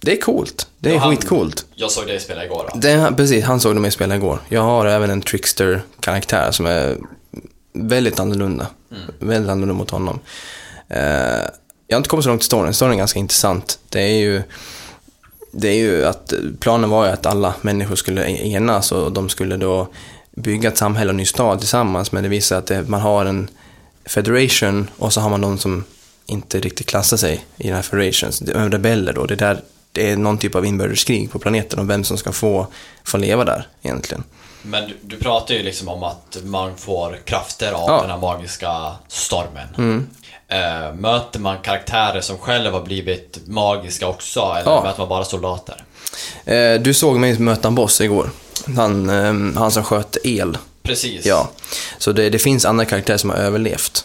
det, 0.00 0.12
är 0.12 0.20
coolt. 0.20 0.68
Det 0.78 0.94
är 0.94 0.98
han- 0.98 1.10
skitcoolt. 1.10 1.66
Jag 1.74 1.90
såg 1.90 2.06
dig 2.06 2.20
spela 2.20 2.44
igår 2.44 2.70
då. 2.74 2.78
Det, 2.80 3.12
precis, 3.16 3.44
han 3.44 3.60
såg 3.60 3.76
mig 3.76 3.90
spela 3.90 4.16
igår. 4.16 4.38
Jag 4.48 4.62
har 4.62 4.86
även 4.86 5.10
en 5.10 5.22
trickster-karaktär 5.22 6.50
som 6.50 6.66
är 6.66 6.96
väldigt 7.72 8.20
annorlunda. 8.20 8.66
Väldigt 9.18 9.50
annorlunda 9.50 9.74
mot 9.74 9.90
honom. 9.90 10.20
Eh, 10.88 10.98
jag 11.86 11.96
har 11.96 11.96
inte 11.96 12.08
kommit 12.08 12.24
så 12.24 12.28
långt 12.30 12.42
i 12.42 12.44
storyn. 12.44 12.74
Storyn 12.74 12.92
är 12.92 12.98
ganska 12.98 13.18
intressant. 13.18 13.78
Det 13.88 14.00
är 14.00 14.18
ju 14.18 14.42
det 15.52 15.68
är 15.68 15.74
ju 15.74 16.04
att 16.04 16.32
planen 16.60 16.90
var 16.90 17.06
ju 17.06 17.12
att 17.12 17.26
alla 17.26 17.54
människor 17.60 17.96
skulle 17.96 18.26
enas 18.28 18.92
och 18.92 19.12
de 19.12 19.28
skulle 19.28 19.56
då 19.56 19.88
bygga 20.36 20.68
ett 20.68 20.78
samhälle 20.78 21.08
och 21.08 21.12
en 21.12 21.16
ny 21.16 21.24
stad 21.26 21.58
tillsammans 21.58 22.12
men 22.12 22.22
det 22.22 22.28
visar 22.28 22.58
att 22.58 22.66
det, 22.66 22.82
man 22.88 23.00
har 23.00 23.24
en 23.24 23.48
federation 24.04 24.90
och 24.98 25.12
så 25.12 25.20
har 25.20 25.30
man 25.30 25.40
de 25.40 25.58
som 25.58 25.84
inte 26.26 26.60
riktigt 26.60 26.86
klassar 26.86 27.16
sig 27.16 27.44
i 27.56 27.66
den 27.66 27.74
här 27.76 27.82
är 28.52 28.70
rebeller 28.70 29.12
då, 29.12 29.26
det 29.26 29.34
är, 29.34 29.38
där, 29.38 29.60
det 29.92 30.10
är 30.10 30.16
någon 30.16 30.38
typ 30.38 30.54
av 30.54 30.66
inbördeskrig 30.66 31.30
på 31.32 31.38
planeten 31.38 31.78
om 31.78 31.86
vem 31.86 32.04
som 32.04 32.18
ska 32.18 32.32
få, 32.32 32.66
få 33.04 33.16
leva 33.18 33.44
där 33.44 33.68
egentligen. 33.82 34.24
Men 34.62 34.88
du, 34.88 34.96
du 35.02 35.16
pratar 35.16 35.54
ju 35.54 35.62
liksom 35.62 35.88
om 35.88 36.02
att 36.02 36.38
man 36.44 36.76
får 36.76 37.18
krafter 37.24 37.72
av 37.72 37.84
Ja. 37.88 38.00
den 38.00 38.10
här 38.10 38.18
magiska 38.18 38.92
stormen. 39.08 39.68
Mm. 39.78 40.06
Eh, 40.48 40.94
möter 40.94 41.40
man 41.40 41.58
karaktärer 41.62 42.20
som 42.20 42.38
själv 42.38 42.72
har 42.72 42.82
blivit 42.82 43.38
magiska 43.46 44.08
också, 44.08 44.40
eller 44.40 44.70
Ja. 44.70 44.82
möter 44.82 44.98
man 44.98 45.08
bara 45.08 45.24
soldater? 45.24 45.84
Eh, 46.44 46.74
du 46.80 46.94
såg 46.94 47.16
mig 47.18 47.38
möta 47.38 47.68
en 47.68 47.74
boss 47.74 48.00
igår. 48.00 48.30
Han, 48.76 49.10
eh, 49.10 49.60
han 49.60 49.70
som 49.70 49.84
sköt 49.84 50.16
el. 50.24 50.58
Precis. 50.82 51.26
Ja. 51.26 51.50
Så 51.98 52.12
det, 52.12 52.30
det 52.30 52.38
finns 52.38 52.64
andra 52.64 52.84
karaktärer 52.84 53.18
som 53.18 53.30
har 53.30 53.36
överlevt. 53.36 54.04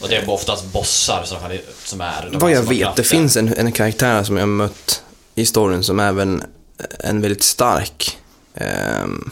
Och 0.00 0.08
det 0.08 0.16
är 0.16 0.30
oftast 0.30 0.72
bossar 0.72 1.22
som, 1.24 1.38
som 1.84 2.00
är 2.00 2.28
de 2.32 2.38
Vad 2.38 2.50
jag 2.50 2.62
vet, 2.62 2.68
det 2.68 2.84
krafter. 2.84 3.02
finns 3.02 3.36
en, 3.36 3.54
en 3.54 3.72
karaktär 3.72 4.22
som 4.22 4.36
jag 4.36 4.48
mött 4.48 5.02
i 5.34 5.46
storyn 5.46 5.82
som 5.82 6.00
är 6.00 6.08
även 6.08 6.42
en 6.98 7.20
väldigt 7.20 7.42
stark... 7.42 8.18
ehm, 8.54 9.30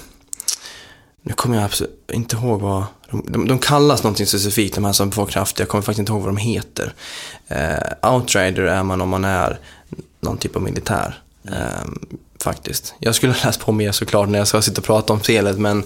nu 1.22 1.32
kommer 1.32 1.56
jag 1.56 1.64
absolut 1.64 2.10
inte 2.12 2.36
ihåg 2.36 2.60
vad... 2.60 2.84
De, 3.10 3.24
de, 3.28 3.48
de 3.48 3.58
kallas 3.58 4.02
någonting 4.02 4.26
specifikt, 4.26 4.74
de 4.74 4.84
här 4.84 4.92
som 4.92 5.12
får 5.12 5.26
kraft. 5.26 5.58
Jag 5.58 5.68
kommer 5.68 5.82
faktiskt 5.82 5.98
inte 5.98 6.12
ihåg 6.12 6.20
vad 6.22 6.28
de 6.28 6.36
heter. 6.36 6.94
Uh, 7.50 8.12
Outrider 8.12 8.62
är 8.62 8.82
man 8.82 9.00
om 9.00 9.08
man 9.08 9.24
är 9.24 9.58
någon 10.20 10.38
typ 10.38 10.56
av 10.56 10.62
militär. 10.62 11.22
Ehm, 11.48 12.06
faktiskt. 12.42 12.94
Jag 12.98 13.14
skulle 13.14 13.32
ha 13.32 13.38
läst 13.44 13.60
på 13.60 13.72
mer 13.72 13.92
såklart 13.92 14.28
när 14.28 14.38
jag 14.38 14.48
ska 14.48 14.62
sitta 14.62 14.80
och 14.80 14.84
prata 14.86 15.12
om 15.12 15.20
spelet, 15.20 15.58
men, 15.58 15.84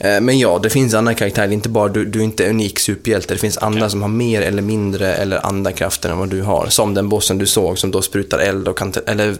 eh, 0.00 0.20
men 0.20 0.38
ja, 0.38 0.58
det 0.62 0.70
finns 0.70 0.94
andra 0.94 1.14
karaktärer. 1.14 1.52
Inte 1.52 1.68
bara 1.68 1.88
du, 1.88 2.04
du 2.04 2.18
är 2.18 2.24
inte 2.24 2.50
unik 2.50 2.78
superhjälte. 2.78 3.34
Det 3.34 3.38
finns 3.40 3.58
andra 3.58 3.80
Okej. 3.80 3.90
som 3.90 4.02
har 4.02 4.08
mer 4.08 4.42
eller 4.42 4.62
mindre 4.62 5.14
eller 5.14 5.46
andra 5.46 5.72
krafter 5.72 6.10
än 6.10 6.18
vad 6.18 6.28
du 6.28 6.42
har. 6.42 6.66
Som 6.68 6.94
den 6.94 7.08
bossen 7.08 7.38
du 7.38 7.46
såg 7.46 7.78
som 7.78 7.90
då 7.90 8.02
sprutar 8.02 8.38
eld 8.38 8.68
och 8.68 8.78
kan, 8.78 8.92
eller 9.06 9.36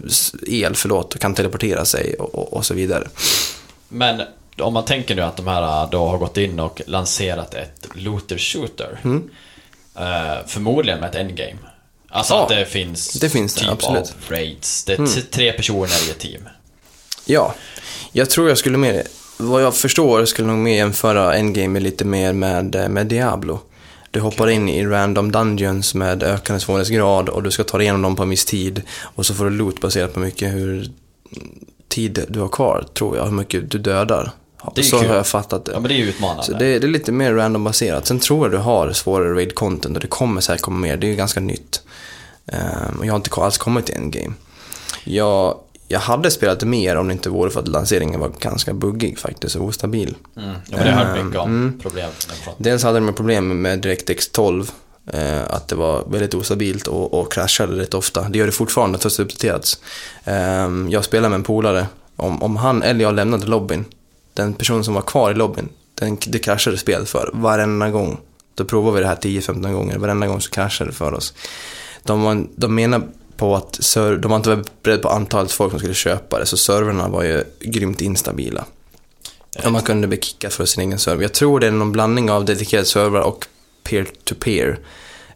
el, 0.46 0.74
förlåt, 0.74 1.14
och 1.14 1.20
kan 1.20 1.34
teleportera 1.34 1.84
sig 1.84 2.14
och, 2.14 2.34
och, 2.34 2.52
och 2.52 2.66
så 2.66 2.74
vidare. 2.74 3.08
Men 3.88 4.22
om 4.60 4.74
man 4.74 4.84
tänker 4.84 5.14
nu 5.14 5.22
att 5.22 5.36
de 5.36 5.46
här 5.46 5.88
då 5.90 6.06
har 6.08 6.18
gått 6.18 6.36
in 6.36 6.60
och 6.60 6.82
lanserat 6.86 7.54
ett 7.54 7.88
looter 7.94 8.38
shooter. 8.38 8.98
Mm. 9.04 9.30
Eh, 9.98 10.46
förmodligen 10.46 11.00
med 11.00 11.08
ett 11.10 11.14
endgame. 11.16 11.56
Alltså 12.08 12.34
Ja, 12.34 12.42
att 12.42 12.48
det 12.48 12.64
finns 12.66 13.12
det 13.12 13.28
finns 13.30 13.54
det, 13.54 13.60
typ 13.60 13.70
absolut. 13.70 14.02
av 14.02 14.10
raids. 14.28 14.84
Det 14.84 14.92
är 14.92 15.06
t- 15.06 15.20
tre 15.30 15.52
personer 15.52 16.08
i 16.08 16.10
ett 16.10 16.18
team. 16.18 16.48
Ja, 17.26 17.54
jag 18.12 18.30
tror 18.30 18.48
jag 18.48 18.58
skulle 18.58 18.78
mer, 18.78 19.02
vad 19.36 19.62
jag 19.62 19.76
förstår 19.76 20.24
skulle 20.24 20.48
nog 20.48 20.58
mer 20.58 20.76
jämföra 20.76 21.34
Endgame 21.34 21.80
lite 21.80 22.04
mer 22.04 22.32
med, 22.32 22.74
eh, 22.74 22.88
med 22.88 23.06
Diablo. 23.06 23.60
Du 24.10 24.20
hoppar 24.20 24.48
in 24.48 24.68
i 24.68 24.86
random 24.86 25.32
dungeons 25.32 25.94
med 25.94 26.22
ökande 26.22 26.60
svårighetsgrad 26.60 27.28
och 27.28 27.42
du 27.42 27.50
ska 27.50 27.64
ta 27.64 27.78
dig 27.78 27.84
igenom 27.84 28.02
dem 28.02 28.16
på 28.16 28.22
en 28.22 28.28
viss 28.28 28.44
tid. 28.44 28.82
Och 29.00 29.26
så 29.26 29.34
får 29.34 29.44
du 29.44 29.50
loot 29.50 29.80
baserat 29.80 30.14
på 30.14 30.20
mycket 30.20 30.54
hur 30.54 30.90
tid 31.88 32.24
du 32.28 32.40
har 32.40 32.48
kvar, 32.48 32.86
tror 32.94 33.16
jag. 33.16 33.24
Hur 33.24 33.32
mycket 33.32 33.70
du 33.70 33.78
dödar. 33.78 34.32
Det 34.74 34.80
är 34.80 34.84
så 34.84 34.98
kul. 34.98 35.08
har 35.08 35.16
jag 35.16 35.26
fattat 35.26 35.64
det. 35.64 35.72
Ja 35.72 35.80
men 35.80 35.88
det 35.88 35.94
är 35.94 35.98
ju 35.98 36.08
utmanande. 36.08 36.42
Så 36.42 36.52
det, 36.52 36.78
det 36.78 36.86
är 36.86 36.88
lite 36.88 37.12
mer 37.12 37.34
random 37.34 37.64
baserat. 37.64 38.06
Sen 38.06 38.20
tror 38.20 38.44
jag 38.44 38.50
du 38.50 38.58
har 38.58 38.92
svårare 38.92 39.34
raid 39.34 39.54
content 39.54 39.96
och 39.96 40.02
det 40.02 40.08
kommer 40.08 40.40
säkert 40.40 40.62
komma 40.62 40.78
mer. 40.78 40.96
Det 40.96 41.06
är 41.06 41.08
ju 41.08 41.16
ganska 41.16 41.40
nytt. 41.40 41.82
Ehm, 42.46 42.98
och 42.98 43.06
jag 43.06 43.12
har 43.12 43.16
inte 43.16 43.40
alls 43.40 43.58
kommit 43.58 43.86
till 43.86 43.94
endgame. 43.94 44.34
Jag, 45.04 45.58
jag 45.88 46.00
hade 46.00 46.30
spelat 46.30 46.62
mer 46.62 46.96
om 46.96 47.08
det 47.08 47.12
inte 47.12 47.30
vore 47.30 47.50
för 47.50 47.60
att 47.60 47.68
lanseringen 47.68 48.20
var 48.20 48.32
ganska 48.40 48.74
buggig 48.74 49.18
faktiskt 49.18 49.56
och 49.56 49.64
ostabil. 49.64 50.16
Mm. 50.36 50.48
Ja, 50.48 50.76
men 50.76 50.86
det 50.86 50.92
har 50.92 51.00
jag 51.00 51.06
hört 51.06 51.18
Ehm, 51.18 51.26
mycket 51.26 51.40
om 51.40 51.50
mm. 51.50 51.78
problem. 51.82 52.10
Dels 52.58 52.82
hade 52.82 53.00
de 53.00 53.12
problem 53.12 53.62
med 53.62 53.78
DirectX 53.78 54.28
12. 54.28 54.70
Eh, 55.12 55.42
att 55.50 55.68
det 55.68 55.76
var 55.76 56.04
väldigt 56.08 56.34
ostabilt 56.34 56.86
och, 56.86 57.14
och 57.14 57.32
kraschade 57.32 57.76
rätt 57.76 57.94
ofta. 57.94 58.28
Det 58.28 58.38
gör 58.38 58.46
det 58.46 58.52
fortfarande 58.52 58.98
trots 58.98 59.14
att 59.14 59.28
det 59.28 59.34
uppdaterats. 59.34 59.80
Eh, 60.24 60.68
jag 60.88 61.04
spelade 61.04 61.28
med 61.28 61.36
en 61.36 61.42
polare. 61.42 61.86
Om, 62.16 62.42
om 62.42 62.56
han 62.56 62.82
eller 62.82 63.00
jag 63.00 63.14
lämnade 63.14 63.46
lobbyn, 63.46 63.84
den 64.34 64.54
personen 64.54 64.84
som 64.84 64.94
var 64.94 65.02
kvar 65.02 65.30
i 65.30 65.34
lobbyn, 65.34 65.68
den, 65.94 66.18
det 66.26 66.38
kraschade 66.38 66.78
spelet 66.78 67.08
för 67.08 67.30
varenda 67.32 67.90
gång. 67.90 68.18
Då 68.54 68.64
provade 68.64 68.94
vi 68.94 69.00
det 69.00 69.08
här 69.08 69.16
10-15 69.16 69.72
gånger. 69.72 69.98
Varenda 69.98 70.26
gång 70.26 70.40
så 70.40 70.50
kraschade 70.50 70.90
det 70.90 70.94
för 70.94 71.14
oss. 71.14 71.34
De, 72.02 72.22
var, 72.22 72.46
de 72.56 72.74
menar 72.74 73.02
på 73.36 73.56
att 73.56 73.84
ser, 73.84 74.16
de 74.16 74.30
var 74.30 74.36
inte 74.36 74.62
beredda 74.82 75.02
på 75.02 75.08
antalet 75.08 75.52
folk 75.52 75.70
som 75.70 75.78
skulle 75.78 75.94
köpa 75.94 76.38
det, 76.38 76.46
så 76.46 76.56
servrarna 76.56 77.08
var 77.08 77.22
ju 77.22 77.44
grymt 77.60 78.00
instabila. 78.00 78.64
Ja, 79.62 79.70
man 79.70 79.82
kunde 79.82 80.06
bli 80.06 80.18
kickad 80.20 80.52
för 80.52 80.64
sin 80.64 80.82
egen 80.82 80.98
server. 80.98 81.22
Jag 81.22 81.32
tror 81.32 81.60
det 81.60 81.66
är 81.66 81.70
någon 81.70 81.92
blandning 81.92 82.30
av 82.30 82.44
dedikerade 82.44 82.86
servrar 82.86 83.20
och 83.20 83.46
peer-to-peer. 83.82 84.78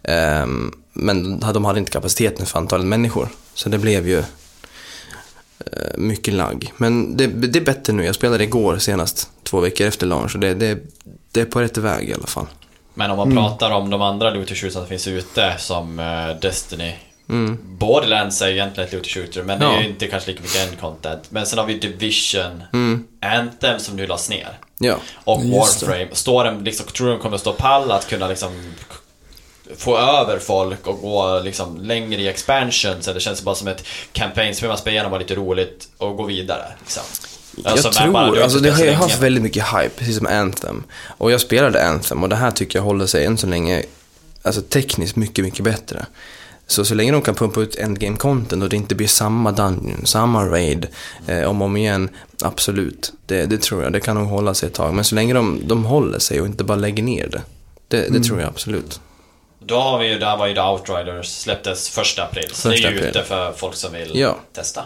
Ehm, 0.02 0.72
men 0.92 1.40
de 1.40 1.64
hade 1.64 1.78
inte 1.78 1.90
kapaciteten 1.90 2.46
för 2.46 2.58
antalet 2.58 2.86
människor. 2.86 3.28
Så 3.54 3.68
det 3.68 3.78
blev 3.78 4.08
ju 4.08 4.18
eh, 4.18 5.96
mycket 5.96 6.34
lagg. 6.34 6.72
Men 6.76 7.16
det, 7.16 7.26
det 7.26 7.58
är 7.58 7.64
bättre 7.64 7.92
nu. 7.92 8.04
Jag 8.04 8.14
spelade 8.14 8.44
igår 8.44 8.78
senast, 8.78 9.30
två 9.42 9.60
veckor 9.60 9.86
efter 9.86 10.06
launch. 10.06 10.34
Och 10.34 10.40
det, 10.40 10.54
det, 10.54 10.78
det 11.32 11.40
är 11.40 11.44
på 11.44 11.60
rätt 11.60 11.78
väg 11.78 12.08
i 12.08 12.14
alla 12.14 12.26
fall. 12.26 12.46
Men 12.94 13.10
om 13.10 13.16
man 13.16 13.36
pratar 13.36 13.70
om 13.70 13.90
de 13.90 14.02
andra 14.02 14.30
looter 14.30 14.70
som 14.70 14.86
finns 14.86 15.08
ute 15.08 15.54
som 15.58 15.98
eh, 15.98 16.40
Destiny. 16.40 16.94
Mm. 17.30 17.58
Borderlands 17.78 18.42
är 18.42 18.46
ju 18.48 18.52
egentligen 18.54 18.86
ett 18.88 18.92
looter 18.94 19.10
shooter 19.10 19.42
men 19.42 19.58
det 19.58 19.66
är 19.66 19.72
Ja. 19.72 19.80
ju 19.82 19.88
inte 19.88 20.06
kanske 20.06 20.30
lika 20.30 20.42
mycket 20.42 20.68
end 20.68 20.80
content. 20.80 21.22
Men 21.30 21.46
sen 21.46 21.58
har 21.58 21.66
vi 21.66 21.78
Division, 21.78 22.62
Mm. 22.72 23.04
Anthem 23.22 23.78
som 23.80 23.96
nu 23.96 24.06
lades 24.06 24.30
ner. 24.30 24.58
Ja. 24.78 24.96
Och 25.14 25.44
Just 25.44 25.80
det. 25.80 25.86
Warframe. 25.86 26.08
Står 26.12 26.44
den, 26.44 26.64
liksom, 26.64 26.86
tror 26.86 27.06
du 27.06 27.12
de 27.12 27.20
kommer 27.22 27.38
stå 27.38 27.52
pall 27.52 27.90
att 27.90 28.08
kunna 28.08 28.28
liksom 28.28 28.72
få 29.76 29.98
över 29.98 30.38
folk 30.38 30.86
och 30.86 31.00
gå 31.00 31.40
liksom 31.40 31.80
längre 31.80 32.20
i 32.20 32.28
expansions 32.28 33.08
eller 33.08 33.20
känns 33.20 33.38
det 33.38 33.44
bara 33.44 33.54
som 33.54 33.68
ett 33.68 33.84
campaign-spel 34.12 34.68
man 34.68 34.78
spelar 34.78 34.92
igenom 34.94 35.12
och 35.12 35.18
lite 35.18 35.34
roligt 35.34 35.88
och 35.98 36.16
gå 36.16 36.22
vidare? 36.24 36.64
Liksom. 36.80 37.02
Jag 37.64 37.72
Alltså, 37.72 37.88
bara- 37.90 38.02
tror, 38.26 38.36
har 38.36 38.42
alltså 38.42 38.58
det 38.58 38.70
har 38.70 38.84
ju 38.84 38.92
haft 38.92 39.18
väldigt 39.22 39.42
mycket 39.42 39.64
hype, 39.64 39.88
precis 39.96 40.16
som 40.18 40.26
Anthem. 40.26 40.84
Och 41.18 41.30
jag 41.32 41.40
spelade 41.40 41.84
Anthem 41.86 42.22
och 42.22 42.28
det 42.28 42.36
här 42.36 42.50
tycker 42.50 42.78
jag 42.78 42.84
håller 42.84 43.06
sig 43.06 43.24
än 43.24 43.38
så 43.38 43.46
länge, 43.46 43.82
alltså 44.42 44.60
tekniskt 44.62 45.16
mycket, 45.16 45.44
mycket 45.44 45.64
bättre. 45.64 46.06
Så 46.70 46.84
så 46.84 46.94
länge 46.94 47.12
de 47.12 47.22
kan 47.22 47.34
pumpa 47.34 47.60
ut 47.60 47.76
endgame 47.76 48.16
content 48.16 48.62
och 48.62 48.68
det 48.68 48.76
inte 48.76 48.94
blir 48.94 49.06
samma 49.08 49.52
dungeon, 49.52 50.06
samma 50.06 50.44
raid 50.46 50.86
eh, 51.26 51.42
om 51.42 51.62
och 51.62 51.66
om 51.66 51.76
igen, 51.76 52.08
absolut. 52.42 53.12
Det, 53.26 53.46
det 53.46 53.62
tror 53.62 53.82
jag, 53.82 53.92
det 53.92 54.00
kan 54.00 54.16
nog 54.16 54.26
hålla 54.28 54.54
sig 54.54 54.66
ett 54.66 54.74
tag. 54.74 54.94
Men 54.94 55.04
så 55.04 55.14
länge 55.14 55.34
de, 55.34 55.60
de 55.66 55.84
håller 55.84 56.18
sig 56.18 56.40
och 56.40 56.46
inte 56.46 56.64
bara 56.64 56.76
lägger 56.78 57.02
ner 57.02 57.26
det, 57.28 57.42
det, 57.88 58.08
det 58.18 58.24
tror 58.24 58.40
jag 58.40 58.48
absolut. 58.48 59.00
Då 59.64 59.80
har 59.80 59.98
vi 59.98 60.08
ju, 60.12 60.18
där 60.18 60.36
var 60.36 60.46
ju 60.46 60.54
The 60.54 60.60
Outriders, 60.60 61.26
släpptes 61.26 61.88
första 61.88 62.22
april. 62.24 62.48
Så 62.52 62.68
det 62.68 62.74
är 62.74 62.76
Första 62.76 62.90
ju 62.90 62.96
april. 62.96 63.10
ute 63.10 63.22
för 63.24 63.52
folk 63.52 63.74
som 63.76 63.92
vill 63.92 64.10
Ja. 64.14 64.36
testa. 64.52 64.82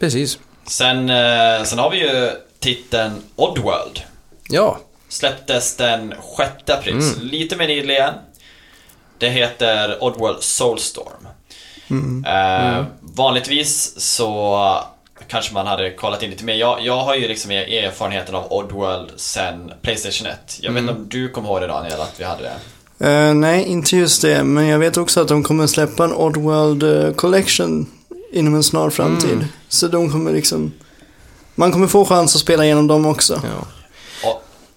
Precis. 0.00 0.38
Sen, 0.66 1.10
eh, 1.10 1.62
sen 1.64 1.78
har 1.78 1.90
vi 1.90 1.96
ju 2.00 2.30
titeln 2.60 3.12
Oddworld. 3.36 4.00
Ja, 4.48 4.78
Släpptes 5.08 5.76
den 5.76 6.14
6 6.36 6.70
april, 6.78 7.02
så 7.02 7.20
lite 7.20 7.56
mer 7.56 7.66
nyligen. 7.68 8.14
Det 9.20 9.28
heter 9.28 10.04
Oddworld 10.04 10.42
Soulstorm. 10.42 11.26
Eh, 12.26 12.84
vanligtvis 13.00 14.00
så 14.00 14.58
kanske 15.28 15.54
man 15.54 15.66
hade 15.66 15.90
kollat 15.90 16.22
in 16.22 16.30
lite 16.30 16.44
mer. 16.44 16.54
Jag, 16.54 16.80
jag 16.84 17.04
har 17.04 17.14
ju 17.14 17.28
liksom 17.28 17.50
erfarenheten 17.50 18.34
av 18.34 18.52
Oddworld 18.52 19.10
sen 19.16 19.72
Playstation 19.82 20.26
1. 20.26 20.58
Jag 20.60 20.72
vet 20.72 20.80
inte 20.80 20.92
om 20.92 21.08
du 21.08 21.28
kommer 21.28 21.48
ihåg 21.48 21.60
det 21.60 21.66
Daniel, 21.66 22.00
att 22.00 22.14
vi 22.20 22.24
hade 22.24 22.42
det? 22.42 22.56
Eh, 23.10 23.34
nej, 23.34 23.64
inte 23.64 23.96
just 23.96 24.22
det. 24.22 24.44
Men 24.44 24.66
jag 24.66 24.78
vet 24.78 24.96
också 24.96 25.20
att 25.20 25.28
de 25.28 25.42
kommer 25.42 25.66
släppa 25.66 26.04
en 26.04 26.12
Oddworld 26.12 26.82
eh, 26.82 27.12
Collection 27.14 27.86
inom 28.32 28.54
en 28.54 28.62
snar 28.62 28.90
framtid. 28.90 29.48
Så 29.68 29.88
de 29.88 30.12
kommer 30.12 30.32
liksom... 30.32 30.72
Man 31.54 31.72
kommer 31.72 31.86
få 31.86 32.04
chans 32.04 32.34
att 32.34 32.40
spela 32.40 32.64
igenom 32.64 32.86
dem 32.86 33.06
också. 33.06 33.42
ja. 33.44 33.66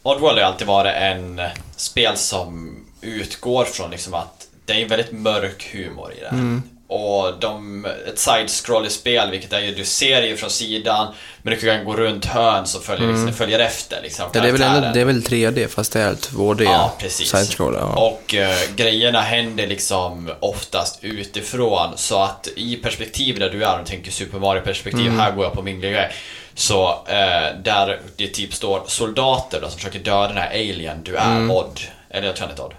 Oddworld 0.05 0.37
har 0.37 0.45
alltid 0.45 0.67
varit 0.67 0.93
en 0.95 1.41
spel 1.75 2.17
som 2.17 2.77
utgår 3.03 3.65
från 3.65 3.91
liksom 3.91 4.13
att 4.13 4.47
det 4.65 4.73
är 4.73 4.77
en 4.81 4.87
väldigt 4.87 5.11
mörk 5.11 5.69
humor 5.73 6.13
i 6.13 6.19
det. 6.19 6.61
Och 6.87 7.33
de, 7.39 7.85
ett 7.85 8.19
side-scrollig 8.19 8.91
spel, 8.91 9.31
vilket 9.31 9.53
är 9.53 9.59
ju, 9.59 9.75
du 9.75 9.85
ser 9.85 10.21
ju 10.21 10.37
från 10.37 10.49
sidan, 10.49 11.07
men 11.41 11.53
du 11.53 11.59
kan 11.59 11.85
gå 11.85 11.95
runt 11.95 12.25
hörn 12.25 12.65
så 12.65 12.79
följer, 12.79 13.07
liksom, 13.07 13.25
det 13.25 13.33
följer 13.33 13.59
efter 13.59 14.01
liksom, 14.03 14.25
det, 14.33 14.39
är 14.39 14.51
väl 14.51 14.61
ändå, 14.61 14.89
det 14.93 15.01
är 15.01 15.05
väl 15.05 15.21
3D 15.23 15.67
fast 15.67 15.93
det 15.93 16.01
är 16.01 16.13
2D. 16.13 16.63
Ja, 16.63 16.93
precis. 16.99 17.29
Side-scroller, 17.29 17.79
ja. 17.79 17.85
Och 17.95 18.35
eh, 18.35 18.57
grejerna 18.75 19.21
händer 19.21 19.67
liksom 19.67 20.31
oftast 20.39 20.99
utifrån 21.03 21.89
så 21.95 22.19
att 22.23 22.47
i 22.55 22.75
perspektiv 22.75 23.39
där 23.39 23.49
du 23.49 23.63
är, 23.63 23.73
om 23.73 23.79
du 23.83 23.89
tänker 23.89 24.11
Super 24.11 24.39
Mario-perspektiv, 24.39 25.05
Mm. 25.07 25.19
här 25.19 25.31
går 25.31 25.43
jag 25.45 25.53
på 25.53 25.61
min 25.61 25.81
grej. 25.81 26.11
Så 26.55 26.89
eh, 27.07 27.57
där 27.63 27.99
det 28.17 28.27
typ 28.27 28.53
står 28.53 28.81
soldater 28.87 29.61
då, 29.61 29.69
som 29.69 29.77
försöker 29.77 29.99
döda 29.99 30.27
den 30.27 30.37
här 30.37 30.49
alien 30.49 31.03
du 31.03 31.15
är, 31.15 31.35
Mm. 31.35 31.51
Odd. 31.51 31.79
Eller 32.09 32.27
jag 32.27 32.35
tror 32.35 32.47
han 32.47 32.51
heter 32.55 32.65
Odd. 32.65 32.73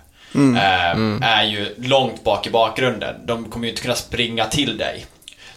Eh, 0.57 1.29
Är 1.29 1.43
ju 1.45 1.75
långt 1.79 2.25
bak 2.25 2.47
i 2.47 2.51
bakgrunden. 2.51 3.15
De 3.27 3.51
kommer 3.51 3.67
ju 3.67 3.71
inte 3.71 3.83
kunna 3.83 3.95
springa 3.95 4.45
till 4.47 4.77
dig. 4.79 5.07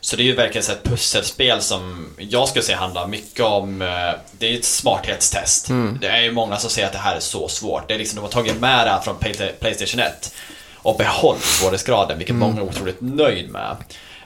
Så 0.01 0.15
det 0.15 0.21
är 0.23 0.25
ju 0.25 0.35
verkligen 0.35 0.63
så 0.63 0.71
ett 0.71 0.83
pusselspel 0.83 1.61
som 1.61 2.09
jag 2.17 2.47
skulle 2.49 2.63
säga 2.63 2.77
handlar 2.77 3.07
mycket 3.07 3.45
om, 3.45 3.81
eh, 3.81 3.87
det 4.31 4.53
är 4.53 4.57
ett 4.57 4.65
smarthetstest. 4.65 5.67
Det 6.01 6.07
är 6.07 6.21
ju 6.21 6.31
många 6.31 6.57
som 6.57 6.69
säger 6.69 6.87
att 6.87 6.93
det 6.93 6.99
här 6.99 7.15
är 7.15 7.19
så 7.19 7.47
svårt. 7.47 7.87
Det 7.87 7.93
är 7.93 7.97
liksom, 7.97 8.15
de 8.15 8.21
har 8.21 8.29
tagit 8.29 8.59
med 8.59 8.87
det 8.87 8.91
här 8.91 8.99
från 8.99 9.15
Play- 9.15 9.51
Playstation 9.59 9.99
1 9.99 10.33
och 10.75 10.97
behållit 10.97 11.41
svårighetsgraden, 11.43 12.17
vilket 12.17 12.35
Mm. 12.35 12.49
många 12.49 12.61
är 12.61 12.65
otroligt 12.65 13.01
nöjd 13.01 13.49
med. 13.49 13.75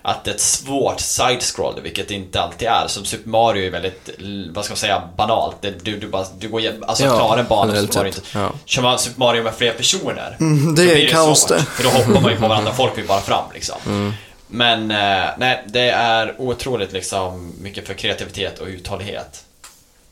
Att 0.02 0.28
ett 0.28 0.42
svårt 0.42 1.00
side-scroll, 1.00 1.82
vilket 1.84 2.12
inte 2.12 2.42
alltid 2.42 2.68
är. 2.68 2.88
Som 2.88 3.06
Super 3.06 3.30
Mario 3.30 3.66
är 3.66 3.72
väldigt, 3.72 4.10
vad 4.54 4.66
ska 4.66 4.72
man 4.72 4.78
säga, 4.78 5.04
banalt. 5.18 5.56
Det, 5.62 5.72
du, 5.86 5.98
du, 6.00 6.08
bara, 6.08 6.26
du 6.40 6.50
går 6.50 6.62
alltså 6.88 7.04
Ja, 7.06 7.18
klarar 7.18 7.38
en 7.40 7.48
bana 7.48 7.76
Super 7.76 7.96
Mario 7.98 8.08
inte. 8.08 8.22
ja. 8.34 8.52
Kör 8.66 8.82
man 8.82 9.00
Super 9.00 9.20
Mario 9.20 9.44
med 9.44 9.54
fler 9.54 9.72
personer, 9.74 10.38
Mm, 10.40 10.76
det 10.76 10.84
är 10.84 11.10
kaos 11.10 11.46
det. 11.46 11.60
För 11.64 11.84
då 11.84 11.90
hoppar 11.90 12.22
man 12.22 12.32
ju 12.32 12.38
på 12.38 12.48
varandra, 12.48 12.74
folk 12.78 12.98
vill 12.98 13.08
bara 13.08 13.22
fram 13.22 13.44
liksom. 13.54 13.76
Mm. 13.86 14.14
Men 14.48 14.92
eh, 14.92 15.30
nej, 15.38 15.64
det 15.68 15.90
är 15.90 16.36
otroligt 16.42 16.92
liksom 16.92 17.54
mycket 17.62 17.88
för 17.88 17.94
kreativitet 17.94 18.60
och 18.60 18.68
uthållighet. 18.68 19.44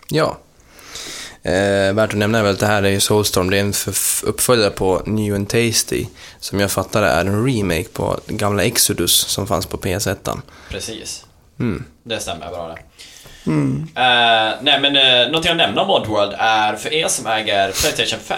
Ja. 0.10 0.38
Eh, 1.44 1.94
värt 1.94 2.10
att 2.10 2.18
nämna 2.18 2.40
är 2.40 2.44
väl 2.44 2.54
att 2.54 2.60
det 2.60 2.66
här 2.66 2.84
är 2.84 2.90
ju 2.90 3.00
Soulstorm, 3.00 3.50
det 3.50 3.58
är 3.58 3.62
en 3.62 3.74
uppföljare 4.24 4.70
på 4.70 5.02
New 5.06 5.36
and 5.36 5.50
Tasty, 5.50 6.06
som 6.40 6.60
jag 6.60 6.72
fattar 6.72 7.04
är 7.04 7.22
en 7.22 7.46
remake 7.48 7.90
på 7.94 8.20
gamla 8.28 8.64
Exodus 8.64 9.12
som 9.12 9.48
fanns 9.48 9.66
på 9.66 9.78
PS1. 9.78 10.42
Precis. 10.70 11.26
Mm. 11.60 11.84
Det 12.04 12.20
stämmer 12.20 12.50
bra 12.50 12.68
det. 12.68 12.78
Mm. 13.52 13.88
Eh, 13.96 14.56
nej 14.62 14.82
men 14.82 14.96
uh, 14.96 15.26
någonting 15.32 15.52
att 15.52 15.58
nämna 15.58 15.82
om 15.82 15.90
Oddworld 15.90 16.36
är 16.38 16.76
för 16.76 16.94
er 16.94 17.08
som 17.08 17.28
äger 17.28 17.72
Playstation 17.72 18.20
5 18.20 18.38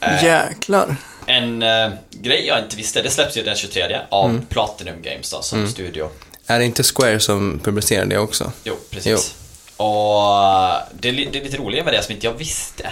Eh, 0.00 0.24
Jäklar. 0.24 0.96
En 1.26 1.62
eh, 1.62 1.90
grej 2.10 2.46
jag 2.46 2.58
inte 2.58 2.76
visste, 2.76 3.02
det 3.02 3.10
släpps 3.10 3.36
ju 3.36 3.42
den 3.42 3.56
23 3.56 3.98
av 4.08 4.44
Platinum 4.48 5.02
Games 5.02 5.30
då, 5.30 5.42
som 5.42 5.68
studio. 5.68 6.10
Är 6.46 6.58
det 6.58 6.64
inte 6.64 6.82
Square 6.82 7.20
som 7.20 7.60
publicerar 7.64 8.04
det 8.06 8.18
också? 8.18 8.52
Jo, 8.64 8.74
precis. 8.90 9.34
Och 9.76 10.34
eh, 10.34 10.76
det 10.92 11.08
är, 11.08 11.12
det 11.12 11.38
är 11.38 11.44
lite 11.44 11.56
roligare 11.56 11.84
med 11.84 11.94
det 11.94 12.02
som 12.02 12.14
inte 12.14 12.26
jag 12.26 12.32
visste. 12.34 12.90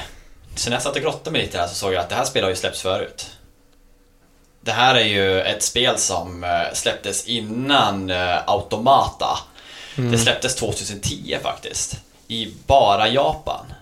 Så 0.57 0.71
när 0.71 0.77
jag 0.77 0.83
satt 0.83 0.97
och 0.97 1.03
grottade 1.03 1.31
mig 1.31 1.43
lite 1.43 1.59
här 1.59 1.67
så 1.67 1.75
såg 1.75 1.93
jag 1.93 2.01
att 2.01 2.09
det 2.09 2.15
här 2.15 2.25
spelet 2.25 2.45
har 2.45 2.51
ju 2.51 2.57
släppts 2.57 2.83
förut. 2.83 3.31
Det 4.61 4.73
här 4.73 4.95
är 4.95 5.05
ju 5.05 5.41
ett 5.41 5.63
spel 5.63 5.99
som 5.99 6.45
eh, 6.45 6.73
släpptes 6.73 7.25
innan 7.27 8.11
eh, 8.11 8.39
Automata. 8.47 9.39
Det 9.97 10.19
släpptes 10.19 10.55
2010 10.55 11.39
faktiskt. 11.43 11.97
I 12.29 12.55
bara 12.67 13.09
Japan. 13.09 13.73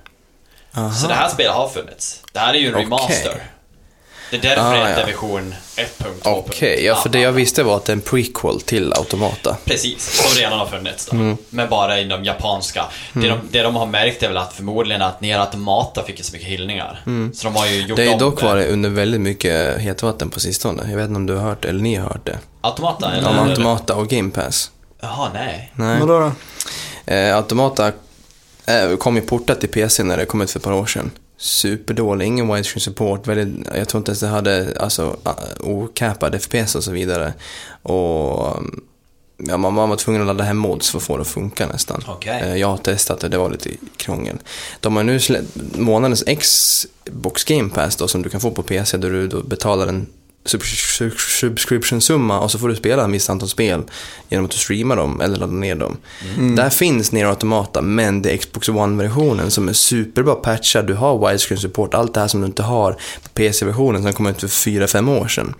Aha. 0.74 0.92
Så 0.92 1.06
det 1.06 1.14
här 1.14 1.28
spelet 1.28 1.52
har 1.52 1.68
funnits. 1.68 2.22
Det 2.32 2.38
här 2.38 2.54
är 2.54 2.58
ju 2.58 2.68
en 2.68 2.74
remaster. 2.74 3.42
Det 4.30 4.36
är 4.36 4.40
därför 4.40 4.62
Ah, 4.62 4.70
det 4.72 4.88
heter 4.88 5.00
ja. 5.00 5.06
version 5.06 5.54
1.2. 5.76 6.04
Okej, 6.22 6.84
ja 6.84 6.94
för 6.94 7.08
det 7.08 7.20
jag 7.20 7.32
visste 7.32 7.62
var 7.62 7.76
att 7.76 7.84
det 7.84 7.92
är 7.92 7.96
en 7.96 8.00
prequel 8.00 8.60
till 8.60 8.92
Automata. 8.92 9.56
Precis, 9.64 10.22
som 10.22 10.38
redan 10.38 10.58
har 10.58 10.66
funnits 10.66 11.06
då. 11.06 11.16
Mm. 11.16 11.36
Men 11.50 11.68
bara 11.68 12.00
inom 12.00 12.24
japanska. 12.24 12.84
Det, 13.12 13.28
de, 13.28 13.38
det 13.50 13.62
de 13.62 13.76
har 13.76 13.86
märkt 13.86 14.22
är 14.22 14.28
väl 14.28 14.36
att 14.36 14.52
förmodligen 14.52 15.02
att 15.02 15.20
Nier 15.20 15.38
Automata 15.38 16.02
fick 16.04 16.24
så 16.24 16.32
mycket 16.32 16.48
hyllningar. 16.48 17.00
Så 17.34 17.44
de 17.44 17.56
har 17.56 17.66
ju 17.66 17.80
gjort 17.80 17.98
Mm. 17.98 18.10
Det 18.10 18.14
är 18.14 18.18
dock 18.18 18.42
varit 18.42 18.68
under 18.68 18.90
väldigt 18.90 19.20
mycket 19.20 19.78
hetvatten 19.80 20.30
på 20.30 20.40
sistone. 20.40 20.82
Jag 20.90 20.96
vet 20.96 21.08
inte 21.08 21.16
om 21.16 21.26
du 21.26 21.34
har 21.34 21.42
hört 21.42 21.62
det, 21.62 21.68
eller 21.68 21.80
ni 21.82 21.94
har 21.94 22.08
hört 22.08 22.26
det. 22.26 22.38
Automata? 22.60 23.12
Eller? 23.12 23.28
Om 23.30 23.38
Automata 23.48 23.94
och 23.94 24.08
Game 24.08 24.30
Pass. 24.30 24.70
Jaha, 25.00 25.30
nej. 25.34 25.72
Nej. 25.74 26.00
Vadå 26.00 26.18
då? 26.20 26.32
Eh, 27.12 27.36
Automata 27.36 27.92
eh, 28.66 28.96
kom 28.98 29.16
ju 29.16 29.22
portat 29.22 29.60
till 29.60 29.68
PC 29.68 30.02
när 30.02 30.16
det 30.16 30.24
kom 30.24 30.40
ut 30.40 30.50
för 30.50 30.58
ett 30.58 30.64
par 30.64 30.72
år 30.72 30.86
sedan. 30.86 31.10
Superdålig, 31.40 32.26
ingen 32.26 32.54
widescreen 32.54 32.80
support, 32.80 33.26
väldigt, 33.26 33.66
jag 33.74 33.88
tror 33.88 33.98
inte 34.00 34.10
ens 34.10 34.20
det 34.20 34.26
hade 34.26 34.76
alltså, 34.80 35.16
uh, 35.26 35.70
ocappad 35.70 36.42
FPS 36.42 36.74
och 36.74 36.84
så 36.84 36.90
vidare. 36.90 37.32
Och 37.82 38.56
um, 38.56 38.84
ja, 39.36 39.56
man, 39.56 39.74
man 39.74 39.88
var 39.88 39.96
tvungen 39.96 40.20
att 40.20 40.26
ladda 40.26 40.44
hem 40.44 40.56
mods 40.56 40.90
för 40.90 40.98
att 40.98 41.04
få 41.04 41.16
det 41.16 41.20
att 41.20 41.28
funka 41.28 41.66
nästan. 41.66 42.04
Okej. 42.08 42.40
Eh, 42.42 42.56
jag 42.56 42.68
har 42.68 42.76
testat 42.76 43.20
det, 43.20 43.28
det 43.28 43.38
var 43.38 43.50
lite 43.50 43.70
krångel. 43.96 44.38
De 44.80 44.96
har 44.96 45.02
nu 45.02 45.20
släppt 45.20 45.56
månadens 45.76 46.24
Xbox 46.40 47.44
Game 47.44 47.70
Pass 47.70 47.96
då, 47.96 48.08
som 48.08 48.22
du 48.22 48.28
kan 48.28 48.40
få 48.40 48.50
på 48.50 48.62
PC 48.62 48.96
där 48.96 49.10
du 49.10 49.28
då 49.28 49.42
betalar 49.42 49.86
en 49.86 50.06
subscription-summa 50.44 52.40
och 52.40 52.50
så 52.50 52.58
får 52.58 52.68
du 52.68 52.76
spela 52.76 53.04
en 53.04 53.12
viss 53.12 53.30
antal 53.30 53.48
spel 53.48 53.82
genom 54.28 54.44
att 54.44 54.50
du 54.50 54.56
streamar 54.58 54.96
dem 54.96 55.20
eller 55.20 55.36
laddar 55.38 55.52
ner 55.54 55.74
dem. 55.74 55.96
Där 56.56 56.70
finns 56.70 57.12
Nier 57.12 57.26
Automata, 57.26 57.82
men 57.82 58.22
det 58.22 58.30
är 58.32 58.36
Xbox 58.36 58.68
One-versionen 58.68 59.50
som 59.50 59.68
är 59.68 59.72
superbra 59.72 60.34
patchad. 60.34 60.86
Du 60.86 60.94
har 60.94 61.28
widescreen 61.28 61.60
support, 61.60 61.94
allt 61.94 62.14
det 62.14 62.20
här 62.20 62.28
som 62.28 62.40
du 62.40 62.46
inte 62.46 62.62
har 62.62 62.92
på 63.22 63.28
PC-versionen 63.34 64.02
som 64.02 64.12
kom 64.12 64.26
ut 64.26 64.40
för 64.40 64.48
4-5 64.48 65.20
år 65.20 65.28
sedan. 65.28 65.54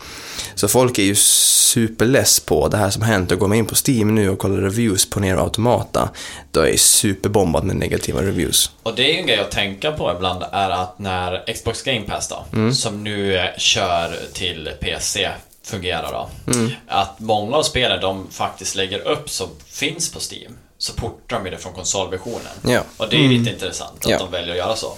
Så 0.55 0.68
folk 0.68 0.99
är 0.99 1.03
ju 1.03 1.14
superless 1.14 2.41
på 2.41 2.68
det 2.68 2.76
här 2.76 2.91
som 2.91 3.03
hänt 3.03 3.33
och 3.33 3.39
går 3.39 3.49
man 3.49 3.59
in 3.59 3.66
på 3.66 3.74
Steam 3.89 4.14
nu 4.14 4.28
och 4.31 4.39
kollar 4.39 4.57
reviews 4.57 5.11
på 5.11 5.20
Nier 5.20 5.37
Automata, 5.37 6.09
då 6.51 6.61
är 6.61 6.66
jag 6.68 6.78
superbombad 6.78 7.64
med 7.64 7.76
negativa 7.76 8.22
reviews. 8.22 8.70
Och 8.83 8.95
det 8.95 9.03
är 9.11 9.12
ju 9.12 9.18
en 9.20 9.26
grej 9.26 9.39
att 9.41 9.51
tänka 9.51 9.93
på 9.93 10.12
ibland 10.16 10.45
är 10.53 10.70
att 10.70 10.99
när 10.99 11.53
Xbox 11.55 11.83
Game 11.83 12.01
Pass 12.01 12.28
då, 12.28 12.45
Mm. 12.53 12.74
som 12.74 13.05
nu 13.05 13.37
eh, 13.37 13.45
kör 13.59 14.14
till 14.33 14.69
PC, 14.72 15.30
fungerar 15.62 16.12
då. 16.12 16.52
Mm. 16.54 16.70
Att 16.88 17.20
många 17.20 17.56
av 17.56 17.62
spelen 17.62 18.00
de 18.00 18.30
faktiskt 18.30 18.74
lägger 18.74 18.98
upp 19.08 19.30
som 19.30 19.48
finns 19.66 20.12
på 20.12 20.18
Steam, 20.30 20.52
så 20.78 20.92
portar 20.92 21.40
de 21.44 21.50
det 21.50 21.58
från 21.58 21.72
konsolversionen. 21.72 22.52
Ja. 22.66 22.80
Och 22.96 23.08
det 23.08 23.16
är 23.16 23.20
ju 23.20 23.38
lite 23.38 23.50
intressant 23.50 24.04
att 24.04 24.10
Ja. 24.10 24.18
de 24.18 24.30
väljer 24.30 24.50
att 24.50 24.58
göra 24.58 24.76
så. 24.76 24.96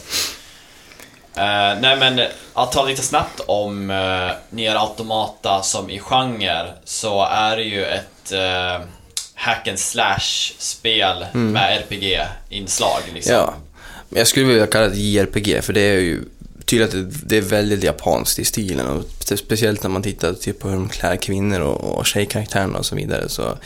Eh, 1.37 1.81
nej 1.81 1.97
men, 1.97 2.21
att 2.53 2.73
ta 2.73 2.85
lite 2.85 3.03
snabbt 3.03 3.41
om 3.47 3.91
uh, 3.91 4.31
Nier 4.51 4.75
Automata 4.75 5.63
som 5.63 5.91
i 5.91 5.99
genre, 5.99 6.73
så 6.85 7.25
är 7.25 7.57
det 7.57 7.63
ju 7.63 7.85
ett 7.85 8.33
uh, 8.33 8.87
hack 9.35 9.69
and 9.69 9.79
slash-spel 9.79 11.27
med 11.33 11.79
RPG-inslag 11.79 13.01
liksom. 13.15 13.35
Mm. 13.35 13.45
Ja, 13.47 13.55
men 14.09 14.19
jag 14.19 14.27
skulle 14.29 14.47
vilja 14.47 14.67
kalla 14.67 14.89
det 14.89 14.97
JRPG 14.97 15.63
för 15.65 15.73
det 15.73 15.81
är 15.81 16.01
ju 16.01 16.25
tydligt 16.73 16.95
att 16.95 17.29
det- 17.29 17.37
är 17.37 17.41
väldigt 17.41 17.83
japanskt 17.85 18.39
i 18.39 18.45
stilen 18.45 18.87
och 18.87 19.05
spe- 19.21 19.37
speciellt 19.37 19.83
när 19.83 19.91
man 19.91 20.03
tittar 20.03 20.33
typ 20.33 20.59
på 20.59 20.69
hur 20.69 20.77
de 20.77 20.89
klär 20.89 21.17
kvinnor 21.17 21.61
och, 21.61 21.99
och 21.99 22.07
tjejkaraktärerna 22.07 22.79
och 22.79 22.87
så 22.87 22.97
vidare 22.97 23.29
så 23.29 23.59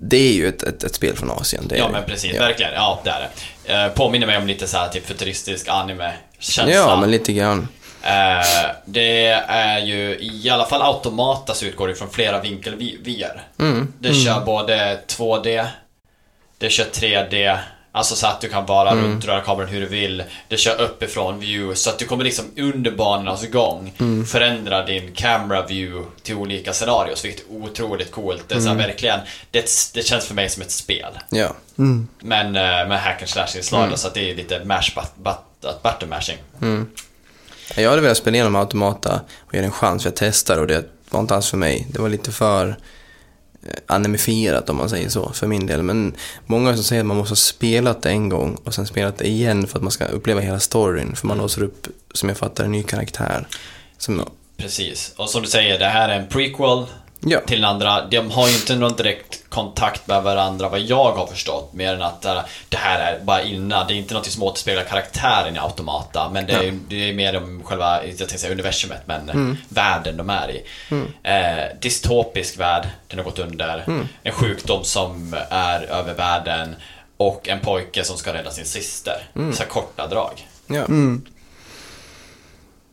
det 0.00 0.16
är 0.16 0.32
ju 0.32 0.48
ett, 0.48 0.62
ett, 0.62 0.84
ett 0.84 0.94
spel 0.94 1.16
från 1.16 1.30
Asien. 1.30 1.70
Ja 1.74 1.88
men 1.92 2.04
precis, 2.04 2.32
ja. 2.34 2.40
verkligen. 2.42 2.72
Ja, 2.74 3.00
det 3.04 3.10
är 3.10 3.28
det. 3.66 3.72
Eh, 3.74 3.88
påminner 3.88 4.26
mig 4.26 4.36
om 4.36 4.46
lite 4.46 4.66
så 4.66 4.76
här 4.76 4.88
typ 4.88 5.06
futuristisk 5.06 5.68
anime-känsla. 5.68 6.74
Ja, 6.74 7.00
men 7.00 7.10
lite 7.10 7.32
grann. 7.32 7.68
Eh, 8.02 8.70
det 8.84 9.28
är 9.48 9.78
ju 9.78 10.18
i 10.20 10.50
alla 10.50 10.66
fall 10.66 10.82
Automata 10.82 11.54
så 11.54 11.66
utgår 11.66 11.88
det 11.88 11.94
från 11.94 12.10
flera 12.10 12.40
vinkelvyer. 12.40 13.42
Mm. 13.58 13.92
Det 13.98 14.14
kör 14.14 14.44
både 14.44 15.00
2D, 15.06 15.66
det 16.58 16.70
kör 16.70 16.84
3D 16.84 17.58
Alltså 17.96 18.16
så 18.16 18.26
att 18.26 18.40
du 18.40 18.48
kan 18.48 18.66
bara 18.66 18.94
runt 18.94 19.24
röra 19.24 19.40
kameran 19.40 19.68
hur 19.68 19.80
du 19.80 19.86
vill. 19.86 20.22
Det 20.48 20.56
kör 20.56 20.80
uppifrån 20.80 21.40
view. 21.40 21.76
Så 21.76 21.90
att 21.90 21.98
du 21.98 22.04
kommer 22.04 22.24
liksom 22.24 22.44
under 22.56 22.90
banornas 22.90 23.50
gång 23.50 23.92
förändra 24.26 24.86
din 24.86 25.12
camera 25.14 25.66
view 25.66 26.10
till 26.22 26.34
olika 26.34 26.72
scenarios. 26.72 27.24
Vilket 27.24 27.40
är 27.40 27.52
otroligt 27.52 28.10
coolt. 28.10 28.44
Det 28.48 28.54
är 28.54 28.60
så 28.60 28.68
här, 28.68 28.76
verkligen, 28.76 29.20
det, 29.50 29.70
det 29.94 30.02
känns 30.02 30.26
för 30.26 30.34
mig 30.34 30.48
som 30.48 30.62
ett 30.62 30.70
spel. 30.70 31.18
Ja. 31.30 31.54
Men 32.20 32.46
eh, 32.46 32.88
med 32.88 33.00
hack 33.00 33.20
and 33.20 33.28
slash 33.28 33.56
inslag 33.56 33.90
då, 33.90 33.96
så 33.96 34.06
att 34.08 34.14
det 34.14 34.30
är 34.30 34.34
lite 34.34 34.64
mash 34.64 34.94
but, 34.94 35.12
but, 35.16 35.82
button 35.82 36.08
mashing. 36.08 36.38
Jag 37.76 37.90
hade 37.90 38.02
velat 38.02 38.16
spela 38.16 38.34
igenom 38.34 38.56
Automata 38.56 39.20
och 39.38 39.54
ge 39.54 39.60
det 39.60 39.66
en 39.66 39.72
chans 39.72 40.02
för 40.02 40.10
jag 40.10 40.16
testar 40.16 40.58
och 40.58 40.66
det 40.66 40.84
var 41.10 41.20
inte 41.20 41.34
alls 41.34 41.50
för 41.50 41.56
mig. 41.56 41.86
Det 41.90 42.02
var 42.02 42.08
lite 42.08 42.32
för 42.32 42.76
animifierat 43.86 44.70
om 44.70 44.76
man 44.76 44.88
säger 44.88 45.08
så, 45.08 45.32
för 45.32 45.46
min 45.46 45.66
del. 45.66 45.82
Men 45.82 46.14
många 46.46 46.74
som 46.74 46.84
säger 46.84 47.02
att 47.02 47.06
man 47.06 47.16
måste 47.16 47.32
ha 47.32 47.36
spelat 47.36 48.02
det 48.02 48.10
en 48.10 48.28
gång 48.28 48.58
och 48.64 48.74
sen 48.74 48.86
spelat 48.86 49.18
det 49.18 49.28
igen 49.28 49.66
för 49.66 49.78
att 49.78 49.82
man 49.82 49.92
ska 49.92 50.04
uppleva 50.04 50.40
hela 50.40 50.60
storyn. 50.60 51.16
För 51.16 51.26
man 51.26 51.38
låser 51.38 51.62
upp, 51.62 51.86
som 52.14 52.28
jag 52.28 52.38
fattar 52.38 52.64
en 52.64 52.72
ny 52.72 52.82
karaktär. 52.82 53.46
Som, 53.98 54.28
Precis. 54.56 55.12
Och 55.16 55.30
som 55.30 55.42
du 55.42 55.48
säger, 55.48 55.78
det 55.78 55.88
här 55.88 56.08
är 56.08 56.20
en 56.20 56.28
prequel 56.28 56.86
ja, 57.26 57.40
till 57.46 57.60
den 57.60 57.70
andra. 57.70 58.04
De 58.06 58.30
har 58.30 58.48
ju 58.48 58.54
inte 58.54 58.76
någon 58.76 58.96
direkt 58.96 59.50
kontakt 59.50 60.06
med 60.06 60.22
varandra 60.22 60.68
vad 60.68 60.80
jag 60.80 61.12
har 61.12 61.26
förstått. 61.26 61.72
Mer 61.72 61.94
än 61.94 62.02
att 62.02 62.24
eh, 62.24 62.40
det 62.68 62.76
här 62.76 63.12
är 63.12 63.20
bara 63.24 63.42
innan. 63.42 63.86
Det 63.86 63.94
är 63.94 63.96
inte 63.96 64.14
något 64.14 64.26
som 64.26 64.42
återspeglar 64.42 64.82
karaktären 64.84 65.56
i 65.56 65.58
Automata. 65.58 66.28
Men 66.28 66.46
det 66.46 66.52
är, 66.52 66.62
Ja. 66.64 66.72
det 66.88 67.08
är 67.08 67.12
mer 67.12 67.36
om 67.36 67.62
själva, 67.64 68.04
jag 68.06 68.18
tänkte 68.18 68.38
säga 68.38 68.52
universumet, 68.52 69.00
men 69.06 69.58
världen 69.68 70.16
de 70.16 70.30
är 70.30 70.50
i. 70.50 70.64
Eh, 71.22 71.78
dystopisk 71.80 72.58
värld, 72.60 72.88
den 73.08 73.18
har 73.18 73.24
gått 73.24 73.38
under. 73.38 73.84
En 74.22 74.32
sjukdom 74.32 74.84
som 74.84 75.36
är 75.50 75.82
över 75.82 76.14
världen. 76.14 76.76
Och 77.16 77.48
en 77.48 77.60
pojke 77.60 78.04
som 78.04 78.16
ska 78.16 78.34
rädda 78.34 78.50
sin 78.50 78.64
syster. 78.64 79.22
Så 79.34 79.58
här 79.62 79.68
korta 79.68 80.06
drag. 80.06 80.46
ja. 80.66 80.84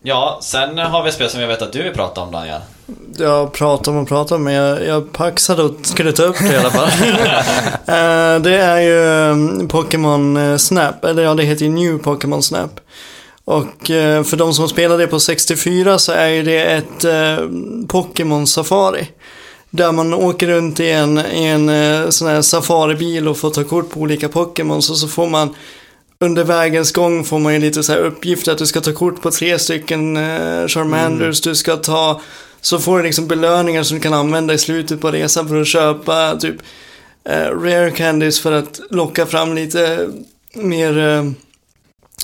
Ja, 0.04 0.40
sen 0.42 0.78
har 0.78 1.04
vi 1.04 1.10
ett 1.10 1.16
spel 1.16 1.30
som 1.30 1.42
jag 1.42 1.48
vet 1.48 1.62
att 1.62 1.74
du 1.74 1.84
vill 1.84 1.94
prata 1.94 2.22
om 2.22 2.32
Daniel. 2.32 2.62
Jag 3.18 3.54
pratar 3.54 3.92
om 3.92 3.98
och 3.98 4.08
pratar 4.08 4.38
men 4.38 4.54
jag, 4.54 4.86
jag 4.86 5.12
paxade 5.12 5.64
och 5.64 5.76
skulle 5.82 6.12
ta 6.12 6.24
upp 6.24 6.40
det 6.40 6.54
i 6.54 6.58
alla 6.58 6.72
fall. 6.72 6.90
Eh, 7.86 8.42
det 8.42 8.56
är 8.56 8.80
ju 8.80 9.32
um, 9.32 9.68
Pokémon 9.68 10.38
eh, 10.38 10.58
Snap, 10.58 11.06
eller 11.06 11.24
ja 11.24 11.34
det 11.34 11.44
heter 11.44 11.66
ju 11.66 11.72
New 11.72 11.98
Pokémon 11.98 12.44
Snap. 12.44 12.80
Och 13.46 13.90
eh, 13.90 14.24
för 14.24 14.38
de 14.38 14.54
som 14.54 14.70
spelar 14.70 14.98
det 14.98 15.08
på 15.08 15.20
64 15.20 16.00
så 16.00 16.12
är 16.12 16.28
ju 16.28 16.44
det 16.44 16.62
ett 16.62 17.06
Pokémon 17.88 18.48
Safari. 18.48 19.08
Där 19.70 19.92
man 19.92 20.14
åker 20.14 20.48
runt 20.48 20.80
i 20.80 20.92
en, 20.92 21.18
i 21.18 21.46
en 21.46 22.12
sån 22.12 22.28
här 22.28 22.42
safaribil 22.42 23.28
och 23.28 23.38
får 23.38 23.50
ta 23.50 23.64
kort 23.64 23.90
på 23.90 24.00
olika 24.00 24.30
Pokémon. 24.30 24.82
Så, 24.82 24.96
så 24.96 25.08
får 25.08 25.30
man 25.30 25.56
under 26.22 26.44
vägens 26.44 26.92
gång 26.92 27.24
får 27.24 27.40
man 27.40 27.54
ju 27.54 27.60
lite 27.60 27.84
så 27.84 27.92
här 27.92 28.00
uppgifter 28.00 28.52
att 28.52 28.58
du 28.58 28.66
ska 28.66 28.82
ta 28.82 28.94
kort 28.94 29.22
på 29.22 29.32
tre 29.32 29.60
stycken 29.60 30.18
eh, 30.18 30.68
Charmanders, 30.68 31.42
du 31.42 31.56
ska 31.56 31.78
ta 31.78 32.22
så 32.62 32.80
får 32.80 32.98
du 32.98 33.04
liksom 33.04 33.28
belöningar 33.28 33.84
som 33.84 33.98
du 33.98 34.04
kan 34.04 34.14
använda 34.14 34.54
i 34.54 34.58
slutet 34.58 35.02
på 35.02 35.12
resan 35.12 35.48
för 35.48 35.62
att 35.62 35.68
köpa 35.68 36.38
typ 36.40 36.56
eh, 37.24 37.36
rare 37.36 37.92
candies 37.92 38.40
för 38.40 38.52
att 38.52 38.80
locka 38.90 39.26
fram 39.26 39.56
lite 39.56 40.10
mer, 40.54 40.98
eh, 40.98 41.32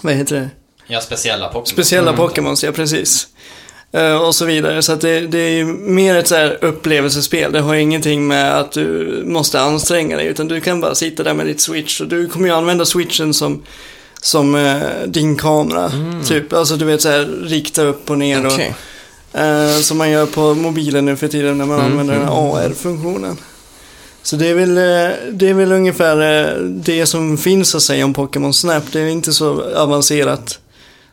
vad 0.02 0.14
heter 0.14 0.36
det? 0.36 0.50
Ja, 0.88 1.02
speciella 1.02 1.48
Pokémon. 1.48 1.66
Speciella 1.66 2.14
Pokémons, 2.14 2.64
ja 2.64 2.72
precis. 2.72 3.28
Eh, 3.92 4.16
och 4.16 4.36
så 4.36 4.46
vidare. 4.46 4.82
Så 4.82 4.96
det, 4.96 5.20
det 5.20 5.40
är 5.40 5.52
ju 5.52 5.66
mer 5.66 6.16
ett 6.16 6.28
så 6.28 6.36
här 6.36 6.58
upplevelsespel. 6.62 7.52
Det 7.52 7.60
har 7.60 7.76
ingenting 7.76 8.28
med 8.28 8.60
att 8.60 8.72
du 8.72 9.22
måste 9.26 9.62
anstränga 9.62 10.18
dig. 10.18 10.26
Utan 10.26 10.48
du 10.48 10.62
kan 10.62 10.82
bara 10.82 10.96
sitta 10.96 11.24
där 11.24 11.34
med 11.34 11.46
ditt 11.46 11.62
switch. 11.62 12.02
Och 12.02 12.08
du 12.08 12.28
kommer 12.28 12.48
ju 12.48 12.54
använda 12.54 12.86
switchen 12.86 13.34
som, 13.34 13.64
som 14.22 14.56
eh, 14.56 14.82
din 15.08 15.36
kamera. 15.36 15.92
Typ, 16.26 16.54
alltså 16.54 16.76
du 16.76 16.86
vet 16.86 17.02
så 17.02 17.10
här 17.10 17.26
rikta 17.44 17.82
upp 17.82 18.10
och 18.10 18.18
ner. 18.18 18.48
Okej. 18.48 18.76
Och, 19.32 19.40
eh, 19.40 19.78
som 19.80 19.98
man 19.98 20.10
gör 20.10 20.26
på 20.26 20.54
mobilen 20.54 21.06
nu 21.06 21.16
för 21.16 21.28
tiden 21.28 21.58
när 21.58 21.66
man 21.66 21.80
använder 21.80 22.14
den 22.14 22.24
här 22.24 22.32
AR-funktionen. 22.32 23.38
Så 24.24 24.36
det 24.36 24.48
är 24.48 24.54
väl, 24.54 24.78
eh, 24.78 25.16
det 25.32 25.50
är 25.50 25.54
väl 25.54 25.72
ungefär 25.72 26.48
eh, 26.48 26.62
det 26.64 27.06
som 27.06 27.38
finns 27.38 27.76
att 27.76 27.82
säga 27.82 28.06
om 28.06 28.14
Pokémon 28.14 28.54
Snap. 28.54 28.84
Det 28.92 29.00
är 29.00 29.08
inte 29.08 29.34
så 29.34 29.76
avancerat 29.76 30.60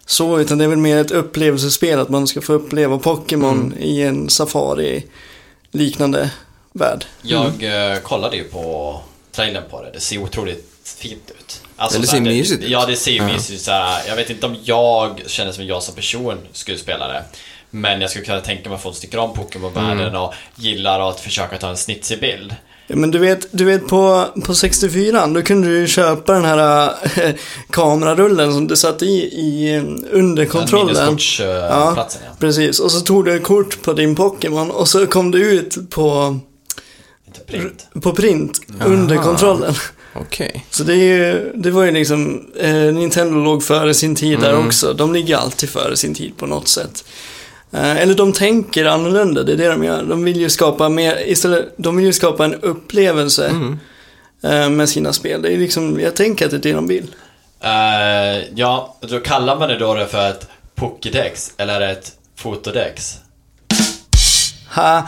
så, 0.06 0.38
utan 0.40 0.58
det 0.58 0.64
är 0.64 0.68
väl 0.68 0.78
mer 0.78 0.96
ett 0.96 1.10
upplevelsespel 1.10 1.98
att 1.98 2.08
man 2.08 2.26
ska 2.26 2.40
få 2.40 2.52
uppleva 2.52 2.98
Pokémon 2.98 3.74
i 3.80 4.02
en 4.02 4.28
safari-liknande 4.30 6.30
värld. 6.72 7.04
Jag 7.22 7.62
eh, 7.92 7.98
kollade 7.98 8.36
ju 8.36 8.44
på 8.44 9.00
trailern 9.32 9.62
på 9.70 9.82
det, 9.82 9.90
det 9.92 10.00
ser 10.00 10.18
otroligt 10.18 10.70
fint 10.84 11.30
ut. 11.30 11.62
Alltså, 11.76 11.98
Ja, 11.98 12.02
det 12.02 12.06
ser 12.08 12.20
mysigt 12.20 12.62
ut. 12.62 12.68
Ja, 12.70 12.86
det 12.86 12.96
ser 12.96 13.12
Ja. 13.16 13.26
mysigt 13.26 13.62
ut. 13.62 13.68
Jag 14.08 14.16
vet 14.16 14.30
inte 14.30 14.46
om 14.46 14.56
jag 14.64 15.22
känner 15.26 15.52
som 15.52 15.66
jag 15.66 15.82
som 15.82 15.94
person 15.94 16.38
skulle 16.52 16.78
spela 16.78 17.08
det. 17.08 17.24
Men 17.70 18.00
jag 18.00 18.10
skulle 18.10 18.24
kunna 18.24 18.40
tänka 18.40 18.68
mig 18.68 18.76
att 18.76 18.82
folk 18.82 19.00
tycker 19.00 19.18
om 19.18 19.34
Pokémon-världen 19.34 20.00
Mm. 20.08 20.20
och 20.20 20.34
gillar 20.56 21.10
att 21.10 21.20
försöka 21.20 21.58
ta 21.58 21.68
en 21.68 21.76
snitsig 21.76 22.20
bild. 22.20 22.54
Ja, 22.86 22.96
men 22.96 23.10
du 23.10 23.18
vet, 23.18 23.48
du 23.50 23.64
vet 23.64 23.86
på, 23.86 24.26
på 24.44 24.54
64 24.54 25.26
då 25.26 25.42
kunde 25.42 25.68
du 25.68 25.78
ju 25.78 25.86
köpa 25.86 26.32
den 26.32 26.44
här 26.44 26.88
äh, 27.16 27.34
kamerarullen 27.70 28.52
som 28.52 28.66
du 28.66 28.76
satte 28.76 29.04
i, 29.04 29.18
i 29.22 29.74
eh, 29.74 29.82
under 30.10 30.46
kontrollen. 30.46 30.86
Minneskortsplatsen, 30.86 32.22
ja. 32.24 32.36
Precis, 32.38 32.80
och 32.80 32.92
så 32.92 33.00
tog 33.00 33.24
du 33.24 33.36
ett 33.36 33.42
kort 33.42 33.82
på 33.82 33.92
din 33.92 34.16
Pokémon 34.16 34.70
och 34.70 34.88
så 34.88 35.06
kom 35.06 35.30
du 35.30 35.50
ut 35.50 35.90
på, 35.90 36.38
print. 37.46 37.86
på 38.02 38.12
print 38.12 38.60
under 38.84 39.16
Aha. 39.16 39.24
kontrollen. 39.24 39.74
Okej. 40.14 40.66
Så 40.70 40.84
det, 40.84 40.92
är 40.92 40.96
ju, 40.96 41.52
det 41.54 41.70
var 41.70 41.84
ju 41.84 41.90
liksom, 41.90 42.46
eh, 42.56 42.74
Nintendo 42.74 43.44
låg 43.44 43.62
före 43.62 43.94
sin 43.94 44.16
tid 44.16 44.40
där 44.40 44.66
också. 44.66 44.92
De 44.92 45.12
ligger 45.12 45.36
alltid 45.36 45.68
före 45.68 45.96
sin 45.96 46.14
tid 46.14 46.36
på 46.36 46.46
något 46.46 46.68
sätt. 46.68 47.04
Eh, 47.74 47.96
eller 48.02 48.14
de 48.14 48.32
tänker 48.32 48.84
annorlunda, 48.84 49.42
det 49.42 49.52
är 49.52 49.56
det 49.56 49.68
de 49.68 49.84
gör. 49.84 50.02
De 50.02 50.24
vill 50.24 50.40
ju 50.40 50.50
skapa 50.50 50.88
mer, 50.88 51.22
istället, 51.26 51.74
de 51.76 51.96
vill 51.96 52.06
ju 52.06 52.12
skapa 52.12 52.44
en 52.44 52.54
upplevelse 52.54 53.50
eh, 54.44 54.68
med 54.68 54.88
sina 54.88 55.12
spel. 55.12 55.42
Det 55.42 55.52
är 55.54 55.58
liksom, 55.58 56.00
jag 56.00 56.16
tänker 56.16 56.44
att 56.44 56.50
det 56.50 56.56
är 56.56 56.60
det 56.60 56.72
de 56.72 56.86
vill. 56.88 57.14
Eh, 57.60 58.42
ja, 58.54 58.96
då 59.00 59.20
kallar 59.20 59.58
man 59.58 59.68
det 59.68 59.78
då 59.78 59.94
det 59.94 60.06
för 60.06 60.28
ett 60.30 60.48
Pokédex 60.74 61.52
eller 61.56 61.80
ett 61.80 62.12
Fotodex. 62.38 63.14
Ha! 64.74 65.06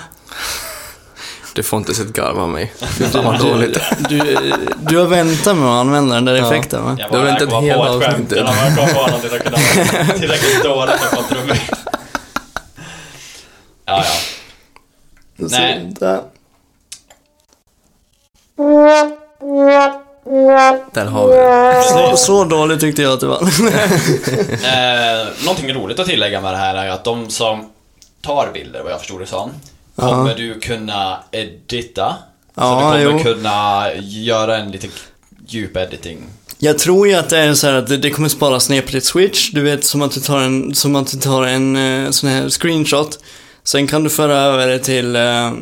Du 1.55 1.63
får 1.63 1.79
inte 1.79 1.95
sett 1.95 2.13
garva 2.13 2.43
av 2.43 2.49
mig. 2.49 2.73
Fy 2.99 3.05
fan 3.05 3.25
vad 3.25 3.39
Du, 3.41 3.49
dåligt. 3.49 3.79
du, 4.09 4.53
du 4.81 4.97
har 4.99 5.07
väntat 5.07 5.57
med 5.57 5.67
att 5.69 5.81
använda 5.81 6.15
den 6.15 6.25
där 6.25 6.35
Ja. 6.37 6.47
effekten 6.47 6.85
va? 6.85 6.97
Jag 6.99 7.11
Du 7.13 7.17
har 7.17 7.25
bara 7.25 7.33
väntat 7.33 7.49
kom 7.51 7.65
hela 7.65 7.85
på 7.87 7.99
ett 7.99 8.03
skämt, 8.05 8.15
avsnittet. 8.15 8.39
eller 8.39 8.77
bara 8.77 8.87
kom 8.87 8.95
på 8.95 9.07
någonting 9.07 9.31
som 9.31 9.39
kunde 9.39 9.59
vara 10.09 10.19
tillräckligt 10.19 10.65
dåligt 10.65 10.95
för 10.95 11.07
att 11.07 11.29
kontrollera. 11.29 11.59
Ja, 13.87 14.05
ja. 14.05 15.47
Nej. 15.51 15.93
där. 16.01 16.23
Där 20.93 21.07
har 21.07 21.29
vi 21.29 21.35
det. 21.35 21.83
Så, 21.83 22.17
så 22.17 22.45
dåligt 22.45 22.81
tyckte 22.81 23.03
jag 23.03 23.13
att 23.13 23.21
det 23.21 23.27
var. 23.27 23.43
Eh, 24.67 25.27
någonting 25.45 25.73
roligt 25.75 25.99
att 25.99 26.07
tillägga 26.07 26.41
med 26.41 26.53
det 26.53 26.57
här 26.59 26.75
är 26.75 26.89
att 26.89 27.05
de 27.05 27.31
som 27.31 27.71
tar 28.23 28.51
bilder, 28.55 28.83
vad 28.83 28.93
jag 28.93 28.99
förstod 28.99 29.21
det 29.21 29.27
som, 29.27 29.51
kommer 29.97 30.35
du 30.35 30.61
kunna 30.61 31.19
edita. 31.31 32.17
Så 32.55 32.61
Ja, 32.61 32.95
du 32.99 33.05
kommer 33.05 33.19
jo. 33.19 33.35
kunna 33.35 33.87
göra 34.01 34.59
en 34.59 34.71
lite 34.71 34.89
djup 35.47 35.77
editing. 35.77 36.19
Jag 36.59 36.79
tror 36.79 37.09
ju 37.09 37.15
att 37.15 37.29
det 37.29 37.39
är 37.39 37.55
så 37.55 37.67
här 37.67 37.75
att 37.75 37.87
det, 37.87 37.97
det 37.97 38.11
kommer 38.11 38.29
sparas 38.29 38.69
ner 38.69 38.83
på 38.83 38.93
ditt 38.93 39.05
switch. 39.05 39.51
Du 39.51 39.63
vet 39.63 39.85
som 39.85 40.03
att 40.03 40.13
du 40.13 40.21
tar 40.21 40.39
en, 40.39 40.75
som 40.75 40.97
att 40.97 41.11
du 41.11 41.19
tar 41.19 41.43
en 41.43 41.77
eh, 41.77 42.11
sån 42.11 42.29
här 42.31 42.49
screenshot. 42.49 43.19
Sen 43.67 43.87
kan 43.87 44.03
du 44.05 44.11
föra 44.11 44.35
över 44.35 44.67
det 44.67 44.79
till 44.79 45.17
eh, 45.17 45.53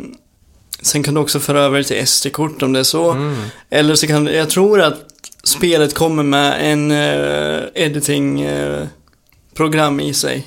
Sen 0.82 1.02
kan 1.02 1.14
du 1.14 1.20
också 1.20 1.40
föra 1.40 1.60
över 1.60 1.78
det 1.78 1.84
till 1.84 2.06
SD-kort 2.06 2.62
om 2.62 2.72
det 2.72 2.78
är 2.78 2.84
så. 2.84 3.34
Eller 3.70 3.94
så 3.94 4.06
kan 4.06 4.26
jag 4.26 4.50
tror 4.50 4.80
att 4.80 4.94
spelet 5.44 5.94
kommer 5.94 6.22
med 6.22 6.72
en 6.72 6.90
eh, 6.90 7.62
editing 7.74 8.40
eh, 8.40 8.86
i 10.02 10.14
sig. 10.14 10.46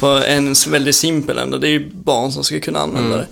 På 0.00 0.06
en 0.06 0.54
väldigt 0.68 0.96
simpel 0.96 1.38
ändå. 1.38 1.58
Det 1.58 1.68
är 1.68 1.70
ju 1.70 1.90
barn 1.94 2.32
som 2.32 2.44
ska 2.44 2.60
kunna 2.60 2.78
använda 2.78 3.16
det. 3.16 3.26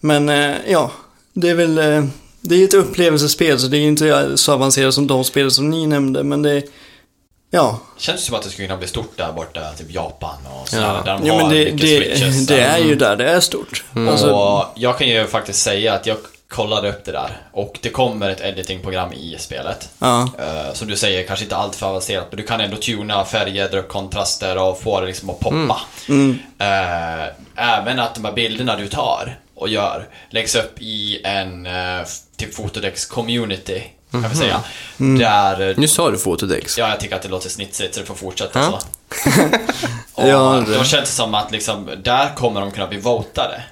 Men 0.00 0.28
eh, 0.28 0.56
ja, 0.68 0.92
det 1.32 1.48
är 1.48 1.54
väl 1.54 1.78
eh, 1.78 2.04
det 2.40 2.54
är 2.54 2.64
ett 2.64 2.74
upplevelsespel 2.74 3.58
så 3.58 3.66
det 3.66 3.78
är 3.78 3.80
inte 3.80 4.36
så 4.36 4.52
avancerat 4.52 4.94
som 4.94 5.06
de 5.06 5.24
spel 5.24 5.50
som 5.50 5.70
ni 5.70 5.86
nämnde. 5.86 6.24
Men 6.24 6.42
det 6.42 6.62
ja. 7.50 7.80
Känns 7.98 8.24
som 8.24 8.34
att 8.34 8.42
det 8.42 8.50
skulle 8.50 8.68
kunna 8.68 8.78
bli 8.78 8.88
stort 8.88 9.16
där 9.16 9.32
borta, 9.32 9.60
typ 9.78 9.90
Japan 9.90 10.36
och 10.60 10.68
sådär, 10.68 10.82
Ja. 10.84 11.02
där 11.04 11.18
de 11.18 11.26
ja 11.26 11.34
har 11.34 11.40
men 11.40 11.50
det, 11.50 11.64
mycket 11.64 11.80
det, 11.80 12.16
switches. 12.16 12.46
det 12.46 12.60
är 12.60 12.78
ju 12.78 12.94
där 12.94 13.16
det 13.16 13.30
är 13.30 13.40
stort. 13.40 13.84
Alltså, 14.08 14.30
Och 14.34 14.64
jag 14.74 14.98
kan 14.98 15.08
ju 15.08 15.26
faktiskt 15.26 15.62
säga 15.62 15.92
att 15.94 16.06
jag 16.06 16.16
kollade 16.48 16.88
upp 16.88 17.04
det 17.04 17.12
där 17.12 17.36
och 17.52 17.78
det 17.82 17.88
kommer 17.90 18.30
ett 18.30 18.40
editingprogram 18.40 19.12
i 19.12 19.36
spelet. 19.38 19.88
ja. 19.98 20.28
Eh, 20.38 20.72
som 20.72 20.88
du 20.88 20.96
säger, 20.96 21.26
kanske 21.26 21.44
inte 21.44 21.56
allt 21.56 21.76
för 21.76 21.86
avancerat, 21.86 22.26
men 22.30 22.36
du 22.36 22.42
kan 22.46 22.60
ändå 22.60 22.76
tuna 22.76 23.24
färger, 23.24 23.68
dra 23.68 23.78
upp 23.78 23.88
kontraster 23.88 24.58
och 24.58 24.80
få 24.82 25.00
det 25.00 25.06
liksom 25.06 25.30
att 25.30 25.40
poppa. 25.40 25.80
Mm. 26.08 26.38
Eh, 26.58 27.26
även 27.56 27.98
att 28.00 28.14
de 28.14 28.24
här 28.24 28.32
bilderna 28.32 28.76
du 28.76 28.88
tar 28.88 29.38
och 29.54 29.68
gör 29.68 30.08
läggs 30.30 30.54
upp 30.54 30.78
i 30.82 31.20
en 31.24 31.66
uh, 31.66 32.06
typ 32.36 32.54
Fotodex 32.54 33.06
community 33.06 33.82
kan 34.10 34.28
vi 34.30 34.36
säga. 34.36 34.60
Där, 34.96 35.74
Nu 35.76 35.88
sa 35.88 36.10
du 36.10 36.18
Fotodex. 36.18 36.78
ja, 36.78 36.88
jag 36.88 37.00
tycker 37.00 37.16
att 37.16 37.22
det 37.22 37.28
låter 37.28 37.48
snitsigt 37.48 37.94
så 37.94 38.00
det 38.00 38.06
får 38.06 38.14
fortsätta 38.14 38.58
Ja. 38.58 38.80
så. 38.80 39.30
och 40.22 40.28
Ja, 40.28 40.62
det- 40.66 40.74
då 40.78 40.84
känns 40.84 41.08
det 41.10 41.14
som 41.16 41.34
att 41.34 41.52
liksom, 41.52 41.90
där 42.04 42.34
kommer 42.34 42.60
de 42.60 42.70
kunna 42.70 42.86
bli 42.86 42.98
votade. 42.98 43.62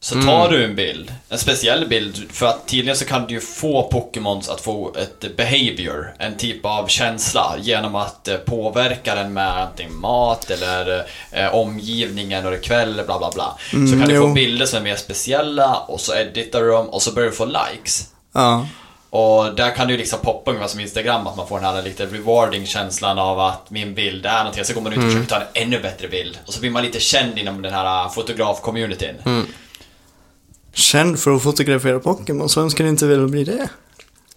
Så 0.00 0.22
tar 0.22 0.48
du 0.50 0.64
en 0.64 0.74
bild, 0.76 1.14
en 1.28 1.38
speciell 1.38 1.88
bild, 1.88 2.22
för 2.32 2.46
att 2.46 2.66
tidigare 2.66 2.96
så 2.96 3.04
kan 3.04 3.26
du 3.26 3.34
ju 3.34 3.40
få 3.40 3.82
Pokémons 3.92 4.48
att 4.48 4.60
få 4.60 4.94
ett 4.96 5.36
behavior, 5.36 6.14
en 6.18 6.36
typ 6.36 6.64
av 6.66 6.86
känsla, 6.86 7.54
genom 7.60 7.94
att 7.94 8.28
eh, 8.28 8.36
påverka 8.36 9.14
den 9.14 9.32
med 9.32 9.62
antingen 9.62 9.96
mat 9.96 10.50
eller 10.50 11.04
eh, 11.32 11.54
omgivningen 11.54 12.46
är 12.46 12.62
kväll, 12.62 12.94
bla 13.06 13.18
bla 13.18 13.30
bla. 13.34 13.54
så 13.70 13.76
kan 13.76 14.08
du 14.08 14.20
få 14.20 14.26
jo. 14.28 14.32
bilder 14.32 14.66
som 14.66 14.78
är 14.78 14.82
mer 14.82 14.96
speciella 14.96 15.74
och 15.76 16.00
så 16.00 16.14
editar 16.14 16.60
du 16.60 16.70
dem 16.70 16.88
och 16.88 17.02
så 17.02 17.12
börjar 17.12 17.30
du 17.30 17.36
få 17.36 17.44
likes. 17.44 18.08
Ja. 18.34 18.66
Och 19.16 19.54
där 19.54 19.70
kan 19.74 19.86
du 19.86 19.92
ju 19.94 19.98
liksom 19.98 20.18
poppa 20.22 20.50
ungefär 20.50 20.68
som 20.68 20.80
Instagram, 20.80 21.26
att 21.26 21.36
man 21.36 21.46
får 21.48 21.60
den 21.60 21.74
här 21.74 21.82
lite 21.82 22.06
rewarding 22.06 22.66
känslan 22.66 23.18
av 23.18 23.40
att 23.40 23.70
min 23.70 23.94
bild 23.94 24.26
är 24.26 24.38
någonting, 24.38 24.64
så 24.64 24.74
går 24.74 24.80
man 24.80 24.92
ut 24.92 24.98
och 24.98 25.04
försöker 25.04 25.26
ta 25.26 25.36
en 25.36 25.62
ännu 25.62 25.80
bättre 25.80 26.08
bild. 26.08 26.38
Och 26.46 26.54
så 26.54 26.60
blir 26.60 26.70
man 26.70 26.82
lite 26.82 27.00
känd 27.00 27.38
inom 27.38 27.62
den 27.62 27.74
här 27.74 28.08
fotograf-communityn. 28.08 29.14
Känd 30.72 31.18
för 31.20 31.34
att 31.36 31.42
fotografera 31.42 31.98
Pokémon, 32.00 32.48
så 32.48 32.60
vem 32.60 32.70
skulle 32.70 32.88
inte 32.88 33.06
vilja 33.06 33.26
bli 33.26 33.44
det? 33.44 33.68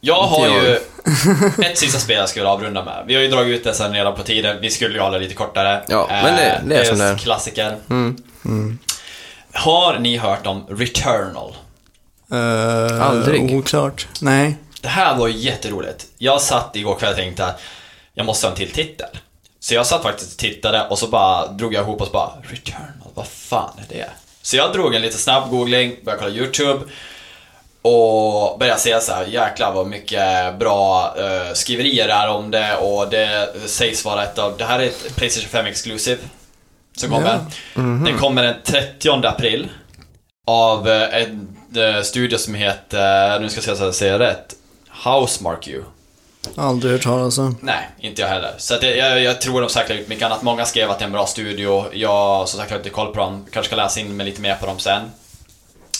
Jag 0.02 0.22
har 0.24 0.48
Inte 0.48 0.80
ju 1.60 1.66
ett 1.66 1.78
sista 1.78 2.00
spel 2.00 2.18
jag 2.18 2.30
skulle 2.30 2.48
avrunda 2.48 2.84
med. 2.84 3.04
Vi 3.08 3.16
har 3.16 3.22
ju 3.22 3.28
dragit 3.28 3.56
ut 3.60 3.64
det 3.64 3.74
sen 3.74 3.94
redan 3.94 4.16
på 4.16 4.24
tiden, 4.24 4.58
vi 4.62 4.70
skulle 4.70 4.94
ju 4.96 5.00
hålla 5.02 5.18
lite 5.18 5.34
kortare. 5.34 5.84
Ja, 5.88 6.08
men 6.10 6.36
det- 6.36 6.62
det 6.66 6.76
är 6.82 6.84
sån 6.86 6.98
där. 6.98 7.18
klassiker. 7.18 7.76
Har 9.54 10.00
ni 10.00 10.18
hört 10.18 10.48
om 10.48 10.66
Returnal? 10.70 11.54
Uh, 12.34 13.02
Aldrig. 13.02 13.56
Oklart. 13.56 14.08
Nej. 14.22 14.58
Det 14.88 14.92
här 14.92 15.16
var 15.16 15.28
ju 15.28 15.38
jätteroligt. 15.38 16.08
Jag 16.18 16.42
satt 16.42 16.76
igår 16.76 16.96
kväll 16.96 17.10
och 17.10 17.16
tänkte 17.18 17.46
att 17.46 17.62
jag 18.14 18.26
måste 18.26 18.48
ha 18.48 18.52
en 18.52 18.58
till 18.58 18.72
titel. 18.72 19.08
Så 19.60 19.74
jag 19.74 19.86
satt 19.86 20.04
faktiskt 20.04 20.32
och 20.32 20.40
tittade 20.40 20.88
och 20.90 21.00
så 21.00 21.08
bara 21.08 21.48
drog 21.48 21.74
jag 21.74 21.84
ihop 21.84 22.02
och 22.02 22.08
så 22.08 22.14
bara 22.14 22.32
Returnal, 22.44 23.12
vad 23.14 23.28
fan 23.28 23.72
är 23.78 23.96
det? 23.96 24.10
Så 24.42 24.58
jag 24.58 24.74
drog 24.74 24.96
en 24.96 25.02
lite 25.02 25.18
snabb 25.18 25.50
googling, 25.50 25.96
började 26.04 26.24
kolla 26.24 26.36
YouTube 26.36 26.80
och 27.82 28.60
började 28.60 28.80
se 28.80 29.02
så 29.02 29.14
här, 29.14 29.26
jäklar 29.26 29.74
vad 29.74 29.88
mycket 29.88 30.60
bra 30.60 31.16
eh, 31.18 31.54
skriverier 31.54 32.10
är 32.10 32.30
om 32.30 32.52
det 32.52 32.76
och 32.76 33.10
det 33.10 33.54
sägs 33.66 34.06
vara 34.06 34.24
ett 34.24 34.40
av, 34.40 34.58
det 34.58 34.66
här 34.66 34.80
är 34.80 34.84
ett 34.88 35.16
Playstation 35.16 35.50
5 35.50 35.66
Exclusive 35.66 36.20
som 36.98 37.10
kommer. 37.10 37.40
Den 38.06 38.18
kommer 38.18 38.44
den 38.44 38.56
30 38.64 39.10
april 39.10 39.68
av 40.48 40.90
eh, 40.90 41.22
en 41.24 41.58
eh, 41.76 42.02
studio 42.02 42.38
som 42.38 42.54
heter, 42.56 43.40
nu 43.40 43.50
ska 43.50 43.58
jag 43.58 43.64
se 43.64 43.76
så 43.76 43.84
jag 43.84 43.96
säger 43.96 44.20
rätt, 44.20 44.57
Housemark 45.04 45.68
You. 45.68 45.84
Aldrig 46.56 46.94
hört 46.94 47.04
talas 47.04 47.38
om. 47.38 47.58
Nej, 47.62 47.90
inte 48.00 48.22
jag 48.22 48.30
heller. 48.30 48.52
Så 48.58 48.74
att 48.76 48.84
jag, 48.84 48.98
jag, 48.98 49.22
jag 49.24 49.42
tror 49.42 49.62
de 49.62 49.70
säkert 49.70 49.90
har 49.92 49.98
gjort 49.98 50.08
mycket 50.08 50.26
annat. 50.26 50.42
Många 50.44 50.66
skrev 50.66 50.92
att 50.92 51.00
det 51.00 51.04
är 51.04 51.08
en 51.08 51.12
bra 51.12 51.26
studio. 51.28 51.86
Jag 51.94 52.50
som 52.50 52.60
sagt 52.60 52.72
har 52.72 52.78
inte 52.78 52.90
koll 52.90 53.14
på 53.14 53.20
dem. 53.20 53.46
Kanske 53.52 53.68
ska 53.70 53.76
läsa 53.76 54.00
in 54.00 54.18
mig 54.18 54.26
lite 54.26 54.42
mer 54.42 54.56
på 54.56 54.66
dem 54.66 54.80
sen. 54.80 55.02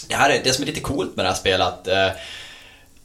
Det 0.08 0.16
här 0.16 0.30
är 0.30 0.42
det 0.44 0.54
som 0.54 0.64
är 0.64 0.68
lite 0.68 0.80
coolt 0.80 1.16
med 1.16 1.26
det 1.26 1.30
här 1.30 1.36
spelet. 1.38 1.88
eh, 1.88 2.08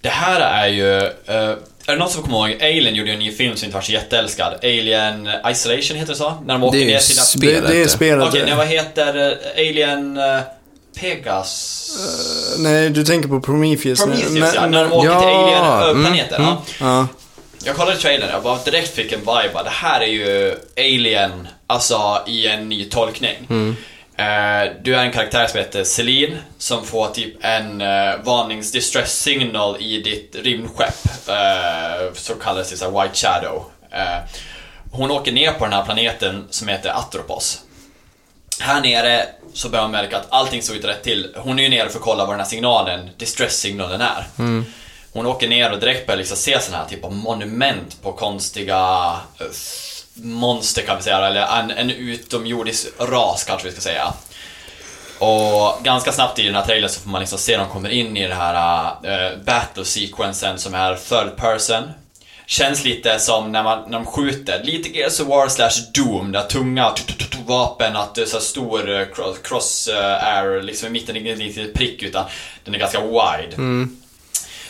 Det 0.01 0.09
här 0.09 0.41
är 0.41 0.69
ju... 0.69 0.97
eh, 0.97 1.57
Är 1.87 1.93
det 1.93 1.97
någon 1.97 2.11
som 2.11 2.23
kommer 2.23 2.49
ihåg? 2.51 2.63
Alien 2.63 2.95
gjorde 2.95 3.11
ju 3.11 3.15
en 3.15 3.19
ny 3.21 3.33
film 3.33 3.57
som 3.57 3.65
inte 3.67 3.75
var 3.77 3.83
så 3.83 3.93
jätteälskad. 3.93 4.55
Alien 4.63 5.29
Isolation 5.47 5.97
heter 5.97 6.13
det 6.13 6.19
så? 6.19 6.35
När 6.47 6.55
de 6.55 6.65
åker 6.65 6.79
Det 6.79 6.85
är 6.85 6.87
ner 6.87 6.95
ju 6.95 7.01
sina... 7.01 7.23
sp- 7.23 7.41
Det, 7.61 7.69
det 7.69 7.77
är 7.77 7.83
det. 7.83 7.89
spelet. 7.89 8.29
Okej, 8.29 8.43
nej, 8.47 8.55
vad 8.57 8.67
heter 8.67 9.31
eh, 9.33 9.69
Alien... 9.69 10.17
eh, 10.97 11.01
Pegas... 11.01 11.79
Nej, 12.59 12.91
du 12.91 13.05
tänker 13.05 13.29
på 13.29 13.41
Prometheus. 13.41 14.01
Prometheus, 14.01 14.55
ja. 14.55 14.61
Men- 14.61 14.71
När 14.71 14.83
de 14.85 14.93
åker 14.93 15.09
Ja, 15.09 15.21
till 15.21 15.91
mm, 15.91 16.07
Alien-planeten. 16.07 16.43
ja. 16.43 16.63
Ja. 16.81 17.07
Jag 17.65 17.77
kollade 17.77 17.97
trailern 17.97 18.29
och 18.29 18.35
jag 18.35 18.43
bara 18.43 18.59
direkt 18.65 18.95
fick 18.95 19.13
en 19.13 19.21
vibe 19.21 19.63
det 19.65 19.71
här 19.71 20.01
är 20.01 20.07
ju 20.07 20.55
Alien, 20.77 21.49
alltså 21.67 22.23
i 22.27 22.47
en 22.47 22.69
ny 22.69 22.85
tolkning. 22.85 23.37
Eh, 24.17 24.73
du 24.83 24.95
är 24.95 25.05
en 25.05 25.13
karaktär 25.13 25.47
som 25.47 25.59
heter 25.59 25.85
Celine 25.85 26.37
som 26.59 26.85
får 26.85 27.09
typ 27.09 27.35
en 27.45 27.81
uh, 27.81 28.25
varnings 28.25 28.73
distress 28.73 29.19
signal 29.23 29.77
i 29.81 30.01
ditt 30.03 30.37
rymdskepp. 30.45 30.95
Uh, 31.29 32.15
så 32.15 32.35
kallas 32.35 32.71
det 32.71 32.77
så 32.77 33.01
White 33.03 33.15
Shadow. 33.15 33.65
Eh, 33.91 34.19
hon 34.93 35.11
åker 35.11 35.33
ner 35.33 35.53
på 35.53 35.65
den 35.65 35.73
här 35.73 35.85
planeten 35.85 36.45
som 36.51 36.69
heter 36.69 36.91
Atropos. 36.91 37.59
Här 38.61 38.81
nere 38.81 39.27
så 39.55 39.69
börjar 39.69 39.85
man 39.85 39.91
märka 39.91 40.17
att 40.17 40.27
allting 40.29 40.63
såg 40.63 40.77
ut 40.77 40.85
rätt 40.85 41.03
till. 41.03 41.35
Hon 41.37 41.59
är 41.59 41.63
ju 41.63 41.69
nere 41.69 41.89
för 41.89 41.99
att 41.99 42.05
kolla 42.05 42.25
vad 42.25 42.33
den 42.33 42.41
här 42.41 42.47
signalen, 42.47 43.11
distress-signalen 43.17 44.01
är. 44.01 44.27
Hon 45.13 45.27
åker 45.27 45.49
ner 45.49 45.73
och 45.73 45.81
direkt 45.81 46.07
börjar 46.07 46.19
liksom 46.19 46.37
se 46.37 46.61
sådana 46.61 46.83
här 46.83 46.91
typ 46.91 47.05
av 47.05 47.13
monument 47.13 48.03
på 48.03 48.13
konstiga 48.13 49.13
eh, 49.41 49.47
monster 50.15 50.83
kan 50.83 50.97
vi 50.97 51.03
säga, 51.03 51.27
eller 51.27 51.61
en, 51.61 51.71
en 51.71 51.91
utomjordisk 51.91 52.87
ras 52.99 53.45
kanske 53.45 53.69
vi 53.69 53.73
ska 53.73 53.81
säga. 53.81 54.13
Och 55.19 55.85
ganska 55.85 56.13
snabbt 56.13 56.39
i 56.39 56.43
den 56.43 56.55
här 56.55 56.65
trailern 56.65 56.91
så 56.91 57.01
får 57.01 57.11
man 57.11 57.21
liksom 57.21 57.39
se 57.39 57.57
de 57.57 57.69
kommer 57.69 57.89
in 57.89 58.17
i 58.17 58.29
den 58.29 58.37
här 58.37 58.87
uh, 59.05 59.39
battle 59.45 59.85
sequensen 59.85 60.59
som 60.59 60.75
är 60.75 60.95
third 60.95 61.37
person. 61.37 61.83
Känns 62.47 62.85
lite 62.85 63.19
som 63.19 63.53
när, 63.53 63.63
man, 63.63 63.83
när 63.91 63.99
de 63.99 64.07
skjuter, 64.07 64.65
lite 64.65 64.89
Gears 64.99 65.21
of 65.21 65.27
War 65.29 65.49
slash 65.49 65.71
Doom, 65.95 66.33
där 66.33 66.43
tunga 66.43 66.95
vapen, 67.47 67.97
att 67.97 68.15
det 68.15 68.23
är 68.23 68.27
så 68.27 68.41
stor 68.41 68.91
eh, 69.01 69.07
cross, 69.15 69.37
cross 69.43 69.89
eh, 69.89 70.25
air, 70.37 70.63
liksom 70.63 70.89
i 70.89 70.91
mitten, 70.91 71.17
ingen 71.17 71.39
liten 71.39 71.73
prick 71.75 72.03
utan 72.03 72.25
den 72.65 72.75
är 72.75 72.79
ganska 72.79 73.01
wide. 73.01 73.57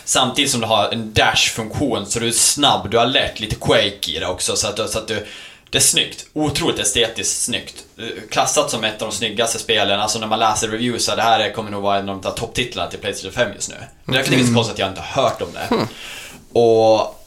Samtidigt 0.05 0.51
som 0.51 0.61
du 0.61 0.67
har 0.67 0.89
en 0.91 1.13
dash-funktion 1.13 2.05
så 2.05 2.19
du 2.19 2.27
är 2.27 2.31
snabb, 2.31 2.89
du 2.91 2.97
har 2.97 3.05
lätt 3.05 3.39
lite 3.39 3.55
quake 3.55 4.11
i 4.11 4.19
det 4.19 4.27
också 4.27 4.55
så 4.55 4.67
att, 4.67 4.89
så 4.89 4.99
att 4.99 5.07
du 5.07 5.25
det 5.69 5.77
är 5.77 5.81
snyggt. 5.81 6.25
Otroligt 6.33 6.79
estetiskt 6.79 7.41
snyggt. 7.41 7.75
Eh, 7.97 8.05
Klassat 8.29 8.71
som 8.71 8.83
ett 8.83 9.01
av 9.01 9.09
de 9.09 9.15
snyggaste 9.15 9.59
spelen. 9.59 9.99
Alltså 9.99 10.19
när 10.19 10.27
man 10.27 10.39
läser 10.39 10.67
reviews, 10.67 11.05
så 11.05 11.15
det 11.15 11.21
här 11.21 11.39
är- 11.39 11.51
kommer 11.53 11.71
nog 11.71 11.83
vara 11.83 11.97
en 11.99 12.09
av 12.09 12.21
de 12.21 12.31
topptitlarna 12.35 12.89
till 12.89 12.99
Playstation 12.99 13.31
5 13.31 13.53
just 13.55 13.69
nu. 13.69 13.75
Därför 14.05 14.33
är 14.33 14.37
det 14.37 14.47
så 14.47 14.53
konstigt 14.53 14.73
att 14.73 14.79
jag 14.79 14.89
inte 14.89 15.01
har 15.01 15.23
hört 15.23 15.41
om 15.41 15.47
det. 15.53 15.87
Och 16.59 17.22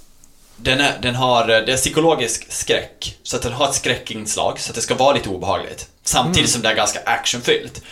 den, 0.57 0.80
är, 0.80 0.98
den 1.02 1.14
har, 1.14 1.46
det 1.46 1.72
är 1.72 1.76
psykologisk 1.76 2.52
skräck. 2.52 3.16
Så 3.22 3.36
att 3.36 3.42
den 3.42 3.52
har 3.52 3.68
ett 3.68 3.74
skräckinslag, 3.74 4.61
så 4.61 4.70
att 4.70 4.74
det 4.74 4.80
ska 4.80 4.94
vara 4.94 5.14
lite 5.14 5.28
obehagligt. 5.28 5.88
Samtidigt 6.04 6.50
som 6.50 6.62
det 6.62 6.68
är 6.68 6.74
ganska 6.74 7.00
actionfyllt. 7.04 7.82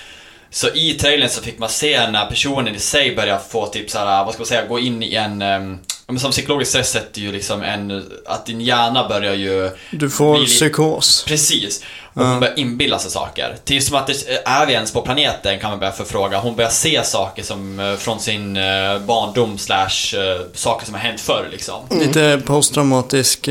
Så 0.51 0.69
i 0.69 0.95
trailern 0.95 1.29
så 1.29 1.43
fick 1.43 1.59
man 1.59 1.69
se 1.69 2.11
när 2.11 2.27
personen 2.27 2.75
i 2.75 2.79
sig 2.79 3.17
börjar 3.17 3.39
få 3.39 3.67
typ 3.67 3.91
så 3.91 3.99
här, 3.99 4.25
vad 4.25 4.35
ska 4.35 4.41
man 4.41 4.47
säga, 4.47 4.67
gå 4.67 4.79
in 4.79 5.03
i 5.03 5.15
en... 5.15 5.43
Um, 5.43 5.81
som 6.19 6.31
psykologisk 6.31 6.71
stress 6.71 6.91
sätter 6.91 7.21
ju 7.21 7.33
liksom 7.33 7.63
en... 7.63 8.11
Att 8.27 8.47
din 8.47 8.61
hjärna 8.61 9.09
börjar 9.09 9.35
ju... 9.35 9.71
Du 9.91 10.11
får 10.11 10.39
bli 10.39 10.47
psykos. 10.47 11.25
Precis. 11.27 11.85
Och 12.15 12.27
hon 12.27 12.41
börjar 12.41 12.59
inbilla 12.59 12.99
sig 12.99 13.11
saker. 13.11 13.57
Tills 13.65 13.87
som 13.87 13.97
att 13.97 14.07
det, 14.07 14.43
är 14.45 14.67
vi 14.67 14.73
ens 14.73 14.93
på 14.93 15.03
planeten 15.03 15.61
kan 15.61 15.71
man 15.71 15.79
börja 15.79 15.93
förfråga. 15.93 16.39
Hon 16.39 16.57
börjar 16.57 16.71
se 16.71 17.05
saker 17.05 17.43
som 17.43 17.81
eh, 17.81 17.97
från 17.97 18.21
sin 18.21 18.57
eh, 18.57 18.99
barndom 18.99 19.59
slash 19.59 20.15
eh, 20.15 20.41
saker 20.55 20.87
som 20.87 20.95
har 20.95 21.01
hänt 21.01 21.21
förr 21.21 21.49
liksom. 21.53 21.83
Lite 21.91 22.43
posttraumatisk 22.47 23.49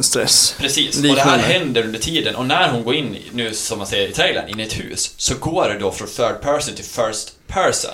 stress. 0.00 0.54
Precis, 0.58 0.96
och 0.96 1.02
det 1.02 1.08
här 1.08 1.14
Liknande. 1.14 1.44
händer 1.44 1.84
under 1.84 1.98
tiden 1.98 2.36
och 2.36 2.46
när 2.46 2.70
hon 2.70 2.84
går 2.84 2.94
in, 2.94 3.16
nu 3.32 3.54
som 3.54 3.78
man 3.78 3.86
ser 3.86 4.08
i 4.08 4.12
trailern, 4.12 4.48
in 4.48 4.60
i 4.60 4.62
ett 4.62 4.80
hus 4.80 5.14
så 5.16 5.34
går 5.34 5.68
det 5.68 5.78
då 5.78 5.90
från 5.90 6.08
third 6.08 6.40
person 6.40 6.74
till 6.74 6.84
first 6.84 7.32
person. 7.46 7.90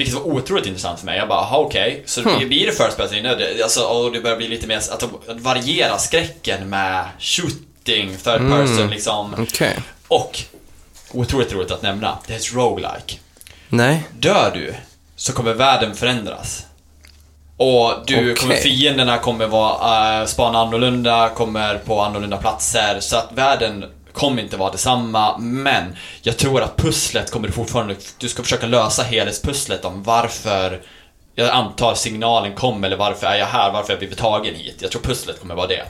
Vilket 0.00 0.14
var 0.14 0.26
otroligt 0.26 0.66
intressant 0.66 0.98
för 0.98 1.06
mig. 1.06 1.18
Jag 1.18 1.28
bara, 1.28 1.38
aha, 1.38 1.58
okej, 1.58 2.02
så 2.06 2.20
det 2.20 2.46
blir 2.46 2.66
det 2.66 2.72
first 2.72 2.96
person 2.96 3.22
nu? 3.22 3.60
Alltså, 3.62 3.80
och 3.80 4.12
det 4.12 4.20
börjar 4.20 4.36
bli 4.36 4.48
lite 4.48 4.66
mer, 4.66 4.76
att 4.76 5.00
de 5.00 5.10
varierar 5.38 5.98
skräcken 5.98 6.68
med 6.68 7.04
shooting, 7.18 8.16
third 8.16 8.50
person 8.50 8.90
liksom. 8.90 9.34
Okej. 9.38 9.78
Och, 10.08 10.40
otroligt 11.12 11.52
roligt 11.52 11.70
att 11.70 11.82
nämna, 11.82 12.18
det 12.26 12.32
är 12.32 12.36
ett 12.36 12.54
roguelike. 12.54 13.18
Nej. 13.68 14.02
Dör 14.18 14.50
du, 14.54 14.74
så 15.16 15.32
kommer 15.32 15.54
världen 15.54 15.94
förändras. 15.94 16.66
Och 17.56 17.94
du 18.06 18.16
Okej. 18.16 18.34
kommer, 18.34 18.56
fienderna 18.56 19.18
kommer 19.18 19.46
vara, 19.46 20.20
uh, 20.20 20.26
spana 20.26 20.58
annorlunda, 20.58 21.28
kommer 21.28 21.78
på 21.78 22.00
annorlunda 22.00 22.36
platser. 22.36 23.00
Så 23.00 23.16
att 23.16 23.32
världen 23.32 23.84
kommer 24.12 24.42
inte 24.42 24.56
vara 24.56 24.70
detsamma. 24.70 25.38
Men 25.38 25.96
jag 26.22 26.36
tror 26.36 26.62
att 26.62 26.76
pusslet 26.76 27.30
kommer 27.30 27.46
du 27.46 27.52
fortfarande, 27.52 27.96
du 28.18 28.28
ska 28.28 28.42
försöka 28.42 28.66
lösa 28.66 29.02
helhetspusslet 29.02 29.84
om 29.84 30.02
varför 30.02 30.80
jag 31.34 31.50
antar 31.50 31.94
signalen 31.94 32.54
kom 32.54 32.84
eller 32.84 32.96
varför 32.96 33.26
är 33.26 33.38
jag 33.38 33.46
här, 33.46 33.72
varför 33.72 33.88
har 33.88 33.92
jag 33.92 33.98
blivit 33.98 34.18
tagen 34.18 34.54
hit. 34.54 34.76
Jag 34.78 34.90
tror 34.90 35.02
pusslet 35.02 35.40
kommer 35.40 35.54
vara 35.54 35.66
det. 35.66 35.84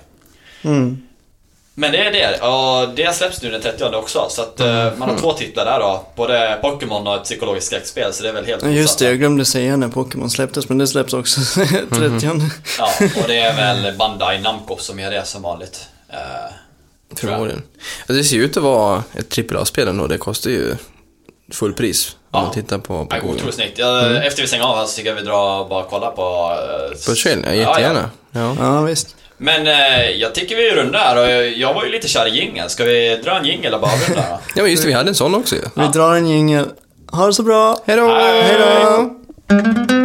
Mm. 0.62 1.02
Men 1.74 1.92
det 1.92 1.98
är 1.98 2.12
det, 2.12 2.40
och 2.40 2.94
det 2.94 3.14
släpps 3.14 3.42
nu 3.42 3.50
den 3.50 3.60
30 3.60 3.84
också. 3.84 4.26
Så 4.30 4.42
att 4.42 4.60
eh, 4.60 4.92
man 4.96 5.10
har 5.10 5.16
två 5.16 5.32
titlar 5.32 5.64
där 5.64 5.80
då. 5.80 6.06
Både 6.16 6.58
Pokémon 6.62 7.06
och 7.06 7.16
ett 7.16 7.24
psykologiskt 7.24 7.66
skräckspel, 7.66 8.12
så 8.12 8.22
det 8.22 8.28
är 8.28 8.32
väl 8.32 8.46
helt 8.46 8.62
Ja, 8.62 8.68
Just 8.68 8.98
det, 8.98 9.04
jag 9.04 9.18
glömde 9.18 9.44
säga 9.44 9.76
när 9.76 9.88
Pokémon 9.88 10.30
släpptes, 10.30 10.68
men 10.68 10.78
det 10.78 10.86
släpps 10.86 11.12
också 11.12 11.40
30 11.90 12.40
Ja, 12.78 12.92
och 13.00 13.28
det 13.28 13.38
är 13.38 13.56
väl 13.56 13.96
Bandai 13.96 14.40
Namco 14.40 14.76
som 14.76 14.98
gör 14.98 15.10
det 15.10 15.24
som 15.24 15.42
vanligt. 15.42 15.88
Tror 17.16 17.30
jag. 17.32 17.38
Förmodligen. 17.38 17.62
Alltså, 17.98 18.12
det 18.12 18.24
ser 18.24 18.36
ju 18.36 18.44
ut 18.44 18.56
att 18.56 18.62
vara 18.62 19.02
ett 19.14 19.38
AAA-spel 19.52 19.88
ändå. 19.88 20.06
Det 20.06 20.18
kostar 20.18 20.50
ju 20.50 20.74
fullpris 21.52 22.08
Om 22.10 22.16
Ja. 22.32 22.42
man 22.42 22.52
tittar 22.54 22.78
på, 22.78 23.06
på 23.06 23.16
Ja, 23.16 23.20
Google. 23.20 23.34
otroligt 23.36 23.54
snyggt. 23.54 23.78
Jag, 23.78 24.26
Efter 24.26 24.42
vi 24.42 24.48
stänger 24.48 24.64
av 24.64 24.76
här 24.76 24.84
så 24.86 24.96
tycker 24.96 25.08
jag 25.10 25.16
vi 25.16 25.22
drar 25.22 25.60
och 25.60 25.68
bara 25.68 25.84
kolla 25.90 26.10
på... 26.10 26.22
eh, 26.22 26.90
På 27.08 27.14
trail? 27.14 27.38
Ja, 27.44 27.54
ja, 27.54 27.70
jättegärna. 27.70 28.10
Ja. 28.32 28.56
Ja, 28.58 28.80
visst. 28.82 29.16
Men 29.36 29.66
eh, 29.66 30.10
jag 30.10 30.34
tycker 30.34 30.56
vi 30.56 30.70
rundar 30.74 31.16
och 31.16 31.30
jag 31.48 31.74
var 31.74 31.84
ju 31.84 31.90
lite 31.90 32.08
kär 32.08 32.26
i 32.26 32.30
jingeln. 32.30 32.70
Ska 32.70 32.84
vi 32.84 33.16
dra 33.24 33.38
en 33.38 33.44
jingel 33.44 33.74
och 33.74 33.80
bara 33.80 33.92
avrunda? 33.92 34.24
ja, 34.56 34.62
men 34.62 34.70
just 34.70 34.82
det, 34.82 34.88
vi 34.88 34.94
hade 34.94 35.08
en 35.08 35.14
sån 35.14 35.34
också 35.34 35.54
ju. 35.56 35.62
Vi 35.74 35.86
drar 35.92 36.14
en 36.14 36.28
jingel. 36.28 36.66
Ha 37.12 37.26
det 37.26 37.32
så 37.34 37.42
bra. 37.42 37.78
Hej 37.86 37.96
då! 37.96 38.08
Hej 38.14 38.58
då! 38.58 39.99